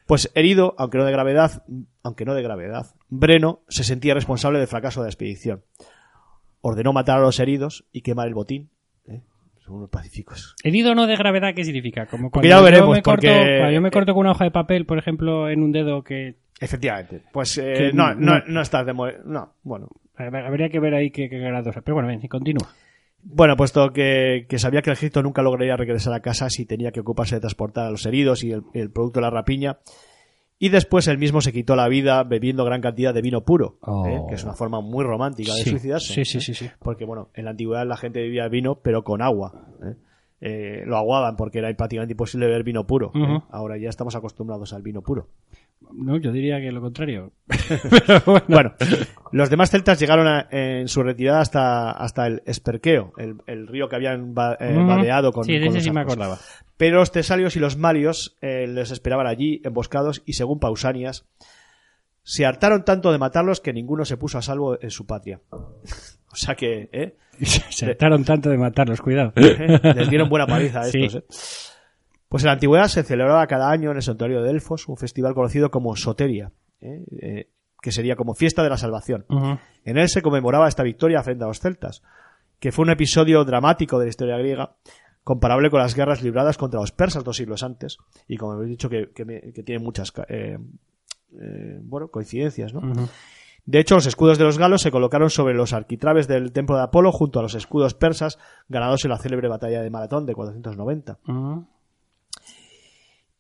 Pues 0.08 0.32
herido, 0.34 0.76
aunque 0.78 0.98
no 0.98 1.04
de 1.04 1.12
gravedad, 1.12 1.64
aunque 2.02 2.24
no 2.24 2.34
de 2.36 2.42
gravedad, 2.42 2.88
Breno 3.10 3.64
se 3.68 3.84
sentía 3.84 4.14
responsable 4.14 4.60
del 4.60 4.68
fracaso 4.70 5.02
de 5.02 5.08
la 5.08 5.10
expedición. 5.10 5.62
ordenó 6.62 6.94
matar 6.94 7.18
a 7.18 7.22
los 7.22 7.38
heridos 7.42 7.84
y 7.92 8.00
quemar 8.02 8.30
el 8.30 8.34
botín. 8.34 8.70
¿eh? 9.10 9.20
Unos 9.68 9.90
pacíficos. 9.90 10.56
Herido 10.64 10.96
no 10.96 11.06
de 11.06 11.18
gravedad, 11.18 11.54
¿qué 11.54 11.66
significa? 11.66 12.06
Como 12.08 12.32
Porque 12.32 12.48
cuando 12.48 12.50
ya 12.50 12.56
lo 12.56 12.62
yo 12.62 12.66
veremos, 12.66 12.96
me 12.96 13.04
corto, 13.04 13.28
cuando 13.28 13.72
yo 13.72 13.82
me 13.82 13.92
corto 13.92 14.14
con 14.14 14.22
una 14.22 14.32
hoja 14.32 14.46
de 14.46 14.52
papel, 14.52 14.86
por 14.86 14.98
ejemplo, 14.98 15.50
en 15.50 15.62
un 15.62 15.72
dedo 15.74 16.02
que 16.04 16.38
Efectivamente. 16.60 17.24
Pues 17.32 17.58
eh, 17.58 17.92
no, 17.94 18.14
no, 18.16 18.40
no- 18.40 18.44
no 18.48 18.62
estás 18.62 18.86
de 18.86 18.94
No, 18.94 19.54
bueno. 19.64 19.88
habría 20.18 20.70
que 20.70 20.80
ver 20.80 20.94
ahí 20.94 21.12
qué, 21.12 21.28
grados. 21.28 21.74
Pero 21.84 21.96
bueno, 21.96 22.08
bien, 22.10 22.20
continúa. 22.28 22.70
Bueno, 23.22 23.58
puesto 23.58 23.92
que, 23.92 24.46
que 24.48 24.60
sabía 24.60 24.82
que 24.82 24.90
el 24.90 24.96
Egipto 24.96 25.22
nunca 25.22 25.42
lograría 25.42 25.76
regresar 25.76 26.14
a 26.14 26.22
casa 26.22 26.50
si 26.50 26.66
tenía 26.66 26.92
que 26.92 27.02
ocuparse 27.02 27.36
de 27.36 27.42
transportar 27.42 27.86
a 27.88 27.92
los 27.92 28.06
heridos 28.06 28.44
y 28.44 28.52
el, 28.52 28.64
el 28.74 28.92
producto 28.92 29.20
de 29.20 29.24
la 29.26 29.30
rapiña. 29.30 29.80
Y 30.62 30.70
después 30.70 31.08
él 31.08 31.18
mismo 31.18 31.40
se 31.40 31.54
quitó 31.54 31.76
la 31.78 31.88
vida 31.88 32.24
bebiendo 32.24 32.66
gran 32.66 32.82
cantidad 32.82 33.14
de 33.14 33.22
vino 33.22 33.46
puro, 33.46 33.78
Oh. 33.82 34.06
¿eh? 34.08 34.22
que 34.28 34.36
es 34.36 34.44
una 34.44 34.54
forma 34.54 34.82
muy 34.82 35.06
romántica 35.06 35.54
de 35.54 35.64
Sí, 35.64 35.70
suicidarse. 35.70 36.14
sí, 36.14 36.26
sí, 36.26 36.38
¿eh? 36.38 36.42
sí, 36.42 36.54
sí. 36.54 36.70
Porque, 36.80 37.06
bueno, 37.06 37.30
en 37.34 37.46
la 37.46 37.52
antigüedad 37.52 37.86
la 37.88 37.96
gente 37.96 38.20
bebía 38.22 38.48
vino, 38.50 38.76
pero 38.82 39.04
con 39.06 39.22
agua. 39.22 39.68
¿eh? 39.84 39.96
Eh, 40.42 40.84
lo 40.86 40.96
aguaban 40.98 41.36
porque 41.36 41.60
era 41.60 41.74
prácticamente 41.76 42.14
imposible 42.14 42.48
beber 42.48 42.64
vino 42.64 42.86
puro. 42.88 43.12
Ahora 43.52 43.78
ya 43.78 43.90
estamos 43.90 44.16
acostumbrados 44.16 44.72
al 44.74 44.82
vino 44.82 45.02
puro. 45.02 45.28
No, 45.92 46.18
yo 46.18 46.32
diría 46.32 46.60
que 46.62 46.72
lo 46.72 46.82
contrario. 46.82 47.32
Pero 48.08 48.22
bueno. 48.26 48.46
Bueno, 48.48 48.74
los 49.32 49.50
demás 49.50 49.72
celtas 49.72 50.00
llegaron 50.00 50.28
a- 50.28 50.48
en 50.52 50.88
su 50.88 51.02
retirada 51.04 51.42
hasta, 51.42 51.92
hasta 51.92 52.28
el 52.28 52.42
Esperqueo, 52.46 53.14
el, 53.18 53.36
el 53.48 53.68
río 53.68 53.90
que 53.90 53.96
habían 53.96 54.34
va- 54.36 54.56
eh, 54.60 54.74
Mm. 54.78 55.32
con, 55.32 55.46
Sí, 55.46 55.58
de 55.58 55.68
con 55.68 55.76
ese 55.76 55.82
sí 55.82 55.92
me 55.92 56.02
acordaba. 56.02 56.38
Pero 56.78 56.98
los 57.00 57.12
tesalios 57.12 57.56
y 57.56 57.60
los 57.60 57.78
malios 57.78 58.38
eh, 58.42 58.68
les 58.68 58.92
esperaban 58.92 59.28
allí, 59.28 59.62
emboscados, 59.66 60.22
y 60.26 60.34
según 60.34 60.60
Pausanias, 60.60 61.26
se 62.24 62.46
hartaron 62.46 62.86
tanto 62.86 63.12
de 63.12 63.18
matarlos 63.18 63.60
que 63.60 63.74
ninguno 63.74 64.06
se 64.06 64.16
puso 64.18 64.38
a 64.38 64.42
salvo 64.42 64.78
en 64.82 64.92
su 64.92 65.06
patria. 65.08 65.42
o 65.52 66.36
sea 66.36 66.56
que, 66.56 66.90
¿eh? 66.92 67.16
Se 67.40 67.86
hartaron 67.86 68.24
tanto 68.26 68.50
de 68.50 68.58
matarlos, 68.58 69.02
cuidado. 69.02 69.32
Les 69.36 70.10
dieron 70.10 70.28
buena 70.30 70.46
paliza 70.46 70.82
a 70.82 70.84
Sí. 70.84 71.06
estos, 71.06 71.24
¿eh? 71.24 71.26
Pues 72.30 72.44
en 72.44 72.48
la 72.48 72.54
antigüedad 72.54 72.88
se 72.88 73.04
celebraba 73.04 73.46
cada 73.48 73.70
año 73.72 73.92
en 73.92 73.98
el 73.98 74.04
santuario 74.04 74.42
de 74.42 74.48
Delfos 74.48 74.88
un 74.88 74.98
festival 74.98 75.34
conocido 75.34 75.72
como 75.72 75.96
Soteria, 75.96 76.52
¿eh? 76.80 77.04
Eh, 77.22 77.50
que 77.82 77.92
sería 77.92 78.16
como 78.16 78.34
fiesta 78.36 78.62
de 78.64 78.70
la 78.70 78.78
salvación. 78.78 79.26
En 79.86 79.98
él 79.98 80.08
se 80.10 80.22
conmemoraba 80.22 80.68
esta 80.68 80.84
victoria 80.84 81.24
frente 81.24 81.44
a 81.44 81.48
los 81.48 81.60
celtas, 81.60 82.02
que 82.60 82.72
fue 82.72 82.84
un 82.84 82.92
episodio 82.92 83.44
dramático 83.46 83.98
de 84.00 84.06
la 84.06 84.10
historia 84.10 84.38
griega, 84.38 84.76
comparable 85.24 85.70
con 85.70 85.80
las 85.80 85.96
guerras 85.96 86.22
libradas 86.22 86.58
contra 86.58 86.80
los 86.80 86.92
persas 86.92 87.24
dos 87.24 87.38
siglos 87.38 87.64
antes, 87.64 87.98
y 88.28 88.38
como 88.38 88.52
habéis 88.54 88.70
dicho 88.72 88.90
que, 88.90 89.12
que, 89.14 89.26
me- 89.26 89.42
que 89.54 89.64
tiene 89.64 89.84
muchas 89.84 90.12
eh, 90.28 90.58
bueno, 91.84 92.10
coincidencias, 92.10 92.74
¿no? 92.74 92.82
De 93.66 93.80
hecho, 93.80 93.96
los 93.96 94.06
escudos 94.08 94.38
de 94.38 94.44
los 94.46 94.58
galos 94.58 94.82
se 94.82 94.90
colocaron 94.92 95.30
sobre 95.30 95.54
los 95.54 95.74
arquitraves 95.74 96.28
del 96.28 96.52
templo 96.52 96.76
de 96.76 96.84
Apolo 96.84 97.12
junto 97.12 97.40
a 97.40 97.44
los 97.44 97.54
escudos 97.56 97.94
persas 97.94 98.40
ganados 98.68 99.06
en 99.06 99.12
la 99.12 99.18
célebre 99.20 99.48
batalla 99.48 99.82
de 99.82 99.90
Maratón 99.92 100.26
de 100.26 100.34
490. 100.34 101.20
Ujú. 101.28 101.66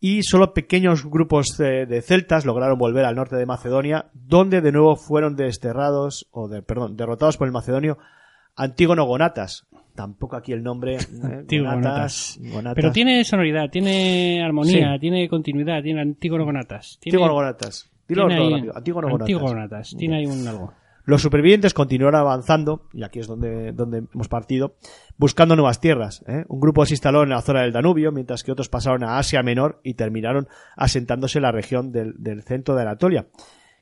Y 0.01 0.23
solo 0.23 0.53
pequeños 0.53 1.05
grupos 1.05 1.57
de, 1.57 1.85
de 1.85 2.01
celtas 2.01 2.45
lograron 2.45 2.77
volver 2.79 3.03
al 3.05 3.15
norte 3.15 3.35
de 3.35 3.45
Macedonia, 3.45 4.09
donde 4.13 4.61
de 4.61 4.71
nuevo 4.71 4.95
fueron 4.95 5.35
desterrados, 5.35 6.27
o 6.31 6.47
de, 6.47 6.61
perdón, 6.61 6.95
derrotados 6.95 7.35
por 7.37 7.47
el 7.47 7.51
macedonio 7.53 7.97
Antígono 8.55 9.05
Gonatas. 9.05 9.67
Tampoco 9.95 10.37
aquí 10.37 10.53
el 10.53 10.63
nombre. 10.63 10.95
¿eh? 10.95 10.99
Antígono 11.23 11.75
Gonatas, 11.75 12.39
Gonatas. 12.41 12.75
Pero 12.75 12.91
tiene 12.93 13.23
sonoridad, 13.25 13.69
tiene 13.69 14.41
armonía, 14.43 14.93
Sí. 14.93 14.99
tiene 15.01 15.27
continuidad, 15.27 15.81
tiene 15.83 16.01
Antígono 16.01 16.45
Gonatas. 16.45 16.97
Tiene, 17.01 17.17
Antígono 17.17 17.33
Gonatas. 17.33 17.91
Dilo 18.07 18.27
tiene 18.27 18.37
todo 18.41 18.47
ahí- 18.47 18.53
rápido. 18.55 18.77
Antígono 18.77 19.07
Gonatas. 19.09 19.21
Antígono 19.25 19.47
Gonatas. 19.47 19.95
Tiene 19.97 20.17
ahí 20.17 20.25
un 20.25 20.47
algo. 20.47 20.73
Los 21.03 21.21
supervivientes 21.21 21.73
continuaron 21.73 22.19
avanzando, 22.21 22.83
y 22.93 23.03
aquí 23.03 23.19
es 23.19 23.27
donde, 23.27 23.71
donde 23.73 24.03
hemos 24.13 24.27
partido, 24.29 24.75
buscando 25.19 25.55
nuevas 25.55 25.79
tierras. 25.79 26.23
¿eh? 26.27 26.45
Un 26.47 26.59
grupo 26.59 26.83
se 26.85 26.93
instaló 26.95 27.21
en 27.21 27.29
la 27.29 27.41
zona 27.41 27.61
del 27.61 27.71
Danubio, 27.73 28.11
mientras 28.11 28.41
que 28.43 28.51
otros 28.51 28.69
pasaron 28.69 29.03
a 29.03 29.19
Asia 29.19 29.43
Menor 29.43 29.79
y 29.83 29.93
terminaron 29.93 30.47
asentándose 30.75 31.37
en 31.37 31.43
la 31.43 31.51
región 31.51 31.91
del, 31.91 32.13
del 32.17 32.41
centro 32.41 32.73
de 32.75 32.81
Anatolia, 32.81 33.27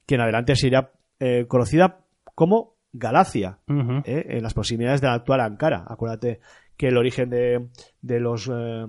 que 0.06 0.16
en 0.16 0.22
adelante 0.22 0.56
sería 0.58 0.92
eh, 1.20 1.46
conocida 1.48 2.00
como 2.36 2.76
Galacia. 2.92 3.60
¿eh? 4.06 4.26
en 4.30 4.44
las 4.44 4.54
proximidades 4.54 5.00
de 5.00 5.08
la 5.08 5.14
actual 5.14 5.40
Ankara. 5.42 5.86
Acuérdate 5.88 6.40
que 6.76 6.88
el 6.90 6.98
origen 6.98 7.30
de, 7.30 7.68
de 8.02 8.20
los 8.20 8.50
eh, 8.54 8.86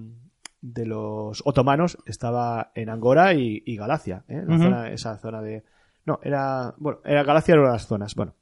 de 0.60 0.86
los 0.86 1.40
otomanos 1.44 1.98
estaba 2.06 2.72
en 2.74 2.88
Angora 2.90 3.32
y, 3.34 3.62
y 3.64 3.76
Galacia, 3.76 4.24
¿eh? 4.28 4.42
La 4.46 4.54
zona- 4.58 4.90
esa 4.90 5.16
zona 5.18 5.40
de 5.40 5.62
no 6.04 6.18
era 6.22 6.74
bueno 6.78 6.98
era 7.04 7.22
Galacia 7.22 7.52
era 7.52 7.60
una 7.62 7.70
de 7.70 7.74
las 7.76 7.86
zonas 7.86 8.14
bueno 8.16 8.34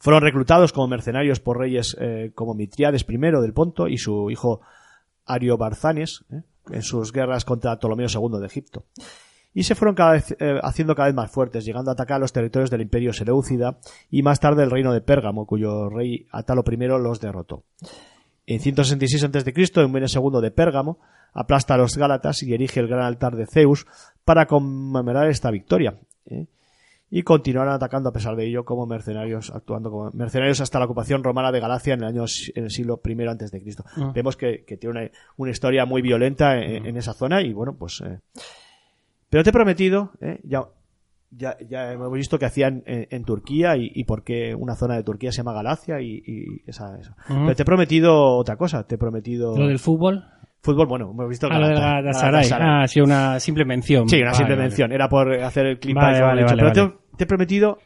fueron 0.00 0.22
reclutados 0.22 0.72
como 0.72 0.88
mercenarios 0.88 1.38
por 1.38 1.58
reyes 1.58 1.96
eh, 2.00 2.32
como 2.34 2.54
Mitriades 2.54 3.06
I 3.08 3.16
del 3.16 3.52
Ponto 3.52 3.86
y 3.86 3.98
su 3.98 4.30
hijo 4.30 4.60
Ariobarzanes 5.26 6.24
¿eh? 6.32 6.42
en 6.70 6.82
sus 6.82 7.12
guerras 7.12 7.44
contra 7.44 7.78
Ptolomeo 7.78 8.08
II 8.08 8.40
de 8.40 8.46
Egipto 8.46 8.86
y 9.52 9.64
se 9.64 9.74
fueron 9.74 9.94
cada 9.94 10.12
vez, 10.12 10.36
eh, 10.38 10.58
haciendo 10.62 10.94
cada 10.94 11.08
vez 11.08 11.14
más 11.14 11.30
fuertes, 11.30 11.64
llegando 11.64 11.90
a 11.90 11.94
atacar 11.94 12.20
los 12.20 12.32
territorios 12.32 12.70
del 12.70 12.82
imperio 12.82 13.12
Seleucida 13.12 13.78
y 14.10 14.22
más 14.22 14.40
tarde 14.40 14.62
el 14.62 14.70
reino 14.70 14.92
de 14.92 15.00
Pérgamo, 15.00 15.46
cuyo 15.46 15.88
rey 15.88 16.26
Atalo 16.30 16.62
I 16.70 16.76
los 16.76 17.20
derrotó. 17.20 17.64
En 18.46 18.60
166 18.60 19.24
a.C., 19.24 19.52
en 19.76 19.92
Menes 19.92 20.14
II 20.14 20.40
de 20.40 20.50
Pérgamo, 20.50 20.98
aplasta 21.32 21.74
a 21.74 21.78
los 21.78 21.96
Gálatas 21.96 22.42
y 22.42 22.54
erige 22.54 22.80
el 22.80 22.88
gran 22.88 23.02
altar 23.02 23.36
de 23.36 23.46
Zeus 23.46 23.86
para 24.24 24.46
conmemorar 24.46 25.28
esta 25.28 25.50
victoria. 25.50 25.98
Y 27.12 27.24
continuaron 27.24 27.74
atacando 27.74 28.08
a 28.10 28.12
pesar 28.12 28.36
de 28.36 28.46
ello 28.46 28.64
como 28.64 28.86
mercenarios, 28.86 29.50
actuando 29.50 29.90
como 29.90 30.10
mercenarios 30.12 30.60
hasta 30.60 30.78
la 30.78 30.84
ocupación 30.84 31.24
romana 31.24 31.50
de 31.50 31.58
Galacia 31.58 31.94
en 31.94 32.02
el 32.02 32.06
año 32.06 32.24
en 32.54 32.64
el 32.64 32.70
siglo 32.70 33.00
I 33.04 33.26
antes 33.26 33.50
de 33.50 33.60
Cristo. 33.60 33.84
Ah. 33.96 34.12
Vemos 34.14 34.36
que, 34.36 34.64
que 34.64 34.76
tiene 34.76 35.00
una, 35.00 35.10
una 35.36 35.50
historia 35.50 35.84
muy 35.86 36.02
violenta 36.02 36.62
en, 36.62 36.86
en 36.86 36.96
esa 36.96 37.12
zona 37.12 37.42
y 37.42 37.52
bueno, 37.52 37.74
pues 37.76 38.00
eh, 38.06 38.20
pero 39.28 39.42
te 39.42 39.50
he 39.50 39.52
prometido, 39.52 40.12
¿eh? 40.20 40.40
ya, 40.44 40.68
ya, 41.30 41.56
ya 41.68 41.92
hemos 41.92 42.12
visto 42.12 42.38
que 42.38 42.46
hacían 42.46 42.84
en, 42.86 43.08
en 43.10 43.24
Turquía 43.24 43.76
y, 43.76 43.90
y 43.92 44.04
por 44.04 44.22
qué 44.22 44.54
una 44.54 44.76
zona 44.76 44.94
de 44.94 45.02
Turquía 45.02 45.32
se 45.32 45.38
llama 45.38 45.52
Galacia 45.52 46.00
y, 46.00 46.22
y 46.24 46.62
esa, 46.66 46.96
eso. 46.98 47.12
Ujú. 47.28 47.40
Pero 47.42 47.56
te 47.56 47.62
he 47.62 47.66
prometido 47.66 48.36
otra 48.36 48.56
cosa, 48.56 48.86
te 48.86 48.94
he 48.94 48.98
prometido 48.98 49.56
Lo 49.56 49.66
del 49.66 49.78
fútbol. 49.78 50.24
Fútbol, 50.62 50.86
bueno, 50.86 51.10
hemos 51.10 51.28
visto 51.28 51.46
Ah, 51.46 51.58
Galatasaray. 51.58 52.02
Galatasaray. 52.48 52.82
Ah, 52.84 52.88
sí, 52.88 53.00
una 53.00 53.40
simple 53.40 53.64
mención. 53.64 54.08
Sí, 54.08 54.16
una 54.16 54.26
Vale, 54.26 54.36
simple 54.36 54.54
vale. 54.56 54.68
mención, 54.68 54.92
era 54.92 55.08
por 55.08 55.32
hacer 55.32 55.66
el 55.66 55.78
clip 55.78 55.96
Vale, 55.96 56.20
vale, 56.20 56.44
Pero. 56.46 56.72
Te, 56.72 56.98
te 57.16 57.24
he 57.24 57.26
prometido 57.26 57.78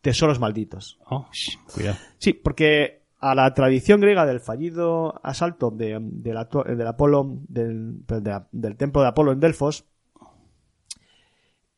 tesoros 0.00 0.38
malditos. 0.38 0.98
Oh, 1.06 1.26
shh, 1.32 1.56
cuidado. 1.74 1.96
Sí, 2.18 2.32
porque 2.32 3.02
a 3.18 3.34
la 3.34 3.52
tradición 3.54 4.00
griega 4.00 4.24
del 4.26 4.40
fallido 4.40 5.18
asalto 5.24 5.70
de, 5.70 5.98
del, 6.00 6.36
Apolo, 6.36 7.38
del, 7.48 8.04
de 8.06 8.20
la- 8.30 8.46
del 8.52 8.76
templo 8.76 9.00
de 9.02 9.08
Apolo 9.08 9.32
en 9.32 9.40
Delfos, 9.40 9.84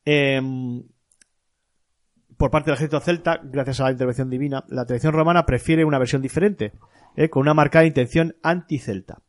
em, 0.05 0.83
por 2.37 2.51
parte 2.51 2.69
del 2.71 2.75
ejército 2.75 2.99
celta, 2.99 3.39
gracias 3.43 3.79
a 3.81 3.85
la 3.85 3.91
intervención 3.91 4.29
divina, 4.29 4.63
la 4.69 4.85
tradición 4.85 5.13
romana 5.13 5.45
prefiere 5.45 5.83
una 5.85 5.97
versión 5.99 6.21
diferente, 6.21 6.73
eh, 7.15 7.29
con 7.29 7.41
una 7.41 7.53
marcada 7.53 7.85
intención 7.85 8.35
anti-celta. 8.43 9.19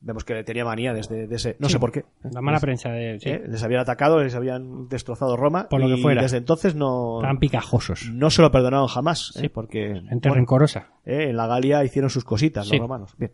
Vemos 0.00 0.22
que 0.24 0.32
le 0.34 0.44
tenía 0.44 0.64
manía 0.64 0.94
desde 0.94 1.26
de 1.26 1.34
ese, 1.34 1.56
no 1.58 1.66
Sí, 1.66 1.72
sé 1.72 1.80
por 1.80 1.90
qué. 1.90 2.04
La 2.22 2.40
mala 2.40 2.56
Les- 2.58 2.62
prensa 2.62 2.90
de. 2.90 3.18
Sí, 3.18 3.30
eh, 3.30 3.42
les 3.48 3.62
habían 3.64 3.80
atacado, 3.80 4.22
les 4.22 4.34
habían 4.36 4.88
destrozado 4.88 5.36
Roma 5.36 5.68
Por 5.68 5.80
lo 5.80 5.88
que 5.88 6.00
fuera. 6.00 6.22
desde 6.22 6.36
entonces 6.36 6.76
no, 6.76 7.18
Tan 7.20 7.38
picajosos. 7.38 8.08
no 8.12 8.30
se 8.30 8.40
lo 8.42 8.50
perdonaron 8.52 8.86
jamás, 8.86 9.32
eh, 9.36 9.40
Sí. 9.40 9.48
porque 9.48 9.94
Gente 10.08 10.28
bueno, 10.28 10.34
rencorosa. 10.36 10.92
eh, 11.04 11.30
en 11.30 11.36
la 11.36 11.48
Galia 11.48 11.82
hicieron 11.84 12.10
sus 12.10 12.22
cositas 12.24 12.68
los 12.70 12.78
romanos. 12.78 13.14
Bien. 13.18 13.32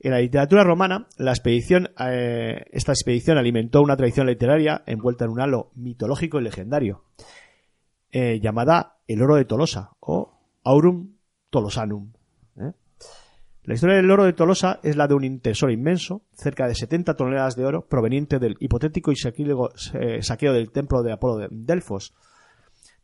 En 0.00 0.10
la 0.10 0.18
literatura 0.18 0.64
romana, 0.64 1.06
la 1.18 1.30
expedición, 1.30 1.90
eh, 2.00 2.64
esta 2.72 2.90
expedición 2.90 3.38
alimentó 3.38 3.80
una 3.80 3.96
tradición 3.96 4.26
literaria 4.26 4.82
envuelta 4.86 5.24
en 5.24 5.30
un 5.30 5.40
halo 5.40 5.70
mitológico 5.76 6.40
y 6.40 6.42
legendario, 6.42 7.04
eh, 8.10 8.40
llamada 8.40 8.96
el 9.06 9.22
oro 9.22 9.36
de 9.36 9.44
Tolosa 9.44 9.90
o 10.00 10.32
Aurum 10.64 11.12
Tolosanum. 11.50 12.12
La 13.64 13.74
historia 13.74 13.96
del 13.96 14.10
oro 14.10 14.24
de 14.24 14.32
Tolosa 14.32 14.80
es 14.82 14.96
la 14.96 15.06
de 15.06 15.14
un 15.14 15.38
tesoro 15.40 15.70
inmenso, 15.70 16.22
cerca 16.34 16.66
de 16.66 16.74
70 16.74 17.14
toneladas 17.14 17.54
de 17.54 17.64
oro, 17.64 17.86
proveniente 17.86 18.38
del 18.40 18.56
hipotético 18.58 19.12
y 19.12 19.16
eh, 19.94 20.22
saqueo 20.22 20.52
del 20.52 20.70
templo 20.72 21.02
de 21.04 21.12
Apolo 21.12 21.36
de 21.36 21.48
Delfos. 21.50 22.12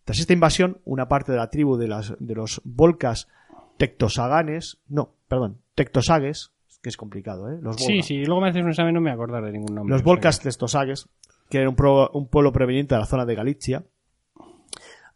Tras 0.05 0.19
esta 0.19 0.33
invasión, 0.33 0.81
una 0.85 1.07
parte 1.07 1.31
de 1.33 1.39
la 1.39 1.49
tribu 1.51 1.77
de, 1.77 1.87
las, 1.87 2.15
de 2.19 2.35
los 2.35 2.61
volcas 2.65 3.29
tectosaganes, 3.77 4.79
no, 4.89 5.15
perdón, 5.29 5.59
tectosagues, 5.75 6.51
que 6.83 6.89
es 6.89 6.97
complicado, 6.97 7.51
¿eh? 7.51 7.59
Los 7.63 7.77
Sí, 7.77 8.03
sí, 8.03 8.25
luego 8.25 8.41
me 8.41 8.49
haces 8.51 8.63
un 8.63 8.71
examen 8.71 8.95
no 8.95 9.01
me 9.01 9.11
voy 9.11 9.13
a 9.13 9.15
acordar 9.15 9.45
de 9.45 9.53
ningún 9.53 9.75
nombre. 9.75 9.93
Los 9.95 10.03
volcas 10.03 10.41
tectosagues, 10.41 11.09
que 11.51 11.59
era 11.59 11.69
un, 11.69 11.77
pro- 11.77 12.11
un 12.13 12.29
pueblo 12.29 12.53
proveniente 12.53 12.95
de 12.95 13.01
la 13.01 13.07
zona 13.07 13.25
de 13.27 13.35
Galicia, 13.35 13.85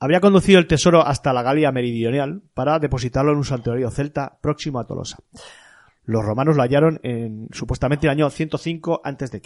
habría 0.03 0.21
conducido 0.21 0.59
el 0.59 0.67
tesoro 0.67 1.07
hasta 1.07 1.33
la 1.33 1.43
Galia 1.43 1.71
meridional 1.71 2.43
para 2.55 2.79
depositarlo 2.81 3.31
en 3.33 3.39
un 3.39 3.45
santuario 3.45 3.89
celta 3.91 4.39
próximo 4.41 4.81
a 4.81 4.87
Tolosa. 4.87 5.19
Los 6.05 6.25
romanos 6.25 6.57
lo 6.57 6.63
hallaron 6.63 6.99
en 7.05 7.47
supuestamente 7.53 8.09
el 8.09 8.11
año 8.11 8.29
105 8.29 9.01
a.C. 9.05 9.41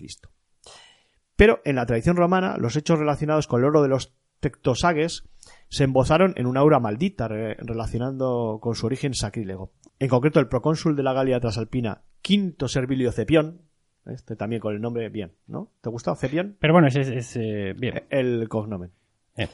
Pero 1.37 1.61
en 1.67 1.77
la 1.77 1.85
tradición 1.85 2.17
romana, 2.17 2.57
los 2.59 2.75
hechos 2.77 2.99
relacionados 2.99 3.47
con 3.47 3.61
el 3.61 3.67
oro 3.67 3.83
de 3.83 3.89
los 3.89 4.15
tectosagues 4.41 5.25
se 5.69 5.85
embozaron 5.85 6.33
en 6.37 6.47
una 6.47 6.61
aura 6.61 6.81
maldita 6.81 7.29
re- 7.29 7.57
relacionando 7.59 8.59
con 8.63 8.75
su 8.75 8.87
origen 8.87 9.13
sacrílego. 9.13 9.73
En 9.99 10.09
concreto, 10.09 10.41
el 10.41 10.49
procónsul 10.49 10.97
de 10.97 11.03
la 11.03 11.13
Galia 11.13 11.39
Trasalpina, 11.41 12.03
Quinto 12.23 12.69
Servilio 12.69 13.13
Cepión, 13.13 13.61
este 14.07 14.37
también 14.37 14.61
con 14.61 14.75
el 14.75 14.81
nombre 14.81 15.09
bien, 15.11 15.33
¿no? 15.47 15.71
¿Te 15.83 15.91
gusta 15.91 16.15
Cepión? 16.17 16.57
Pero 16.61 16.73
bueno, 16.73 16.89
es, 16.89 16.97
es, 16.97 17.09
es, 17.09 17.37
eh, 17.37 17.75
bien. 17.77 18.05
El 18.09 18.49
cognomen. 18.49 18.93
Eh. 19.37 19.49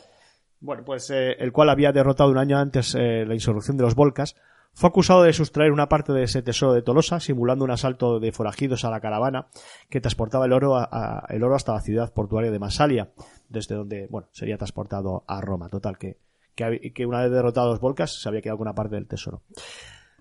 Bueno, 0.62 0.84
pues 0.84 1.10
eh, 1.10 1.32
el 1.40 1.50
cual 1.52 1.70
había 1.70 1.90
derrotado 1.92 2.30
un 2.30 2.38
año 2.38 2.56
antes 2.56 2.94
eh, 2.94 3.24
la 3.26 3.34
insurrección 3.34 3.76
de 3.76 3.82
los 3.82 3.96
Volcas, 3.96 4.36
fue 4.74 4.88
acusado 4.88 5.22
de 5.24 5.32
sustraer 5.32 5.72
una 5.72 5.88
parte 5.88 6.12
de 6.12 6.22
ese 6.22 6.40
tesoro 6.40 6.72
de 6.72 6.82
Tolosa, 6.82 7.18
simulando 7.20 7.64
un 7.64 7.72
asalto 7.72 8.20
de 8.20 8.30
forajidos 8.32 8.84
a 8.84 8.90
la 8.90 9.00
caravana 9.00 9.48
que 9.90 10.00
transportaba 10.00 10.46
el 10.46 10.52
oro, 10.52 10.76
a- 10.76 11.26
el 11.28 11.42
oro 11.42 11.56
hasta 11.56 11.72
la 11.74 11.80
ciudad 11.80 12.12
portuaria 12.14 12.50
de 12.52 12.58
Masalia, 12.60 13.10
desde 13.48 13.74
donde, 13.74 14.06
bueno, 14.08 14.28
sería 14.30 14.56
transportado 14.56 15.24
a 15.26 15.40
Roma. 15.40 15.68
Total, 15.68 15.98
que, 15.98 16.16
que, 16.54 16.92
que 16.94 17.06
una 17.06 17.20
vez 17.22 17.30
derrotados 17.32 17.70
los 17.72 17.80
Volcas 17.80 18.22
se 18.22 18.28
había 18.28 18.40
quedado 18.40 18.58
con 18.58 18.68
una 18.68 18.74
parte 18.74 18.94
del 18.94 19.08
tesoro. 19.08 19.42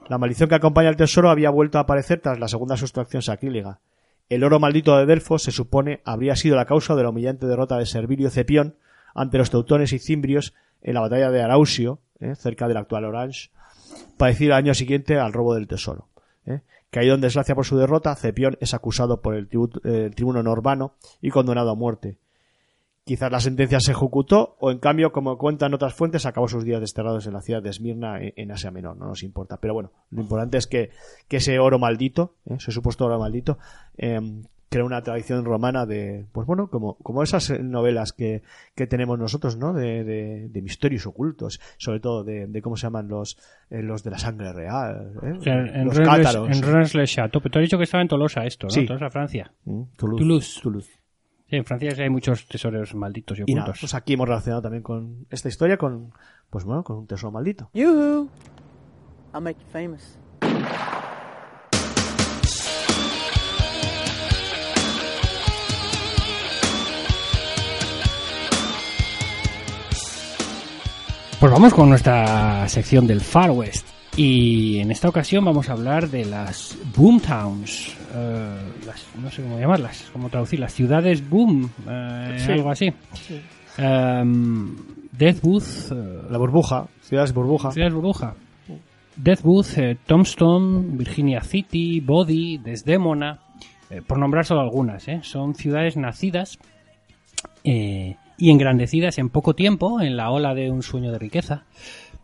La 0.09 0.17
maldición 0.17 0.49
que 0.49 0.55
acompaña 0.55 0.89
el 0.89 0.97
tesoro 0.97 1.29
había 1.29 1.51
vuelto 1.51 1.77
a 1.77 1.81
aparecer 1.81 2.19
tras 2.19 2.39
la 2.39 2.47
segunda 2.47 2.75
sustracción 2.75 3.21
sacrílega. 3.21 3.79
El 4.27 4.43
oro 4.43 4.59
maldito 4.59 4.97
de 4.97 5.05
Delfos, 5.05 5.43
se 5.43 5.51
supone, 5.51 6.01
habría 6.03 6.35
sido 6.35 6.55
la 6.55 6.65
causa 6.65 6.95
de 6.95 7.03
la 7.03 7.09
humillante 7.09 7.45
derrota 7.45 7.77
de 7.77 7.85
Servilio 7.85 8.29
Cepión 8.31 8.75
ante 9.13 9.37
los 9.37 9.49
teutones 9.49 9.93
y 9.93 9.99
cimbrios 9.99 10.53
en 10.81 10.93
la 10.95 11.01
batalla 11.01 11.29
de 11.31 11.41
Arausio, 11.41 11.99
eh, 12.19 12.35
cerca 12.35 12.67
del 12.67 12.77
actual 12.77 13.05
Orange, 13.05 13.49
parecido 14.17 14.53
al 14.53 14.59
año 14.63 14.73
siguiente 14.73 15.17
al 15.19 15.33
robo 15.33 15.53
del 15.55 15.67
tesoro. 15.67 16.07
¿eh? 16.45 16.61
Caído 16.89 17.15
en 17.15 17.21
desgracia 17.21 17.55
por 17.55 17.65
su 17.65 17.77
derrota, 17.77 18.15
Cepión 18.15 18.57
es 18.59 18.73
acusado 18.73 19.21
por 19.21 19.35
el, 19.35 19.47
tributo- 19.49 19.81
eh, 19.83 20.05
el 20.05 20.15
tribuno 20.15 20.41
norbano 20.43 20.95
y 21.21 21.29
condenado 21.29 21.69
a 21.71 21.75
muerte. 21.75 22.17
Quizás 23.03 23.31
la 23.31 23.39
sentencia 23.39 23.79
se 23.79 23.93
ejecutó 23.93 24.55
o 24.59 24.69
en 24.71 24.77
cambio, 24.77 25.11
como 25.11 25.37
cuentan 25.37 25.73
otras 25.73 25.93
fuentes, 25.95 26.25
acabó 26.27 26.47
sus 26.47 26.63
días 26.63 26.79
desterrados 26.79 27.25
en 27.25 27.33
la 27.33 27.41
ciudad 27.41 27.61
de 27.61 27.69
Esmirna 27.71 28.21
en, 28.21 28.31
en 28.35 28.51
Asia 28.51 28.69
Menor. 28.69 28.95
No 28.95 29.07
nos 29.07 29.23
importa. 29.23 29.57
Pero 29.57 29.73
bueno, 29.73 29.91
lo 30.11 30.21
importante 30.21 30.57
es 30.59 30.67
que, 30.67 30.91
que 31.27 31.37
ese 31.37 31.57
oro 31.59 31.79
maldito, 31.79 32.35
¿eh? 32.45 32.55
ese 32.59 32.71
supuesto 32.71 33.05
oro 33.05 33.17
maldito, 33.19 33.57
crea 34.71 34.85
una 34.85 35.03
tradición 35.03 35.43
romana 35.43 35.85
de, 35.85 36.25
pues 36.31 36.47
bueno, 36.47 36.69
como, 36.69 36.95
como 36.99 37.23
esas 37.23 37.51
novelas 37.59 38.13
que, 38.13 38.41
que 38.73 38.87
tenemos 38.87 39.19
nosotros, 39.19 39.57
¿no? 39.57 39.73
De, 39.73 40.05
de, 40.05 40.47
de 40.47 40.61
misterios 40.61 41.05
ocultos, 41.05 41.59
sobre 41.77 41.99
todo 41.99 42.23
de, 42.23 42.47
de 42.47 42.61
cómo 42.61 42.77
se 42.77 42.83
llaman 42.87 43.09
los, 43.09 43.37
eh, 43.69 43.81
los 43.83 44.01
de 44.03 44.11
la 44.11 44.17
sangre 44.17 44.53
real, 44.53 45.11
¿eh? 45.23 45.33
O 45.37 45.41
sea, 45.41 45.55
en 45.59 45.85
los 45.85 45.97
Rennes- 45.97 46.23
cátaros. 46.23 46.49
en 46.57 46.63
Rennes-le-Château. 46.63 47.41
Pero 47.41 47.51
tú 47.51 47.59
has 47.59 47.63
dicho 47.63 47.77
que 47.77 47.83
estaba 47.83 48.01
en 48.01 48.07
Tolosa 48.07 48.45
esto, 48.45 48.67
¿no? 48.67 48.71
Sí. 48.71 48.85
Tolosa, 48.85 49.09
Francia. 49.09 49.51
Mm, 49.65 49.81
Toulouse. 49.97 50.19
Toulouse. 50.21 50.59
Toulouse. 50.63 50.89
Sí, 51.49 51.57
en 51.57 51.65
Francia 51.65 51.91
hay 51.97 52.09
muchos 52.09 52.47
tesoros 52.47 52.95
malditos 52.95 53.39
y 53.39 53.43
Y 53.45 53.53
nada, 53.53 53.65
ocultos. 53.65 53.81
pues 53.81 53.93
aquí 53.93 54.13
hemos 54.13 54.29
relacionado 54.29 54.61
también 54.61 54.83
con 54.83 55.25
esta 55.29 55.49
historia 55.49 55.75
con, 55.75 56.13
pues 56.49 56.63
bueno, 56.63 56.81
con 56.85 56.97
un 56.99 57.07
tesoro 57.07 57.29
maldito. 57.33 57.69
I'll 57.73 59.41
make 59.41 59.59
you 59.59 59.67
famous. 59.69 60.17
Pues 71.41 71.51
vamos 71.51 71.73
con 71.73 71.89
nuestra 71.89 72.67
sección 72.69 73.07
del 73.07 73.19
Far 73.19 73.49
West. 73.51 73.87
Y 74.15 74.77
en 74.79 74.91
esta 74.91 75.09
ocasión 75.09 75.43
vamos 75.43 75.69
a 75.69 75.71
hablar 75.73 76.07
de 76.09 76.23
las 76.25 76.77
Boomtowns. 76.95 77.97
las, 78.85 79.07
no 79.19 79.31
sé 79.31 79.41
cómo 79.41 79.57
llamarlas, 79.59 80.07
cómo 80.13 80.29
traducirlas. 80.29 80.71
Ciudades 80.73 81.27
Boom, 81.27 81.67
Sí. 82.37 82.51
algo 82.51 82.69
así. 82.69 82.93
Em, 83.77 84.75
Deathbooth, 85.13 85.91
eh, 85.91 86.21
La 86.29 86.37
burbuja, 86.37 86.85
ciudades 87.01 87.33
burbuja. 87.33 87.71
Ciudades 87.71 87.93
burbuja. 87.95 88.35
Deathbooth, 89.15 89.77
eh, 89.77 89.97
Tombstone, 90.05 90.97
Virginia 90.97 91.41
City, 91.41 92.01
Body, 92.01 92.57
Desdemona, 92.59 93.39
eh, 93.89 94.01
por 94.05 94.19
nombrar 94.19 94.45
solo 94.45 94.61
algunas. 94.61 95.07
eh, 95.07 95.21
Son 95.23 95.55
ciudades 95.55 95.97
nacidas 95.97 96.59
eh, 97.63 98.15
y 98.41 98.49
engrandecidas 98.49 99.19
en 99.19 99.29
poco 99.29 99.53
tiempo 99.53 100.01
en 100.01 100.17
la 100.17 100.31
ola 100.31 100.55
de 100.55 100.71
un 100.71 100.81
sueño 100.81 101.11
de 101.11 101.19
riqueza. 101.19 101.65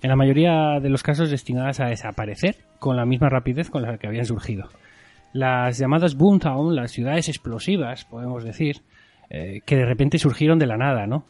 En 0.01 0.09
la 0.09 0.15
mayoría 0.15 0.79
de 0.81 0.89
los 0.89 1.03
casos 1.03 1.29
destinadas 1.29 1.79
a 1.79 1.85
desaparecer 1.85 2.55
con 2.79 2.97
la 2.97 3.05
misma 3.05 3.29
rapidez 3.29 3.69
con 3.69 3.83
la 3.83 3.99
que 3.99 4.07
habían 4.07 4.25
surgido. 4.25 4.67
Las 5.31 5.77
llamadas 5.77 6.15
Boomtown, 6.15 6.75
las 6.75 6.89
ciudades 6.89 7.29
explosivas, 7.29 8.05
podemos 8.05 8.43
decir, 8.43 8.81
eh, 9.29 9.61
que 9.63 9.75
de 9.75 9.85
repente 9.85 10.17
surgieron 10.17 10.57
de 10.57 10.65
la 10.65 10.77
nada, 10.77 11.05
¿no? 11.05 11.25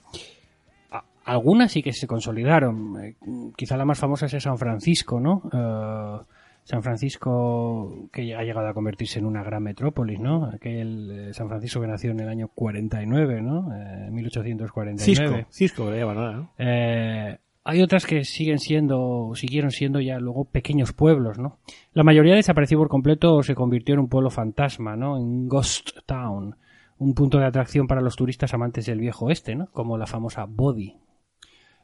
Algunas 1.26 1.74
sí 1.74 1.84
que 1.84 1.92
se 1.92 2.08
consolidaron. 2.08 3.04
Eh, 3.04 3.16
quizá 3.58 3.76
la 3.76 3.84
más 3.84 4.00
famosa 4.00 4.28
es 4.28 4.42
San 4.42 4.58
Francisco, 4.58 5.20
¿no? 5.20 5.42
Eh, 5.52 6.26
San 6.68 6.84
Francisco 6.84 8.10
que 8.12 8.36
ha 8.36 8.44
llegado 8.44 8.68
a 8.68 8.74
convertirse 8.74 9.20
en 9.20 9.26
una 9.26 9.42
gran 9.42 9.64
metrópolis, 9.64 10.20
¿no? 10.20 10.48
Aquel 10.54 11.30
eh, 11.30 11.34
San 11.34 11.48
Francisco 11.48 11.80
que 11.80 11.88
nació 11.88 12.12
en 12.12 12.20
el 12.20 12.28
año 12.28 12.50
49, 12.50 13.42
¿no? 13.42 13.74
Eh, 13.74 14.12
1849. 14.12 14.98
Cisco, 15.00 15.50
Cisco 15.50 15.86
que 15.86 15.92
le 15.92 16.00
llaman 16.00 16.18
ahora, 16.18 16.36
¿no? 16.36 16.52
Eh, 16.58 17.38
hay 17.64 17.82
otras 17.82 18.06
que 18.06 18.26
siguen 18.26 18.60
siendo, 18.60 19.32
siguieron 19.36 19.72
siendo 19.72 20.02
ya 20.02 20.20
luego 20.20 20.44
pequeños 20.44 20.92
pueblos, 20.92 21.40
¿no? 21.40 21.58
La 21.94 22.04
mayoría 22.04 22.36
desapareció 22.36 22.78
por 22.78 22.90
completo 22.90 23.36
o 23.36 23.44
se 23.44 23.56
convirtió 23.56 23.94
en 23.94 24.02
un 24.02 24.10
pueblo 24.10 24.30
fantasma, 24.30 24.98
¿no? 24.98 25.16
En 25.16 25.48
Ghost 25.48 25.92
Town, 26.06 26.58
un 26.98 27.14
punto 27.14 27.38
de 27.38 27.46
atracción 27.46 27.88
para 27.88 28.02
los 28.02 28.18
turistas 28.18 28.54
amantes 28.54 28.86
del 28.88 29.00
viejo 29.00 29.28
oeste, 29.28 29.56
¿no? 29.56 29.68
Como 29.72 29.98
la 29.98 30.06
famosa 30.06 30.44
Body. 30.44 30.98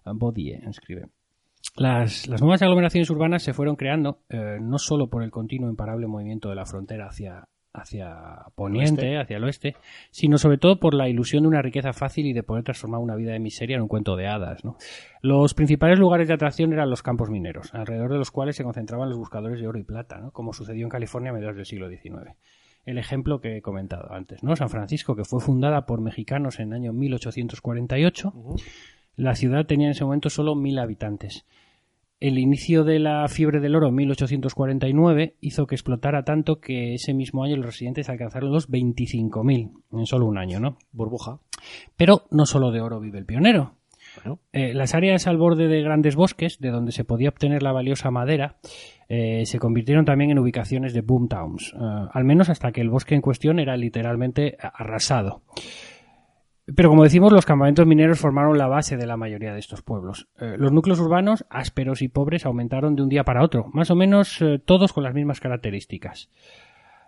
Body, 0.04 0.50
eh, 0.50 0.64
escribe. 0.70 1.08
Las, 1.76 2.28
las 2.28 2.42
nuevas 2.42 2.62
aglomeraciones 2.62 3.10
urbanas 3.10 3.42
se 3.42 3.54
fueron 3.54 3.76
creando 3.76 4.20
eh, 4.30 4.60
no 4.62 4.78
solo 4.78 5.10
por 5.10 5.24
el 5.24 5.32
continuo 5.32 5.70
imparable 5.70 6.06
movimiento 6.06 6.50
de 6.50 6.56
la 6.56 6.68
frontera 6.68 7.08
hacia, 7.08 7.48
hacia 7.74 8.46
poniente, 8.54 9.02
Oeste. 9.02 9.18
hacia 9.18 9.38
el 9.38 9.44
oeste, 9.44 9.76
sino 10.12 10.38
sobre 10.38 10.60
todo 10.60 10.80
por 10.80 10.94
la 10.94 11.10
ilusión 11.10 11.44
de 11.44 11.50
una 11.50 11.64
riqueza 11.64 11.92
fácil 11.92 12.28
y 12.28 12.34
de 12.34 12.44
poder 12.44 12.64
transformar 12.64 13.00
una 13.00 13.16
vida 13.16 13.32
de 13.32 13.40
miseria 13.40 13.78
en 13.78 13.82
un 13.82 13.88
cuento 13.88 14.16
de 14.16 14.28
hadas. 14.28 14.64
¿no? 14.64 14.78
Los 15.22 15.56
principales 15.56 15.98
lugares 15.98 16.28
de 16.28 16.36
atracción 16.36 16.72
eran 16.74 16.92
los 16.92 17.02
campos 17.02 17.32
mineros, 17.32 17.74
alrededor 17.74 18.12
de 18.12 18.20
los 18.20 18.30
cuales 18.30 18.56
se 18.56 18.64
concentraban 18.64 19.10
los 19.10 19.18
buscadores 19.18 19.60
de 19.60 19.68
oro 19.68 19.80
y 19.80 19.84
plata, 19.84 20.20
¿no? 20.20 20.32
como 20.32 20.54
sucedió 20.54 20.86
en 20.86 20.90
California 20.90 21.32
a 21.32 21.34
mediados 21.34 21.56
del 21.56 21.66
siglo 21.66 21.90
XIX. 21.90 22.36
El 22.86 23.00
ejemplo 23.00 23.42
que 23.42 23.58
he 23.58 23.62
comentado 23.62 24.12
antes, 24.12 24.44
¿no? 24.44 24.58
San 24.58 24.70
Francisco, 24.70 25.16
que 25.16 25.24
fue 25.24 25.40
fundada 25.40 25.86
por 25.86 26.02
mexicanos 26.02 26.60
en 26.60 26.68
el 26.68 26.74
año 26.74 26.92
1848, 26.92 28.34
la 29.16 29.36
ciudad 29.36 29.66
tenía 29.66 29.88
en 29.88 29.92
ese 29.92 30.04
momento 30.04 30.30
solo 30.30 30.54
mil 30.54 30.78
habitantes. 30.80 31.46
El 32.24 32.40
inicio 32.40 32.86
de 32.86 33.00
la 33.00 33.28
fiebre 33.28 33.60
del 33.60 33.76
oro 33.76 33.90
en 33.90 33.96
1849 33.96 35.36
hizo 35.42 35.68
que 35.68 35.76
explotara 35.76 36.24
tanto 36.24 36.62
que 36.62 36.94
ese 36.94 37.14
mismo 37.14 37.44
año 37.44 37.58
los 37.58 37.66
residentes 37.66 38.08
alcanzaron 38.08 38.54
los 38.54 38.70
25.000 38.70 39.72
en 39.92 40.06
solo 40.06 40.28
un 40.28 40.38
año, 40.38 40.62
¿no? 40.62 40.78
Burbuja. 40.94 41.40
Pero 41.98 42.24
no 42.32 42.46
solo 42.46 42.72
de 42.72 42.80
oro 42.80 43.02
vive 43.02 43.20
el 43.20 43.26
pionero. 43.26 43.74
Bueno. 44.16 44.40
Eh, 44.54 44.74
las 44.74 44.96
áreas 44.96 45.28
al 45.28 45.36
borde 45.36 45.68
de 45.68 45.82
grandes 45.82 46.16
bosques, 46.16 46.60
de 46.62 46.70
donde 46.70 46.94
se 46.94 47.04
podía 47.04 47.28
obtener 47.28 47.62
la 47.62 47.74
valiosa 47.74 48.10
madera, 48.10 48.56
eh, 49.10 49.46
se 49.46 49.60
convirtieron 49.60 50.06
también 50.06 50.32
en 50.32 50.40
ubicaciones 50.40 50.94
de 50.94 51.02
boomtowns, 51.02 51.74
eh, 51.74 52.08
al 52.10 52.24
menos 52.24 52.48
hasta 52.48 52.72
que 52.72 52.80
el 52.80 52.90
bosque 52.90 53.16
en 53.16 53.22
cuestión 53.22 53.60
era 53.60 53.76
literalmente 53.76 54.56
arrasado. 54.62 55.42
Pero 56.66 56.90
como 56.90 57.04
decimos, 57.04 57.34
los 57.34 57.46
campamentos 57.46 57.86
mineros 57.86 58.20
formaron 58.20 58.58
la 58.58 58.68
base 58.68 58.96
de 58.96 59.06
la 59.06 59.18
mayoría 59.18 59.54
de 59.54 59.60
estos 59.60 59.82
pueblos. 59.82 60.30
Eh, 60.40 60.56
los 60.58 60.72
núcleos 60.72 61.00
urbanos, 61.00 61.46
ásperos 61.50 62.02
y 62.02 62.08
pobres, 62.08 62.46
aumentaron 62.46 62.96
de 62.96 63.04
un 63.04 63.10
día 63.10 63.26
para 63.26 63.44
otro, 63.44 63.70
más 63.74 63.92
o 63.92 63.96
menos 63.96 64.42
eh, 64.42 64.62
todos 64.64 64.94
con 64.94 65.04
las 65.04 65.14
mismas 65.14 65.42
características. 65.42 66.30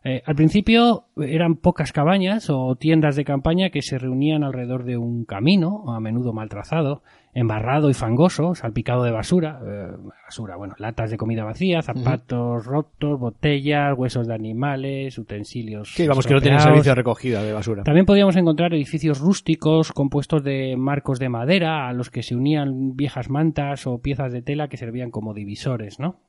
Eh, 0.07 0.21
al 0.23 0.35
principio 0.35 1.05
eran 1.17 1.55
pocas 1.55 1.91
cabañas 1.91 2.51
o 2.51 2.75
tiendas 2.75 3.15
de 3.15 3.25
campaña 3.25 3.71
que 3.71 3.81
se 3.81 3.97
reunían 3.97 4.43
alrededor 4.43 4.83
de 4.83 4.97
un 4.97 5.25
camino, 5.25 5.83
a 5.91 5.99
menudo 5.99 6.31
mal 6.31 6.47
trazado, 6.47 7.01
embarrado 7.33 7.89
y 7.89 7.95
fangoso, 7.95 8.53
salpicado 8.53 9.03
de 9.03 9.09
basura, 9.09 9.59
eh, 9.65 9.87
basura, 10.25 10.57
bueno, 10.57 10.75
latas 10.77 11.09
de 11.09 11.17
comida 11.17 11.43
vacía, 11.43 11.81
zapatos 11.81 12.67
rotos, 12.67 13.19
botellas, 13.19 13.97
huesos 13.97 14.27
de 14.27 14.35
animales, 14.35 15.17
utensilios. 15.17 15.91
Sí, 15.95 16.07
vamos, 16.07 16.27
que 16.27 16.35
no 16.35 16.41
tienen 16.41 16.59
servicio 16.59 16.91
de 16.91 16.95
recogida 16.95 17.41
de 17.41 17.53
basura. 17.53 17.81
También 17.81 18.05
podíamos 18.05 18.35
encontrar 18.35 18.75
edificios 18.75 19.19
rústicos 19.19 19.91
compuestos 19.91 20.43
de 20.43 20.75
marcos 20.77 21.17
de 21.17 21.29
madera 21.29 21.87
a 21.89 21.93
los 21.93 22.11
que 22.11 22.21
se 22.21 22.35
unían 22.35 22.95
viejas 22.95 23.31
mantas 23.31 23.87
o 23.87 23.97
piezas 24.03 24.31
de 24.31 24.43
tela 24.43 24.67
que 24.67 24.77
servían 24.77 25.09
como 25.09 25.33
divisores, 25.33 25.99
¿no? 25.99 26.19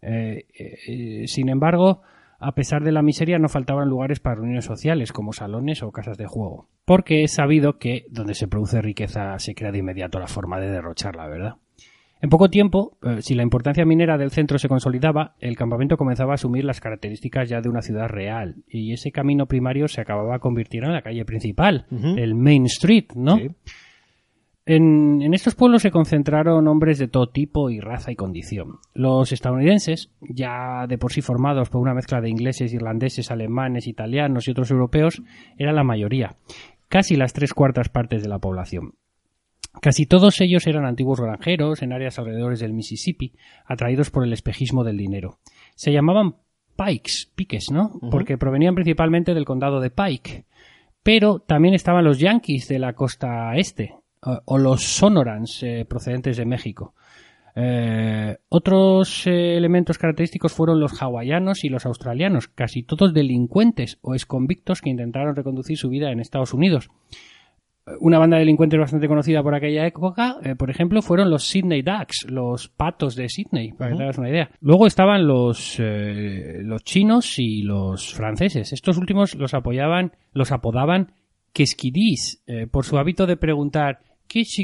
Eh, 0.00 0.46
eh, 0.58 1.24
sin 1.26 1.50
embargo, 1.50 2.00
a 2.40 2.52
pesar 2.52 2.82
de 2.82 2.92
la 2.92 3.02
miseria, 3.02 3.38
no 3.38 3.48
faltaban 3.48 3.88
lugares 3.88 4.18
para 4.18 4.36
reuniones 4.36 4.64
sociales, 4.64 5.12
como 5.12 5.32
salones 5.32 5.82
o 5.82 5.92
casas 5.92 6.16
de 6.18 6.26
juego. 6.26 6.68
Porque 6.84 7.22
es 7.22 7.34
sabido 7.34 7.78
que 7.78 8.06
donde 8.10 8.34
se 8.34 8.48
produce 8.48 8.80
riqueza 8.80 9.38
se 9.38 9.54
crea 9.54 9.70
de 9.70 9.78
inmediato 9.78 10.18
la 10.18 10.26
forma 10.26 10.58
de 10.58 10.70
derrocharla, 10.70 11.28
¿verdad? 11.28 11.54
En 12.22 12.28
poco 12.28 12.50
tiempo, 12.50 12.98
eh, 13.02 13.22
si 13.22 13.34
la 13.34 13.42
importancia 13.42 13.84
minera 13.86 14.18
del 14.18 14.30
centro 14.30 14.58
se 14.58 14.68
consolidaba, 14.68 15.36
el 15.40 15.56
campamento 15.56 15.96
comenzaba 15.96 16.32
a 16.32 16.34
asumir 16.34 16.64
las 16.64 16.80
características 16.80 17.48
ya 17.48 17.60
de 17.60 17.68
una 17.68 17.80
ciudad 17.80 18.08
real, 18.08 18.56
y 18.68 18.92
ese 18.92 19.10
camino 19.10 19.46
primario 19.46 19.88
se 19.88 20.02
acababa 20.02 20.38
convirtiendo 20.38 20.88
en 20.88 20.94
la 20.94 21.02
calle 21.02 21.24
principal, 21.24 21.86
el 21.90 22.34
Main 22.34 22.66
Street, 22.66 23.06
¿no? 23.14 23.36
Sí. 23.36 23.48
En, 24.72 25.20
en 25.20 25.34
estos 25.34 25.56
pueblos 25.56 25.82
se 25.82 25.90
concentraron 25.90 26.68
hombres 26.68 27.00
de 27.00 27.08
todo 27.08 27.28
tipo 27.28 27.70
y 27.70 27.80
raza 27.80 28.12
y 28.12 28.14
condición. 28.14 28.78
Los 28.94 29.32
estadounidenses, 29.32 30.12
ya 30.20 30.86
de 30.86 30.96
por 30.96 31.12
sí 31.12 31.22
formados 31.22 31.68
por 31.70 31.80
una 31.80 31.92
mezcla 31.92 32.20
de 32.20 32.30
ingleses, 32.30 32.72
irlandeses, 32.72 33.32
alemanes, 33.32 33.88
italianos 33.88 34.46
y 34.46 34.52
otros 34.52 34.70
europeos, 34.70 35.22
eran 35.58 35.74
la 35.74 35.82
mayoría, 35.82 36.36
casi 36.86 37.16
las 37.16 37.32
tres 37.32 37.52
cuartas 37.52 37.88
partes 37.88 38.22
de 38.22 38.28
la 38.28 38.38
población. 38.38 38.94
Casi 39.82 40.06
todos 40.06 40.40
ellos 40.40 40.64
eran 40.68 40.84
antiguos 40.84 41.20
granjeros 41.20 41.82
en 41.82 41.92
áreas 41.92 42.20
alrededores 42.20 42.60
del 42.60 42.72
Mississippi, 42.72 43.32
atraídos 43.66 44.10
por 44.10 44.22
el 44.22 44.32
espejismo 44.32 44.84
del 44.84 44.98
dinero. 44.98 45.40
Se 45.74 45.90
llamaban 45.90 46.36
Pikes, 46.76 47.32
piques, 47.34 47.72
¿no? 47.72 47.98
Porque 48.08 48.38
provenían 48.38 48.76
principalmente 48.76 49.34
del 49.34 49.46
condado 49.46 49.80
de 49.80 49.90
Pike. 49.90 50.44
Pero 51.02 51.40
también 51.40 51.74
estaban 51.74 52.04
los 52.04 52.20
Yankees 52.20 52.68
de 52.68 52.78
la 52.78 52.92
costa 52.92 53.56
este, 53.56 53.94
o- 54.22 54.58
los 54.58 54.82
Sonorans 54.82 55.62
eh, 55.62 55.84
procedentes 55.88 56.36
de 56.36 56.44
México. 56.46 56.94
Eh, 57.56 58.36
otros 58.48 59.26
eh, 59.26 59.56
elementos 59.56 59.98
característicos 59.98 60.52
fueron 60.52 60.78
los 60.78 61.02
hawaianos 61.02 61.64
y 61.64 61.68
los 61.68 61.84
australianos, 61.84 62.46
casi 62.48 62.84
todos 62.84 63.12
delincuentes 63.12 63.98
o 64.02 64.14
exconvictos 64.14 64.80
que 64.80 64.90
intentaron 64.90 65.34
reconducir 65.34 65.76
su 65.76 65.88
vida 65.88 66.12
en 66.12 66.20
Estados 66.20 66.54
Unidos. 66.54 66.88
Una 67.98 68.18
banda 68.20 68.36
de 68.36 68.42
delincuentes 68.42 68.78
bastante 68.78 69.08
conocida 69.08 69.42
por 69.42 69.54
aquella 69.54 69.84
época, 69.84 70.36
eh, 70.44 70.54
por 70.54 70.70
ejemplo, 70.70 71.02
fueron 71.02 71.28
los 71.28 71.44
Sydney 71.48 71.82
Ducks, 71.82 72.24
los 72.30 72.68
patos 72.68 73.16
de 73.16 73.28
Sydney, 73.28 73.72
para 73.72 73.90
que 73.90 73.96
te 73.96 74.02
hagas 74.04 74.18
una 74.18 74.28
idea. 74.30 74.50
Luego 74.60 74.86
estaban 74.86 75.26
los, 75.26 75.76
los 75.80 76.84
chinos 76.84 77.38
y 77.38 77.62
los 77.62 78.14
franceses. 78.14 78.72
Estos 78.72 78.96
últimos 78.96 79.34
los 79.34 79.54
apoyaban, 79.54 80.12
los 80.32 80.52
apodaban 80.52 81.14
quesquidís, 81.52 82.44
por 82.70 82.84
su 82.84 82.96
hábito 82.96 83.26
de 83.26 83.36
preguntar 83.36 84.02
¿qué 84.30 84.40
es? 84.40 84.54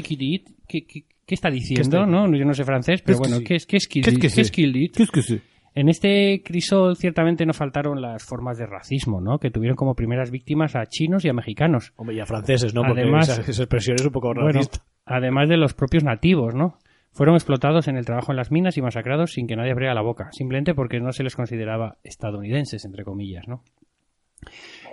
¿Qué, 0.67 0.85
qué, 0.85 1.03
qué 1.25 1.35
está 1.35 1.49
diciendo? 1.49 2.05
¿no? 2.05 2.33
Yo 2.35 2.45
no 2.45 2.53
sé 2.53 2.63
francés, 2.63 3.01
pero 3.03 3.17
bueno, 3.17 3.37
¿qué 3.45 3.55
es 3.55 3.65
qué 3.65 3.77
es 3.77 3.87
¿Qué 3.87 3.99
es. 3.99 5.41
En 5.75 5.89
este 5.89 6.41
crisol 6.43 6.95
ciertamente 6.95 7.45
no 7.45 7.53
faltaron 7.53 8.01
las 8.01 8.23
formas 8.23 8.57
de 8.57 8.65
racismo, 8.65 9.21
¿no? 9.21 9.37
Que 9.37 9.51
tuvieron 9.51 9.75
como 9.75 9.93
primeras 9.93 10.31
víctimas 10.31 10.75
a 10.75 10.85
chinos 10.87 11.23
y 11.23 11.29
a 11.29 11.33
mexicanos. 11.33 11.93
Hombre, 11.97 12.15
y 12.15 12.19
a 12.19 12.25
franceses, 12.25 12.73
¿no? 12.73 12.81
Porque 12.81 13.01
Además- 13.01 13.29
esa, 13.29 13.41
esa 13.41 13.63
expresión 13.63 13.95
es 13.99 14.05
un 14.05 14.11
poco 14.11 14.29
Bueno, 14.33 14.51
racista. 14.53 14.83
además 15.05 15.49
de 15.49 15.57
los 15.57 15.73
propios 15.75 16.03
nativos, 16.03 16.55
¿no? 16.55 16.79
Fueron 17.11 17.35
explotados 17.35 17.87
en 17.87 17.97
el 17.97 18.05
trabajo 18.05 18.31
en 18.31 18.37
las 18.37 18.51
minas 18.51 18.77
y 18.77 18.81
masacrados 18.81 19.33
sin 19.33 19.47
que 19.47 19.55
nadie 19.55 19.71
abriera 19.71 19.93
la 19.93 20.01
boca, 20.01 20.29
simplemente 20.31 20.73
porque 20.73 20.99
no 20.99 21.11
se 21.11 21.23
les 21.23 21.35
consideraba 21.35 21.97
estadounidenses, 22.03 22.83
entre 22.85 23.03
comillas, 23.03 23.47
¿no? 23.47 23.63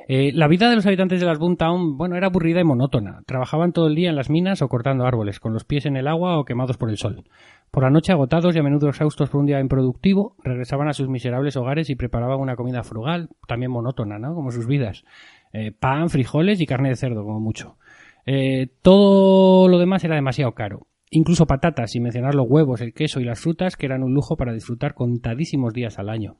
Eh, 0.07 0.33
la 0.35 0.49
vida 0.49 0.69
de 0.69 0.77
los 0.77 0.85
habitantes 0.87 1.21
de 1.21 1.27
las 1.27 1.39
Boomtown, 1.39 1.97
bueno, 1.97 2.17
era 2.17 2.27
aburrida 2.27 2.61
y 2.61 2.65
monótona. 2.65 3.23
Trabajaban 3.27 3.73
todo 3.73 3.87
el 3.87 3.95
día 3.95 4.11
en 4.11 4.17
las 4.17 4.29
minas 4.29 4.61
o 4.61 4.69
cortando 4.69 5.07
árboles, 5.07 5.41
con 5.41 5.55
los 5.55 5.65
pies 5.65 5.87
en 5.87 5.97
el 5.97 6.09
agua 6.09 6.39
o 6.39 6.45
quemados 6.45 6.77
por 6.77 6.91
el 6.91 6.99
sol. 6.99 7.25
Por 7.71 7.85
la 7.85 7.91
noche, 7.91 8.13
agotados 8.13 8.55
y 8.55 8.59
a 8.59 8.63
menudo 8.63 8.89
exhaustos 8.89 9.31
por 9.31 9.41
un 9.41 9.47
día 9.47 9.61
improductivo, 9.61 10.37
regresaban 10.45 10.89
a 10.89 10.93
sus 10.93 11.09
miserables 11.09 11.57
hogares 11.57 11.89
y 11.89 11.97
preparaban 11.97 12.39
una 12.39 12.55
comida 12.55 12.83
frugal, 12.83 13.31
también 13.49 13.73
monótona, 13.73 14.19
¿no? 14.19 14.35
Como 14.35 14.51
sus 14.51 14.67
vidas. 14.67 15.05
Eh, 15.53 15.73
pan, 15.73 16.11
frijoles 16.11 16.61
y 16.61 16.67
carne 16.67 16.91
de 16.91 16.97
cerdo, 16.97 17.25
como 17.25 17.41
mucho. 17.41 17.79
Eh, 18.27 18.69
todo 18.83 19.69
lo 19.69 19.79
demás 19.79 20.05
era 20.05 20.17
demasiado 20.17 20.53
caro. 20.53 20.87
Incluso 21.11 21.47
patatas, 21.47 21.93
sin 21.93 22.03
mencionar 22.03 22.35
los 22.35 22.47
huevos, 22.49 22.81
el 22.81 22.93
queso 22.93 23.21
y 23.21 23.25
las 23.25 23.41
frutas, 23.41 23.77
que 23.77 23.87
eran 23.87 24.03
un 24.03 24.15
lujo 24.15 24.37
para 24.37 24.53
disfrutar 24.53 24.95
contadísimos 24.95 25.73
días 25.73 25.99
al 25.99 26.09
año. 26.09 26.37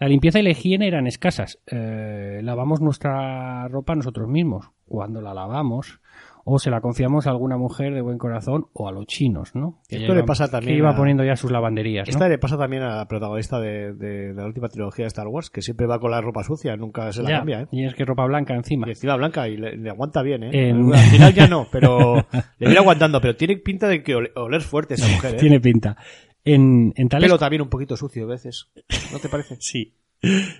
La 0.00 0.08
limpieza 0.08 0.38
y 0.40 0.42
la 0.42 0.50
higiene 0.50 0.86
eran 0.88 1.06
escasas. 1.06 1.58
Eh, 1.66 2.40
lavamos 2.42 2.80
nuestra 2.80 3.68
ropa 3.68 3.94
nosotros 3.94 4.28
mismos, 4.28 4.70
cuando 4.86 5.20
la 5.20 5.32
lavamos, 5.34 6.00
o 6.46 6.58
se 6.58 6.68
la 6.68 6.82
confiamos 6.82 7.26
a 7.26 7.30
alguna 7.30 7.56
mujer 7.56 7.94
de 7.94 8.02
buen 8.02 8.18
corazón 8.18 8.66
o 8.74 8.86
a 8.86 8.92
los 8.92 9.06
chinos, 9.06 9.54
¿no? 9.54 9.80
Que 9.88 9.96
Esto 9.96 10.14
le 10.14 10.24
pasa 10.24 10.50
también 10.50 10.74
Que 10.74 10.78
iba 10.78 10.90
a- 10.90 10.96
poniendo 10.96 11.24
ya 11.24 11.36
sus 11.36 11.50
lavanderías, 11.50 12.06
¿no? 12.06 12.10
Esta 12.10 12.28
le 12.28 12.36
pasa 12.36 12.58
también 12.58 12.82
a 12.82 12.96
la 12.96 13.08
protagonista 13.08 13.58
de, 13.60 13.94
de 13.94 14.34
la 14.34 14.44
última 14.44 14.68
trilogía 14.68 15.04
de 15.04 15.08
Star 15.08 15.26
Wars, 15.28 15.48
que 15.48 15.62
siempre 15.62 15.86
va 15.86 15.98
con 15.98 16.10
la 16.10 16.20
ropa 16.20 16.42
sucia, 16.44 16.76
nunca 16.76 17.10
se 17.12 17.22
la 17.22 17.30
Ya, 17.30 17.36
cambia, 17.38 17.60
¿eh? 17.62 17.66
Y 17.72 17.86
es 17.86 17.94
que 17.94 18.04
ropa 18.04 18.26
blanca 18.26 18.52
encima. 18.54 18.86
Y 18.86 18.90
encima 18.90 19.16
blanca 19.16 19.48
y 19.48 19.56
le, 19.56 19.76
le 19.78 19.88
aguanta 19.88 20.20
bien, 20.20 20.42
¿eh? 20.42 20.50
En- 20.68 20.92
Al 20.92 20.98
final 21.00 21.32
ya 21.32 21.46
no, 21.48 21.66
pero 21.72 22.16
le 22.16 22.66
viene 22.66 22.78
aguantando, 22.78 23.22
pero 23.22 23.36
tiene 23.36 23.56
pinta 23.56 23.88
de 23.88 24.02
que 24.02 24.14
ole- 24.14 24.32
oler 24.34 24.60
fuerte 24.60 24.94
esa 24.94 25.06
mujer, 25.14 25.36
¿eh? 25.36 25.38
Tiene 25.38 25.60
pinta. 25.60 25.96
En, 26.44 26.92
en 26.96 27.08
tales 27.08 27.28
pelo 27.28 27.38
también 27.38 27.62
un 27.62 27.70
poquito 27.70 27.96
sucio 27.96 28.24
a 28.24 28.28
veces, 28.28 28.70
¿no 29.12 29.18
te 29.18 29.28
parece? 29.28 29.56
Sí. 29.60 29.94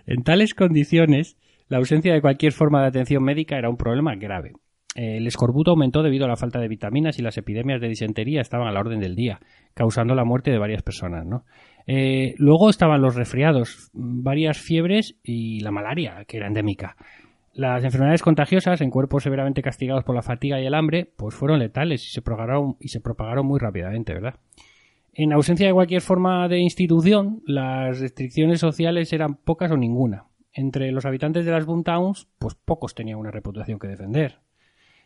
En 0.07 0.23
tales 0.25 0.55
condiciones, 0.55 1.39
la 1.69 1.79
ausencia 1.79 2.13
de 2.13 2.21
cualquier 2.21 2.53
forma 2.53 2.83
de 2.83 2.89
atención 2.89 3.23
médica 3.23 3.57
era 3.57 3.71
un 3.71 3.77
problema 3.77 4.15
grave. 4.15 4.53
El 4.95 5.27
escorbuto 5.27 5.73
aumentó 5.73 6.03
debido 6.03 6.25
a 6.25 6.29
la 6.29 6.37
falta 6.37 6.61
de 6.61 6.69
vitaminas 6.69 7.19
y 7.19 7.23
las 7.23 7.37
epidemias 7.37 7.81
de 7.81 7.89
disentería 7.89 8.41
estaban 8.41 8.69
a 8.69 8.73
la 8.73 8.81
orden 8.81 9.01
del 9.01 9.17
día, 9.17 9.41
causando 9.75 10.15
la 10.15 10.25
muerte 10.25 10.53
de 10.53 10.59
varias 10.59 10.83
personas. 10.83 11.27
¿no? 11.27 11.45
Eh, 11.87 12.35
luego 12.39 12.71
estaban 12.71 13.03
los 13.03 13.17
resfriados, 13.17 13.91
varias 13.93 14.59
fiebres 14.59 15.19
y 15.23 15.61
la 15.61 15.73
malaria, 15.73 16.25
que 16.29 16.37
era 16.37 16.47
endémica. 16.47 16.97
Las 17.53 17.85
enfermedades 17.85 18.23
contagiosas 18.23 18.81
en 18.81 18.91
cuerpos 18.91 19.25
severamente 19.25 19.63
castigados 19.63 20.05
por 20.05 20.15
la 20.15 20.23
fatiga 20.23 20.61
y 20.61 20.67
el 20.67 20.75
hambre, 20.75 21.11
pues 21.17 21.35
fueron 21.35 21.59
letales 21.59 22.05
y 22.05 22.11
se 22.11 22.23
propagaron, 22.23 22.77
y 22.81 22.89
se 22.89 23.01
propagaron 23.01 23.47
muy 23.47 23.59
rápidamente, 23.59 24.13
¿verdad? 24.15 24.35
En 25.17 25.33
ausencia 25.33 25.69
de 25.69 25.73
cualquier 25.73 26.01
forma 26.01 26.49
de 26.49 26.59
institución, 26.59 27.41
las 27.47 28.01
restricciones 28.01 28.59
sociales 28.59 29.13
eran 29.13 29.37
pocas 29.37 29.71
o 29.71 29.77
ninguna. 29.77 30.25
Entre 30.53 30.91
los 30.91 31.05
habitantes 31.05 31.45
de 31.45 31.53
las 31.53 31.67
boomtowns, 31.67 32.27
pues 32.41 32.57
pocos 32.57 32.97
tenían 32.97 33.19
una 33.19 33.31
reputación 33.31 33.79
que 33.79 33.87
defender. 33.87 34.41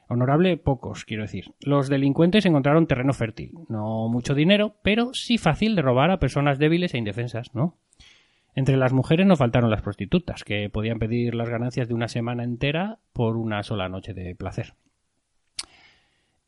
Honorable, 0.08 0.56
pocos, 0.56 1.04
quiero 1.04 1.24
decir. 1.24 1.52
Los 1.60 1.90
delincuentes 1.90 2.46
encontraron 2.46 2.86
terreno 2.86 3.12
fértil. 3.12 3.52
No 3.68 4.08
mucho 4.08 4.34
dinero, 4.34 4.76
pero 4.82 5.12
sí 5.12 5.36
fácil 5.36 5.76
de 5.76 5.82
robar 5.82 6.10
a 6.10 6.18
personas 6.18 6.58
débiles 6.58 6.94
e 6.94 6.98
indefensas, 6.98 7.54
¿no? 7.54 7.76
Entre 8.54 8.78
las 8.78 8.94
mujeres 8.94 9.26
no 9.26 9.36
faltaron 9.36 9.70
las 9.70 9.82
prostitutas, 9.82 10.42
que 10.42 10.70
podían 10.70 10.98
pedir 10.98 11.34
las 11.34 11.50
ganancias 11.50 11.86
de 11.86 11.92
una 11.92 12.08
semana 12.08 12.44
entera 12.44 12.98
por 13.12 13.36
una 13.36 13.62
sola 13.62 13.90
noche 13.90 14.14
de 14.14 14.34
placer. 14.34 14.72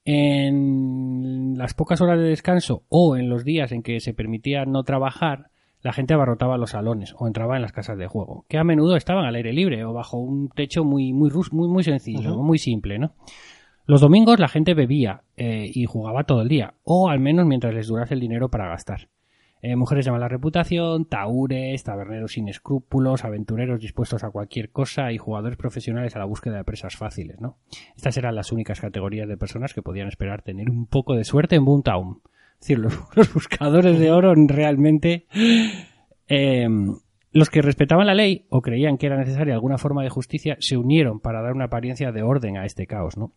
En 0.05 1.59
las 1.59 1.75
pocas 1.75 2.01
horas 2.01 2.19
de 2.19 2.25
descanso 2.25 2.85
o 2.89 3.17
en 3.17 3.29
los 3.29 3.45
días 3.45 3.73
en 3.73 3.83
que 3.83 4.01
se 4.01 4.15
permitía 4.15 4.65
no 4.65 4.83
trabajar, 4.83 5.51
la 5.83 5.93
gente 5.93 6.15
abarrotaba 6.15 6.59
los 6.59 6.71
salones 6.71 7.15
o 7.19 7.27
entraba 7.27 7.57
en 7.57 7.63
las 7.63 7.73
casas 7.73 7.99
de 7.99 8.07
juego, 8.07 8.45
que 8.49 8.59
a 8.59 8.65
menudo 8.65 8.97
estaban 8.97 9.25
al 9.25 9.35
aire 9.35 9.53
libre 9.53 9.85
o 9.85 9.93
bajo 9.93 10.19
un 10.19 10.49
techo 10.49 10.85
muy, 10.85 11.13
muy, 11.13 11.31
muy, 11.53 11.69
muy 11.69 11.83
sencillo, 11.85 12.37
muy 12.37 12.59
simple, 12.59 12.99
¿no? 12.99 13.15
Los 13.87 14.01
domingos 14.01 14.39
la 14.39 14.49
gente 14.49 14.75
bebía 14.75 15.23
eh, 15.37 15.71
y 15.73 15.85
jugaba 15.87 16.25
todo 16.25 16.43
el 16.43 16.49
día, 16.49 16.75
o 16.85 17.09
al 17.09 17.19
menos 17.19 17.47
mientras 17.47 17.75
les 17.75 17.89
durase 17.89 18.15
el 18.15 18.21
dinero 18.21 18.49
para 18.49 18.69
gastar. 18.69 19.09
Eh, 19.63 19.77
mujeres 19.77 20.07
de 20.07 20.11
mala 20.11 20.29
reputación, 20.29 21.05
taúres, 21.05 21.85
taberneros 21.85 22.33
sin 22.33 22.49
escrúpulos, 22.49 23.25
aventureros 23.25 23.81
dispuestos 23.81 24.25
a 24.25 24.31
cualquier 24.31 24.71
cosa 24.71 25.13
y 25.13 25.19
jugadores 25.19 25.59
profesionales 25.59 26.17
a 26.17 26.19
la 26.19 26.25
búsqueda 26.25 26.57
de 26.57 26.65
presas 26.65 26.97
fáciles, 26.97 27.41
¿no? 27.41 27.59
Estas 27.95 28.17
eran 28.17 28.35
las 28.35 28.53
únicas 28.53 28.81
categorías 28.81 29.29
de 29.29 29.37
personas 29.37 29.75
que 29.75 29.83
podían 29.83 30.09
esperar 30.09 30.43
tener 30.43 30.71
un 30.71 30.87
poco 30.87 31.15
de 31.15 31.25
suerte 31.25 31.57
en 31.57 31.65
Boomtown. 31.65 32.23
Es 32.55 32.61
decir, 32.61 32.79
los, 32.79 32.99
los 33.15 33.33
buscadores 33.35 33.99
de 33.99 34.11
oro 34.11 34.35
realmente... 34.35 35.27
eh, 36.29 36.69
los 37.33 37.49
que 37.49 37.63
respetaban 37.63 38.07
la 38.07 38.15
ley 38.15 38.47
o 38.49 38.61
creían 38.61 38.99
que 38.99 39.07
era 39.07 39.17
necesaria 39.17 39.55
alguna 39.55 39.79
forma 39.79 40.03
de 40.03 40.09
justicia 40.09 40.57
se 40.59 40.77
unieron 40.77 41.21
para 41.21 41.43
dar 41.43 41.53
una 41.53 41.67
apariencia 41.67 42.11
de 42.11 42.23
orden 42.23 42.57
a 42.57 42.65
este 42.65 42.87
caos, 42.87 43.17
¿no? 43.17 43.33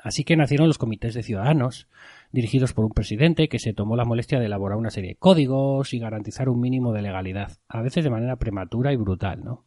Así 0.00 0.24
que 0.24 0.36
nacieron 0.36 0.66
los 0.66 0.78
comités 0.78 1.14
de 1.14 1.22
ciudadanos, 1.22 1.88
dirigidos 2.32 2.72
por 2.72 2.84
un 2.84 2.92
presidente 2.92 3.48
que 3.48 3.58
se 3.58 3.74
tomó 3.74 3.94
la 3.94 4.04
molestia 4.04 4.40
de 4.40 4.46
elaborar 4.46 4.78
una 4.78 4.90
serie 4.90 5.10
de 5.10 5.16
códigos 5.16 5.92
y 5.94 5.98
garantizar 5.98 6.48
un 6.48 6.60
mínimo 6.60 6.92
de 6.92 7.02
legalidad, 7.02 7.52
a 7.68 7.82
veces 7.82 8.04
de 8.04 8.10
manera 8.10 8.36
prematura 8.36 8.92
y 8.92 8.96
brutal, 8.96 9.44
¿no? 9.44 9.64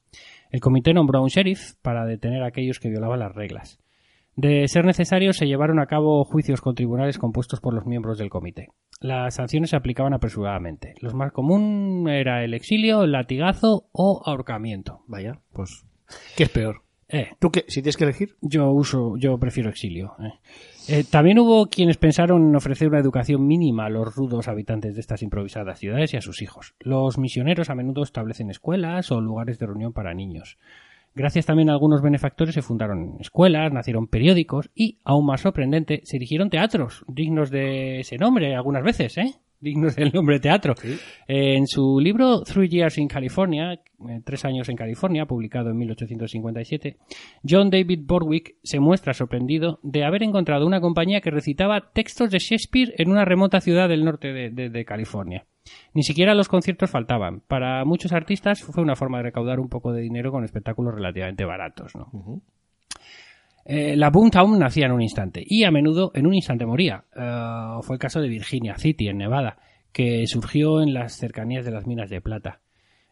El 0.51 0.59
comité 0.59 0.93
nombró 0.93 1.19
a 1.19 1.21
un 1.21 1.29
sheriff 1.29 1.75
para 1.81 2.05
detener 2.05 2.43
a 2.43 2.47
aquellos 2.47 2.79
que 2.79 2.89
violaban 2.89 3.19
las 3.19 3.33
reglas. 3.33 3.79
De 4.35 4.67
ser 4.67 4.83
necesario, 4.83 5.31
se 5.31 5.47
llevaron 5.47 5.79
a 5.79 5.85
cabo 5.85 6.25
juicios 6.25 6.59
con 6.59 6.75
tribunales 6.75 7.17
compuestos 7.17 7.61
por 7.61 7.73
los 7.73 7.85
miembros 7.85 8.17
del 8.17 8.29
comité. 8.29 8.67
Las 8.99 9.35
sanciones 9.35 9.69
se 9.69 9.77
aplicaban 9.77 10.13
apresuradamente. 10.13 10.93
Los 11.01 11.13
más 11.13 11.31
común 11.31 12.07
era 12.09 12.43
el 12.43 12.53
exilio, 12.53 13.03
el 13.03 13.13
latigazo 13.13 13.87
o 13.93 14.21
ahorcamiento. 14.25 15.03
Vaya, 15.07 15.39
pues... 15.53 15.85
¿Qué 16.35 16.43
es 16.43 16.49
peor? 16.49 16.81
Eh, 17.07 17.29
¿Tú 17.39 17.49
qué? 17.49 17.63
Si 17.67 17.81
tienes 17.81 17.95
que 17.95 18.03
elegir... 18.03 18.35
yo 18.41 18.71
uso, 18.71 19.15
yo 19.17 19.37
prefiero 19.37 19.69
exilio. 19.69 20.15
eh. 20.19 20.33
Eh, 20.87 21.03
también 21.03 21.39
hubo 21.39 21.65
quienes 21.65 21.97
pensaron 21.97 22.47
en 22.47 22.55
ofrecer 22.55 22.87
una 22.87 22.99
educación 22.99 23.47
mínima 23.47 23.85
a 23.85 23.89
los 23.89 24.15
rudos 24.15 24.47
habitantes 24.47 24.93
de 24.93 25.01
estas 25.01 25.23
improvisadas 25.23 25.79
ciudades 25.79 26.13
y 26.13 26.17
a 26.17 26.21
sus 26.21 26.43
hijos. 26.43 26.75
Los 26.79 27.17
misioneros 27.17 27.71
a 27.71 27.75
menudo 27.75 28.03
establecen 28.03 28.51
escuelas 28.51 29.11
o 29.11 29.19
lugares 29.19 29.57
de 29.57 29.65
reunión 29.65 29.93
para 29.93 30.13
niños. 30.13 30.59
Gracias 31.15 31.47
también 31.47 31.69
a 31.69 31.73
algunos 31.73 32.03
benefactores 32.03 32.53
se 32.53 32.61
fundaron 32.61 33.17
escuelas, 33.19 33.71
nacieron 33.73 34.07
periódicos 34.07 34.69
y, 34.75 34.99
aún 35.03 35.25
más 35.25 35.41
sorprendente, 35.41 36.01
se 36.03 36.17
erigieron 36.17 36.51
teatros 36.51 37.03
dignos 37.07 37.49
de 37.49 38.01
ese 38.01 38.17
nombre 38.17 38.53
algunas 38.53 38.83
veces, 38.83 39.17
¿eh? 39.17 39.33
Dignos 39.65 39.95
del 39.95 40.11
nombre 40.13 40.39
teatro. 40.39 40.75
En 41.27 41.67
su 41.67 41.99
libro 41.99 42.41
Three 42.43 42.69
Years 42.69 42.97
in 42.97 43.07
California, 43.09 43.73
eh, 43.73 44.21
Tres 44.23 44.45
años 44.45 44.69
en 44.69 44.75
California, 44.77 45.25
publicado 45.25 45.71
en 45.71 45.77
1857, 45.77 46.97
John 47.47 47.69
David 47.69 48.01
Borwick 48.05 48.55
se 48.63 48.79
muestra 48.79 49.13
sorprendido 49.13 49.79
de 49.83 50.03
haber 50.05 50.23
encontrado 50.23 50.65
una 50.67 50.79
compañía 50.81 51.21
que 51.21 51.31
recitaba 51.31 51.91
textos 51.91 52.29
de 52.31 52.39
Shakespeare 52.39 52.93
en 52.97 53.09
una 53.09 53.25
remota 53.25 53.59
ciudad 53.59 53.89
del 53.89 54.05
norte 54.05 54.31
de, 54.31 54.49
de- 54.51 54.69
de 54.69 54.85
California. 54.85 55.45
Ni 55.95 56.03
siquiera 56.03 56.35
los 56.35 56.47
conciertos 56.47 56.91
faltaban. 56.91 57.41
Para 57.47 57.83
muchos 57.85 58.13
artistas 58.13 58.61
fue 58.61 58.83
una 58.83 58.95
forma 58.95 59.17
de 59.17 59.23
recaudar 59.23 59.59
un 59.59 59.67
poco 59.69 59.91
de 59.93 60.01
dinero 60.01 60.31
con 60.31 60.43
espectáculos 60.43 60.93
relativamente 60.93 61.43
baratos. 61.43 61.95
¿no? 61.95 62.11
Eh, 63.65 63.95
la 63.95 64.11
Boomtown 64.11 64.59
nacía 64.59 64.85
en 64.85 64.91
un 64.91 65.01
instante 65.01 65.43
y 65.45 65.63
a 65.63 65.71
menudo 65.71 66.11
en 66.13 66.27
un 66.27 66.35
instante 66.35 66.65
moría. 66.65 67.05
Eh, 67.15 67.79
fue 67.81 67.95
el 67.95 67.99
caso 67.99 68.21
de 68.21 68.29
Virginia 68.29 68.77
City, 68.77 69.07
en 69.07 69.17
Nevada, 69.17 69.57
que 69.91 70.27
surgió 70.27 70.81
en 70.81 70.93
las 70.93 71.13
cercanías 71.13 71.65
de 71.65 71.71
las 71.71 71.87
minas 71.87 72.09
de 72.09 72.21
plata. 72.21 72.61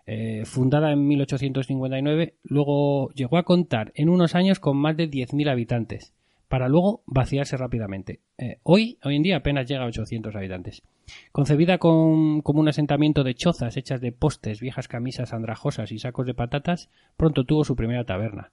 Eh, 0.05 0.43
fundada 0.45 0.91
en 0.91 1.07
1859, 1.07 2.35
luego 2.43 3.09
llegó 3.13 3.37
a 3.37 3.43
contar 3.43 3.91
en 3.95 4.09
unos 4.09 4.35
años 4.35 4.59
con 4.59 4.77
más 4.77 4.95
de 4.97 5.09
10.000 5.09 5.49
habitantes, 5.49 6.13
para 6.49 6.67
luego 6.67 7.01
vaciarse 7.07 7.57
rápidamente. 7.57 8.19
Eh, 8.37 8.57
hoy, 8.63 8.99
hoy 9.03 9.15
en 9.15 9.23
día 9.23 9.37
apenas 9.37 9.65
llega 9.67 9.83
a 9.83 9.87
800 9.87 10.35
habitantes. 10.35 10.83
Concebida 11.31 11.77
con- 11.79 12.41
como 12.41 12.59
un 12.59 12.67
asentamiento 12.67 13.23
de 13.23 13.33
chozas 13.33 13.75
hechas 13.77 14.01
de 14.01 14.11
postes, 14.11 14.59
viejas 14.59 14.87
camisas 14.87 15.33
andrajosas 15.33 15.91
y 15.91 15.99
sacos 15.99 16.27
de 16.27 16.33
patatas, 16.33 16.89
pronto 17.17 17.43
tuvo 17.45 17.63
su 17.63 17.75
primera 17.75 18.03
taberna 18.03 18.51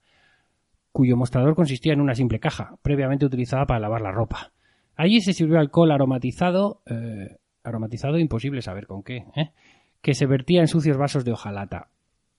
cuyo 0.92 1.16
mostrador 1.16 1.54
consistía 1.54 1.92
en 1.92 2.00
una 2.00 2.14
simple 2.14 2.40
caja, 2.40 2.76
previamente 2.82 3.26
utilizada 3.26 3.66
para 3.66 3.80
lavar 3.80 4.00
la 4.00 4.12
ropa. 4.12 4.52
Allí 4.96 5.20
se 5.20 5.32
sirvió 5.32 5.58
alcohol 5.58 5.92
aromatizado, 5.92 6.82
eh, 6.86 7.36
aromatizado 7.62 8.18
imposible 8.18 8.62
saber 8.62 8.86
con 8.86 9.02
qué, 9.02 9.24
¿eh? 9.36 9.50
que 10.02 10.14
se 10.14 10.26
vertía 10.26 10.60
en 10.60 10.68
sucios 10.68 10.96
vasos 10.96 11.24
de 11.24 11.32
hojalata. 11.32 11.88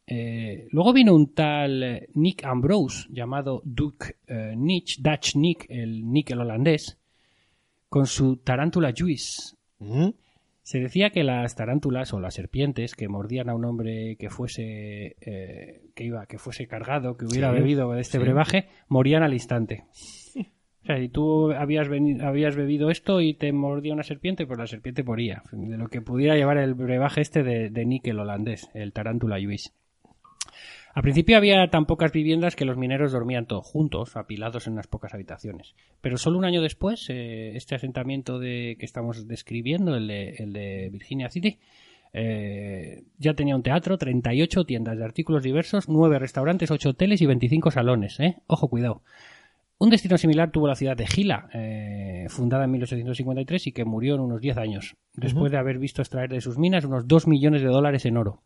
Eh, 0.06 0.68
luego 0.72 0.93
vino 0.93 1.16
un 1.16 1.34
tal 1.34 1.84
eh, 1.84 2.10
Nick 2.14 2.43
Ambrose, 2.43 3.08
llamado 3.10 3.62
Duke 3.64 4.18
Nick, 4.56 4.97
Dutch 4.99 5.36
Nick, 5.36 5.66
el 5.70 6.12
Nick 6.12 6.32
el 6.32 6.41
holandés, 6.41 6.97
con 7.88 8.06
su 8.06 8.38
tarántula 8.38 8.93
Juice, 8.97 9.56
¿Mm? 9.80 10.10
Se 10.72 10.80
decía 10.80 11.09
que 11.09 11.24
las 11.26 11.55
tarántulas 11.55 12.13
o 12.13 12.19
las 12.22 12.34
serpientes 12.34 12.95
que 12.95 13.09
mordían 13.09 13.49
a 13.49 13.55
un 13.55 13.65
hombre 13.65 14.15
que 14.17 14.30
fuese 14.30 15.17
eh, 15.19 15.82
que 15.95 16.03
iba 16.05 16.26
que 16.28 16.38
fuese 16.38 16.65
cargado, 16.67 17.17
que 17.17 17.26
hubiera 17.26 17.49
Sí, 17.53 17.59
bebido 17.59 17.91
de 17.91 17.99
este 17.99 18.17
sí. 18.17 18.24
brebaje, 18.24 18.67
morían 18.88 19.22
al 19.24 19.34
instante. 19.34 19.84
O 20.84 20.86
sea, 20.86 20.97
si 20.97 21.09
tú 21.09 21.51
habías, 21.51 21.89
veni- 21.89 22.22
habías 22.22 22.55
bebido 22.55 22.89
esto 22.89 23.22
y 23.22 23.34
te 23.36 23.51
mordía 23.51 23.93
una 23.93 24.01
serpiente, 24.03 24.47
pues 24.47 24.57
la 24.57 24.65
serpiente 24.65 25.03
moría. 25.03 25.43
De 25.51 25.78
lo 25.78 25.89
que 25.89 26.01
pudiera 26.01 26.36
llevar 26.36 26.57
el 26.57 26.74
brebaje 26.74 27.22
este 27.22 27.43
de, 27.43 27.69
de 27.69 27.86
níquel 27.86 28.17
holandés, 28.19 28.69
el 28.74 28.91
tarántula 28.93 29.38
Juice. 29.39 29.69
Al 30.93 31.03
principio 31.03 31.37
había 31.37 31.69
tan 31.69 31.85
pocas 31.85 32.11
viviendas 32.11 32.55
que 32.55 32.65
los 32.65 32.77
mineros 32.77 33.11
dormían 33.11 33.45
todos 33.45 33.65
juntos, 33.65 34.17
apilados 34.17 34.67
en 34.67 34.73
unas 34.73 34.87
pocas 34.87 35.13
habitaciones. 35.13 35.75
Pero 36.01 36.17
solo 36.17 36.37
un 36.37 36.45
año 36.45 36.61
después, 36.61 37.09
eh, 37.09 37.55
este 37.55 37.75
asentamiento 37.75 38.39
de, 38.39 38.75
que 38.77 38.85
estamos 38.85 39.27
describiendo, 39.27 39.95
el 39.95 40.07
de, 40.07 40.35
el 40.37 40.53
de 40.53 40.89
Virginia 40.91 41.29
City, 41.29 41.59
eh, 42.13 43.03
ya 43.17 43.33
tenía 43.33 43.55
un 43.55 43.63
teatro, 43.63 43.97
38 43.97 44.65
tiendas 44.65 44.97
de 44.97 45.05
artículos 45.05 45.43
diversos, 45.43 45.87
9 45.87 46.19
restaurantes, 46.19 46.71
8 46.71 46.89
hoteles 46.89 47.21
y 47.21 47.25
25 47.25 47.71
salones. 47.71 48.19
¿eh? 48.19 48.37
Ojo, 48.47 48.69
cuidado. 48.69 49.03
Un 49.77 49.89
destino 49.89 50.17
similar 50.17 50.51
tuvo 50.51 50.67
la 50.67 50.75
ciudad 50.75 50.95
de 50.95 51.07
Gila, 51.07 51.49
eh, 51.53 52.25
fundada 52.29 52.65
en 52.65 52.71
1853 52.71 53.67
y 53.67 53.71
que 53.71 53.83
murió 53.83 54.13
en 54.13 54.21
unos 54.21 54.39
10 54.39 54.57
años, 54.57 54.95
después 55.15 55.51
de 55.51 55.57
haber 55.57 55.79
visto 55.79 56.03
extraer 56.03 56.29
de 56.29 56.39
sus 56.39 56.59
minas 56.59 56.85
unos 56.85 57.07
2 57.07 57.27
millones 57.27 57.63
de 57.63 57.67
dólares 57.67 58.05
en 58.05 58.17
oro. 58.17 58.43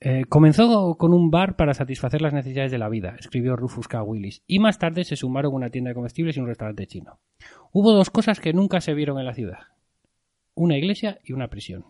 Eh, 0.00 0.26
comenzó 0.28 0.96
con 0.96 1.12
un 1.12 1.30
bar 1.30 1.56
para 1.56 1.74
satisfacer 1.74 2.22
las 2.22 2.32
necesidades 2.32 2.70
de 2.70 2.78
la 2.78 2.88
vida, 2.88 3.16
escribió 3.18 3.56
Rufus 3.56 3.88
K. 3.88 4.02
Willis, 4.02 4.42
y 4.46 4.60
más 4.60 4.78
tarde 4.78 5.02
se 5.04 5.16
sumaron 5.16 5.54
una 5.54 5.70
tienda 5.70 5.88
de 5.88 5.94
comestibles 5.94 6.36
y 6.36 6.40
un 6.40 6.46
restaurante 6.46 6.86
chino. 6.86 7.18
Hubo 7.72 7.92
dos 7.92 8.10
cosas 8.10 8.38
que 8.38 8.52
nunca 8.52 8.80
se 8.80 8.94
vieron 8.94 9.18
en 9.18 9.26
la 9.26 9.34
ciudad. 9.34 9.58
Una 10.54 10.76
iglesia 10.76 11.18
y 11.24 11.32
una 11.32 11.48
prisión. 11.48 11.84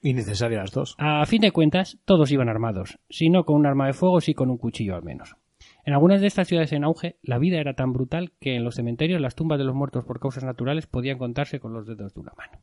Innecesarias 0.00 0.60
las 0.60 0.72
dos. 0.72 0.94
A 0.98 1.26
fin 1.26 1.40
de 1.40 1.50
cuentas, 1.50 1.98
todos 2.04 2.30
iban 2.30 2.48
armados, 2.48 3.00
si 3.10 3.28
no 3.28 3.44
con 3.44 3.56
un 3.56 3.66
arma 3.66 3.88
de 3.88 3.92
fuego, 3.92 4.20
sí 4.20 4.34
con 4.34 4.50
un 4.50 4.58
cuchillo 4.58 4.94
al 4.94 5.02
menos. 5.02 5.34
En 5.84 5.94
algunas 5.94 6.20
de 6.20 6.28
estas 6.28 6.46
ciudades 6.46 6.72
en 6.72 6.84
auge, 6.84 7.16
la 7.22 7.38
vida 7.38 7.58
era 7.58 7.74
tan 7.74 7.92
brutal 7.92 8.32
que 8.38 8.54
en 8.54 8.62
los 8.62 8.76
cementerios 8.76 9.20
las 9.20 9.34
tumbas 9.34 9.58
de 9.58 9.64
los 9.64 9.74
muertos 9.74 10.04
por 10.04 10.20
causas 10.20 10.44
naturales 10.44 10.86
podían 10.86 11.18
contarse 11.18 11.58
con 11.58 11.72
los 11.72 11.86
dedos 11.86 12.14
de 12.14 12.20
una 12.20 12.32
mano. 12.36 12.60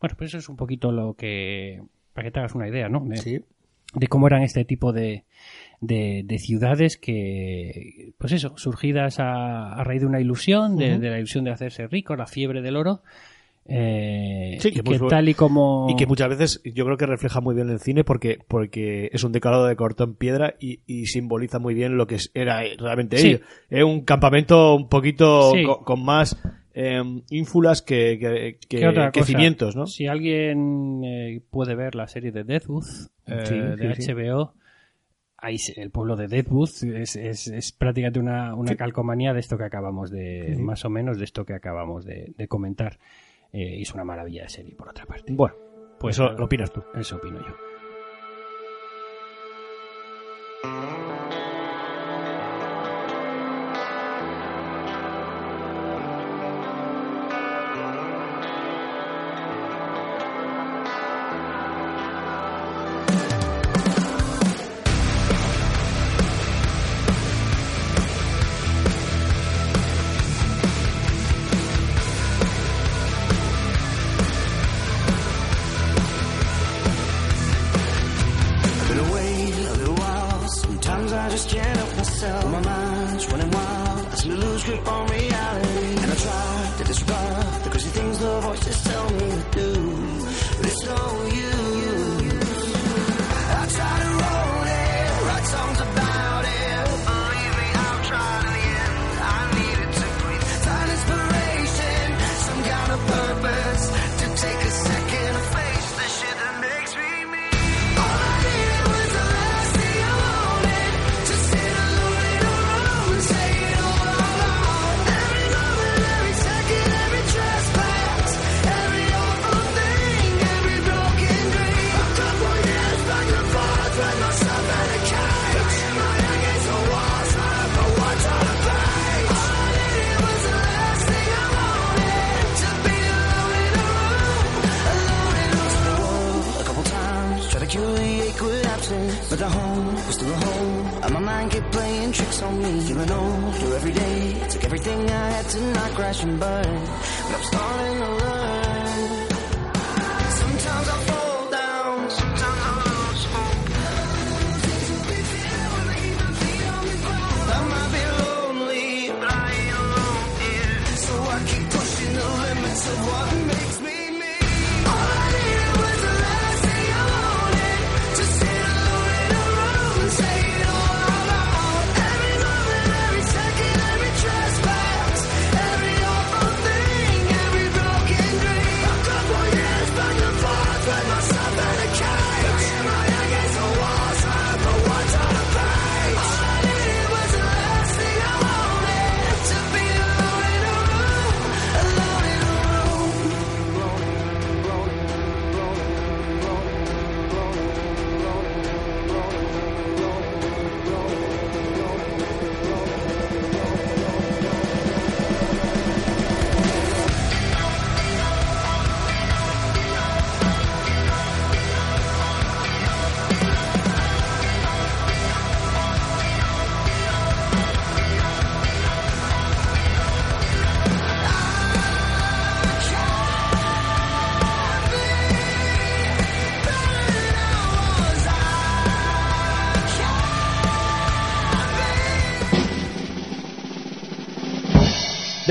Bueno, 0.00 0.14
pues 0.16 0.30
eso 0.30 0.38
es 0.38 0.48
un 0.48 0.56
poquito 0.56 0.90
lo 0.90 1.14
que... 1.14 1.82
para 2.14 2.26
que 2.26 2.30
te 2.32 2.38
hagas 2.38 2.54
una 2.54 2.68
idea, 2.68 2.88
¿no? 2.88 3.00
De, 3.04 3.18
Sí. 3.18 3.44
De 3.94 4.06
cómo 4.08 4.26
eran 4.26 4.42
este 4.42 4.64
tipo 4.64 4.92
de, 4.92 5.24
de, 5.80 6.22
de 6.24 6.38
ciudades 6.38 6.96
que, 6.96 8.12
pues 8.18 8.32
eso, 8.32 8.56
surgidas 8.56 9.18
a, 9.20 9.74
a 9.74 9.84
raíz 9.84 10.00
de 10.00 10.06
una 10.06 10.20
ilusión, 10.20 10.76
de, 10.76 10.98
de 10.98 11.10
la 11.10 11.18
ilusión 11.18 11.44
de 11.44 11.50
hacerse 11.50 11.86
rico, 11.86 12.16
la 12.16 12.26
fiebre 12.26 12.62
del 12.62 12.76
oro, 12.76 13.02
eh, 13.64 14.56
Sí, 14.60 14.68
y 14.68 14.72
que 14.72 14.82
que, 14.82 14.98
muy- 14.98 15.08
tal 15.08 15.28
y 15.28 15.34
como... 15.34 15.86
Y 15.88 15.96
que 15.96 16.06
muchas 16.06 16.28
veces 16.28 16.60
yo 16.64 16.84
creo 16.84 16.96
que 16.96 17.06
refleja 17.06 17.40
muy 17.40 17.54
bien 17.54 17.70
el 17.70 17.78
cine 17.80 18.02
porque, 18.04 18.38
porque 18.48 19.08
es 19.12 19.22
un 19.24 19.32
decalado 19.32 19.66
de 19.66 19.76
corto 19.76 20.04
en 20.04 20.14
piedra 20.14 20.54
y, 20.60 20.80
y 20.86 21.06
simboliza 21.06 21.58
muy 21.58 21.74
bien 21.74 21.96
lo 21.96 22.06
que 22.06 22.16
era 22.34 22.62
realmente 22.78 23.18
Sí. 23.18 23.28
ello. 23.28 23.40
Es 23.70 23.84
un 23.84 24.00
campamento 24.02 24.74
un 24.74 24.88
poquito 24.88 25.52
Sí. 25.52 25.64
con, 25.84 26.04
más 26.04 26.36
eh, 26.74 27.02
ínfulas 27.30 27.82
que, 27.82 28.18
que, 28.18 28.58
que- 28.68 28.78
¿Qué 28.78 28.88
otra 28.88 29.10
que 29.12 29.20
cosa? 29.20 29.26
cimientos, 29.32 29.76
¿no? 29.76 29.86
Si 29.86 30.06
alguien 30.06 31.02
eh, 31.04 31.40
puede 31.50 31.74
ver 31.74 31.94
la 31.94 32.08
serie 32.08 32.32
de 32.32 32.44
Deathwood 32.44 32.84
eh, 33.26 33.44
Sí, 33.44 33.60
de 33.60 33.94
sí. 33.96 34.12
HBO, 34.12 34.54
ahí 35.36 35.56
el 35.76 35.90
pueblo 35.90 36.16
de 36.16 36.28
Deathwood 36.28 36.70
es, 36.94 37.16
es, 37.16 37.48
es 37.48 37.72
prácticamente 37.72 38.20
una, 38.20 38.54
una 38.54 38.76
calcomanía 38.76 39.32
de 39.34 39.40
esto 39.40 39.58
que 39.58 39.64
acabamos 39.64 40.10
de, 40.10 40.56
más 40.58 40.84
o 40.84 40.90
menos 40.90 41.18
de 41.18 41.24
esto 41.24 41.44
que 41.44 41.54
acabamos 41.54 42.04
de, 42.04 42.32
de 42.36 42.48
comentar. 42.48 42.98
Eh, 43.52 43.76
y 43.78 43.82
es 43.82 43.92
una 43.92 44.04
maravilla 44.04 44.44
de 44.44 44.48
serie, 44.48 44.74
por 44.74 44.88
otra 44.88 45.04
parte. 45.04 45.32
Bueno, 45.34 45.54
pues 46.00 46.16
eso 46.16 46.32
lo 46.32 46.46
opinas 46.46 46.72
tú. 46.72 46.82
Eso 46.94 47.16
opino 47.16 47.38
yo. 47.46 47.54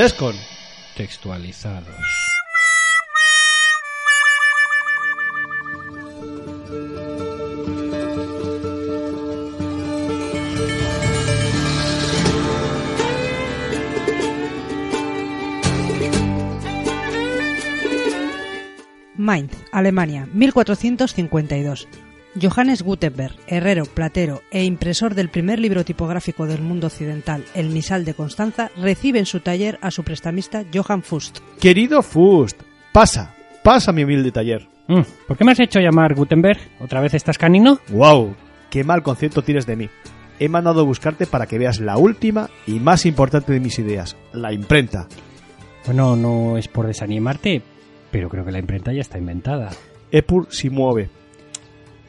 Descon. 0.02 0.34
Textualizados. 0.98 1.96
Mainz, 19.18 19.52
Alemania, 19.72 20.28
1452. 20.34 21.88
Johannes 22.40 22.82
Gutenberg, 22.82 23.36
herrero, 23.48 23.84
platero 23.86 24.42
e 24.52 24.64
impresor 24.64 25.16
del 25.16 25.30
primer 25.30 25.60
libro 25.60 25.84
tipográfico 25.84 26.46
del 26.46 26.62
mundo 26.62 26.88
occidental, 26.88 27.44
el 27.54 27.70
Misal 27.70 28.06
de 28.06 28.14
Constanza, 28.14 28.72
recibe 28.78 29.20
en 29.20 29.26
su 29.26 29.42
taller 29.42 29.78
a 29.82 29.92
su 29.92 30.04
prestamista 30.04 30.64
Johann 30.74 31.04
Fust. 31.04 31.40
Querido 31.60 32.02
Fust, 32.02 32.62
pasa, 32.94 33.36
pasa 33.64 33.92
mi 33.92 34.04
humilde 34.04 34.32
taller. 34.32 34.68
Mm, 34.88 35.02
¿Por 35.28 35.38
qué 35.38 35.44
me 35.44 35.52
has 35.52 35.60
hecho 35.60 35.80
llamar 35.80 36.16
Gutenberg? 36.16 36.60
¿Otra 36.80 37.02
vez 37.02 37.14
estás 37.14 37.38
canino? 37.38 37.80
¡Wow! 37.90 38.36
¡Qué 38.70 38.84
mal 38.84 39.04
concepto 39.04 39.42
tienes 39.42 39.66
de 39.66 39.76
mí! 39.76 39.90
He 40.40 40.48
mandado 40.48 40.82
a 40.82 40.86
buscarte 40.86 41.28
para 41.28 41.46
que 41.46 41.60
veas 41.60 41.80
la 41.80 41.98
última 41.98 42.50
y 42.66 42.80
más 42.80 43.06
importante 43.06 43.52
de 43.52 43.60
mis 43.60 43.78
ideas, 43.78 44.16
la 44.34 44.54
imprenta. 44.54 45.08
Bueno, 45.86 46.16
no 46.16 46.58
es 46.58 46.68
por 46.68 46.88
desanimarte, 46.88 47.62
pero 48.10 48.30
creo 48.30 48.46
que 48.46 48.52
la 48.52 48.60
imprenta 48.60 48.94
ya 48.94 49.02
está 49.02 49.18
inventada. 49.18 49.70
Epur 50.12 50.48
si 50.50 50.70
mueve. 50.70 51.10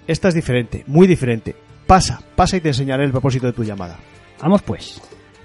Esta 0.06 0.28
es 0.28 0.34
diferente, 0.34 0.84
muy 0.86 1.06
diferente. 1.06 1.54
Pasa, 1.86 2.20
pasa 2.34 2.56
y 2.56 2.60
te 2.60 2.68
enseñaré 2.68 3.04
el 3.04 3.12
propósito 3.12 3.46
de 3.46 3.52
tu 3.52 3.62
llamada. 3.62 3.98
Vamos 4.40 4.62
pues. 4.62 5.00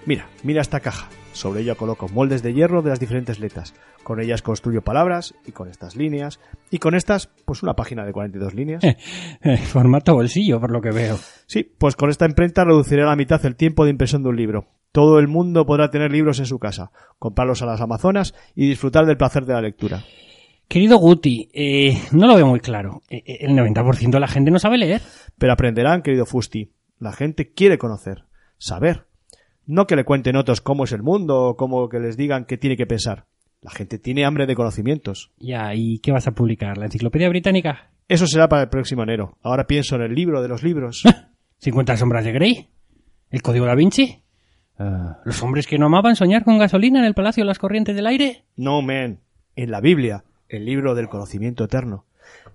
Mira, 0.06 0.28
mira 0.44 0.62
esta 0.62 0.80
caja. 0.80 1.10
Sobre 1.34 1.62
ella 1.62 1.76
coloco 1.76 2.08
moldes 2.08 2.42
de 2.42 2.54
hierro 2.54 2.82
de 2.82 2.90
las 2.90 3.00
diferentes 3.00 3.40
letras. 3.40 3.76
Con 4.04 4.20
ellas 4.20 4.42
construyo 4.42 4.82
palabras 4.82 5.36
y 5.46 5.52
con 5.52 5.70
estas 5.70 5.96
líneas. 5.96 6.40
Y 6.72 6.80
con 6.80 6.96
estas, 6.96 7.28
pues 7.46 7.62
una 7.62 7.76
página 7.76 8.06
de 8.06 8.14
42 8.14 8.56
líneas. 8.56 8.84
Eh, 9.44 9.58
Formato 9.58 10.16
bolsillo, 10.16 10.60
por 10.60 10.72
lo 10.72 10.82
que 10.82 10.90
veo. 10.90 11.20
Sí, 11.46 11.64
pues 11.78 11.96
con 11.96 12.10
esta 12.10 12.26
imprenta 12.26 12.66
reduciré 12.66 13.04
a 13.04 13.08
la 13.08 13.16
mitad 13.16 13.46
el 13.46 13.56
tiempo 13.56 13.84
de 13.84 13.92
impresión 13.92 14.24
de 14.24 14.30
un 14.30 14.36
libro. 14.36 14.66
Todo 14.92 15.20
el 15.20 15.28
mundo 15.28 15.68
podrá 15.68 15.92
tener 15.92 16.12
libros 16.12 16.40
en 16.40 16.48
su 16.48 16.58
casa, 16.58 16.92
comprarlos 17.20 17.62
a 17.62 17.68
las 17.68 17.82
Amazonas 17.82 18.34
y 18.56 18.68
disfrutar 18.68 19.06
del 19.06 19.18
placer 19.18 19.46
de 19.46 19.54
la 19.54 19.62
lectura. 19.62 20.04
Querido 20.68 20.98
Guti, 20.98 21.50
eh, 21.54 21.98
no 22.12 22.28
lo 22.28 22.36
veo 22.36 22.48
muy 22.48 22.60
claro. 22.60 23.02
Eh, 23.10 23.24
eh, 23.26 23.38
El 23.42 23.52
90% 23.52 24.10
de 24.10 24.20
la 24.20 24.28
gente 24.28 24.52
no 24.52 24.60
sabe 24.60 24.78
leer. 24.78 25.02
Pero 25.38 25.54
aprenderán, 25.54 26.02
querido 26.02 26.26
Fusti. 26.26 26.72
La 27.00 27.14
gente 27.14 27.54
quiere 27.54 27.78
conocer, 27.78 28.26
saber. 28.58 29.06
No 29.66 29.88
que 29.88 29.96
le 29.96 30.04
cuenten 30.04 30.36
otros 30.36 30.62
cómo 30.62 30.84
es 30.84 30.92
el 30.92 31.04
mundo 31.04 31.50
o 31.50 31.56
cómo 31.56 31.88
que 31.90 32.00
les 32.00 32.18
digan 32.18 32.46
qué 32.46 32.58
tiene 32.58 32.76
que 32.76 32.86
pensar. 32.86 33.26
La 33.62 33.72
gente 33.72 33.98
tiene 33.98 34.26
hambre 34.26 34.46
de 34.46 34.56
conocimientos. 34.56 35.32
Ya, 35.40 35.74
¿y 35.74 36.00
qué 36.00 36.12
vas 36.12 36.28
a 36.28 36.32
publicar? 36.34 36.78
¿La 36.78 36.86
enciclopedia 36.86 37.30
británica? 37.30 37.92
Eso 38.08 38.28
será 38.28 38.48
para 38.48 38.64
el 38.64 38.70
próximo 38.70 39.04
enero. 39.04 39.38
Ahora 39.42 39.68
pienso 39.68 39.96
en 39.96 40.04
el 40.04 40.16
libro 40.16 40.42
de 40.42 40.48
los 40.48 40.64
libros. 40.64 41.04
¿50 41.62 41.98
sombras 41.98 42.26
de 42.26 42.32
Grey? 42.34 42.70
¿El 43.30 43.42
código 43.42 43.66
da 43.66 43.76
Vinci? 43.76 44.22
Ah, 44.80 45.20
¿Los 45.26 45.42
hombres 45.44 45.66
que 45.66 45.78
no 45.78 45.88
amaban 45.88 46.16
soñar 46.16 46.44
con 46.44 46.60
gasolina 46.60 47.00
en 47.00 47.06
el 47.06 47.14
Palacio 47.14 47.44
de 47.44 47.48
las 47.48 47.60
Corrientes 47.60 47.96
del 47.96 48.08
Aire? 48.08 48.46
No, 48.56 48.82
man. 48.82 49.20
En 49.56 49.72
la 49.72 49.82
Biblia, 49.82 50.24
el 50.50 50.66
libro 50.66 50.96
del 50.96 51.10
conocimiento 51.10 51.64
eterno. 51.64 52.06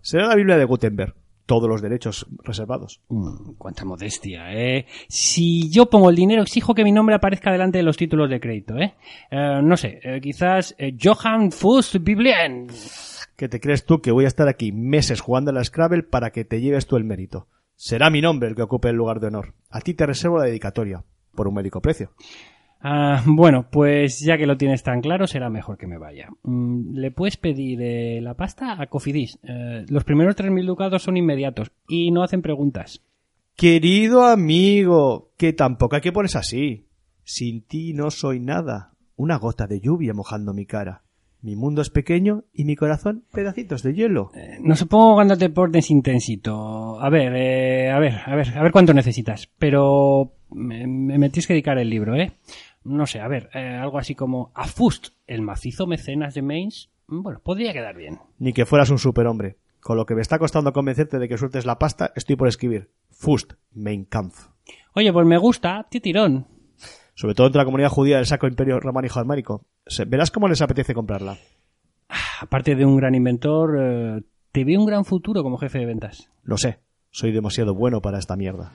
Será 0.00 0.28
la 0.28 0.36
Biblia 0.36 0.56
de 0.56 0.64
Gutenberg. 0.64 1.14
Todos 1.44 1.68
los 1.68 1.82
derechos 1.82 2.26
reservados. 2.44 3.00
Mm, 3.08 3.54
cuánta 3.58 3.84
modestia, 3.84 4.52
¿eh? 4.54 4.86
Si 5.08 5.68
yo 5.70 5.90
pongo 5.90 6.08
el 6.08 6.16
dinero, 6.16 6.42
exijo 6.42 6.72
que 6.72 6.84
mi 6.84 6.92
nombre 6.92 7.16
aparezca 7.16 7.50
delante 7.50 7.78
de 7.78 7.84
los 7.84 7.96
títulos 7.96 8.30
de 8.30 8.40
crédito, 8.40 8.78
¿eh? 8.78 8.94
Eh, 9.30 9.60
no 9.62 9.76
sé, 9.76 10.00
eh, 10.02 10.20
quizás 10.20 10.74
eh, 10.78 10.96
Johann 11.00 11.50
Fust 11.50 11.96
Biblien. 12.00 12.68
¿Qué 13.36 13.48
te 13.48 13.60
crees 13.60 13.84
tú 13.84 14.00
que 14.00 14.12
voy 14.12 14.24
a 14.24 14.28
estar 14.28 14.46
aquí 14.48 14.70
meses 14.70 15.20
jugando 15.20 15.50
a 15.50 15.54
la 15.54 15.64
Scrabble 15.64 16.04
para 16.04 16.30
que 16.30 16.44
te 16.44 16.60
lleves 16.60 16.86
tú 16.86 16.96
el 16.96 17.04
mérito? 17.04 17.48
Será 17.74 18.08
mi 18.08 18.20
nombre 18.20 18.48
el 18.48 18.54
que 18.54 18.62
ocupe 18.62 18.90
el 18.90 18.96
lugar 18.96 19.18
de 19.18 19.26
honor. 19.26 19.54
A 19.68 19.80
ti 19.80 19.94
te 19.94 20.06
reservo 20.06 20.38
la 20.38 20.44
dedicatoria. 20.44 21.02
Por 21.34 21.48
un 21.48 21.54
médico 21.54 21.80
precio. 21.80 22.12
Ah, 22.82 23.22
bueno, 23.26 23.68
pues 23.70 24.20
ya 24.20 24.36
que 24.36 24.46
lo 24.46 24.56
tienes 24.56 24.82
tan 24.82 25.00
claro, 25.00 25.26
será 25.26 25.48
mejor 25.48 25.78
que 25.78 25.86
me 25.86 25.98
vaya. 25.98 26.28
Mm, 26.42 26.96
¿Le 26.96 27.10
puedes 27.12 27.36
pedir 27.36 27.80
eh, 27.80 28.20
la 28.20 28.34
pasta 28.34 28.80
a 28.80 28.86
Cofidis? 28.88 29.38
Eh, 29.44 29.84
los 29.88 30.04
primeros 30.04 30.36
3.000 30.36 30.66
ducados 30.66 31.02
son 31.02 31.16
inmediatos 31.16 31.70
y 31.88 32.10
no 32.10 32.24
hacen 32.24 32.42
preguntas. 32.42 33.02
Querido 33.54 34.24
amigo, 34.24 35.32
que 35.36 35.52
tampoco 35.52 35.94
hay 35.94 36.02
que 36.02 36.12
ponerse 36.12 36.38
así. 36.38 36.86
Sin 37.22 37.62
ti 37.62 37.92
no 37.92 38.10
soy 38.10 38.40
nada. 38.40 38.94
Una 39.14 39.36
gota 39.36 39.66
de 39.66 39.80
lluvia 39.80 40.14
mojando 40.14 40.52
mi 40.52 40.66
cara. 40.66 41.02
Mi 41.42 41.56
mundo 41.56 41.82
es 41.82 41.90
pequeño 41.90 42.44
y 42.52 42.64
mi 42.64 42.76
corazón 42.76 43.24
pedacitos 43.32 43.82
de 43.82 43.94
hielo. 43.94 44.30
Eh, 44.34 44.58
no 44.60 44.74
supongo 44.74 45.14
cuando 45.14 45.36
te 45.36 45.50
pones 45.50 45.90
intensito. 45.90 47.00
A 47.00 47.10
ver, 47.10 47.32
eh, 47.36 47.90
a 47.90 47.98
ver, 47.98 48.14
a 48.24 48.34
ver, 48.34 48.56
a 48.56 48.62
ver 48.62 48.72
cuánto 48.72 48.94
necesitas. 48.94 49.48
Pero 49.58 50.32
me, 50.50 50.86
me, 50.86 51.18
me 51.18 51.30
tienes 51.30 51.46
que 51.46 51.54
dedicar 51.54 51.78
el 51.78 51.90
libro, 51.90 52.14
¿eh? 52.16 52.32
No 52.84 53.06
sé, 53.06 53.20
a 53.20 53.28
ver, 53.28 53.48
eh, 53.54 53.78
algo 53.80 53.98
así 53.98 54.14
como 54.14 54.50
a 54.54 54.66
Fust, 54.66 55.08
el 55.26 55.42
macizo 55.42 55.86
mecenas 55.86 56.34
de 56.34 56.42
Mainz. 56.42 56.88
Mm, 57.06 57.22
Bueno, 57.22 57.40
podría 57.42 57.72
quedar 57.72 57.96
bien. 57.96 58.18
Ni 58.38 58.52
que 58.52 58.66
fueras 58.66 58.90
un 58.90 58.98
superhombre. 58.98 59.56
Con 59.80 59.96
lo 59.96 60.06
que 60.06 60.14
me 60.14 60.20
está 60.22 60.38
costando 60.38 60.72
convencerte 60.72 61.18
de 61.18 61.28
que 61.28 61.38
sueltes 61.38 61.66
la 61.66 61.78
pasta, 61.78 62.12
estoy 62.14 62.36
por 62.36 62.48
escribir. 62.48 62.90
Fust, 63.10 63.54
Mein 63.72 64.04
Kampf. 64.04 64.46
Oye, 64.94 65.12
pues 65.12 65.26
me 65.26 65.38
gusta, 65.38 65.86
tío 65.90 66.00
tirón. 66.00 66.46
Sobre 67.14 67.34
todo 67.34 67.46
entre 67.48 67.58
la 67.58 67.64
comunidad 67.64 67.88
judía 67.90 68.16
del 68.16 68.26
Sacro 68.26 68.48
Imperio 68.48 68.80
Románico 68.80 69.14
Germánico. 69.14 69.64
Verás 70.06 70.30
cómo 70.30 70.48
les 70.48 70.62
apetece 70.62 70.94
comprarla. 70.94 71.36
Aparte 72.40 72.74
de 72.74 72.84
un 72.84 72.96
gran 72.96 73.14
inventor, 73.14 73.76
eh, 73.80 74.22
te 74.50 74.64
veo 74.64 74.80
un 74.80 74.86
gran 74.86 75.04
futuro 75.04 75.42
como 75.42 75.58
jefe 75.58 75.78
de 75.78 75.86
ventas. 75.86 76.30
Lo 76.42 76.56
sé, 76.58 76.80
soy 77.10 77.32
demasiado 77.32 77.74
bueno 77.74 78.00
para 78.00 78.18
esta 78.18 78.36
mierda. 78.36 78.72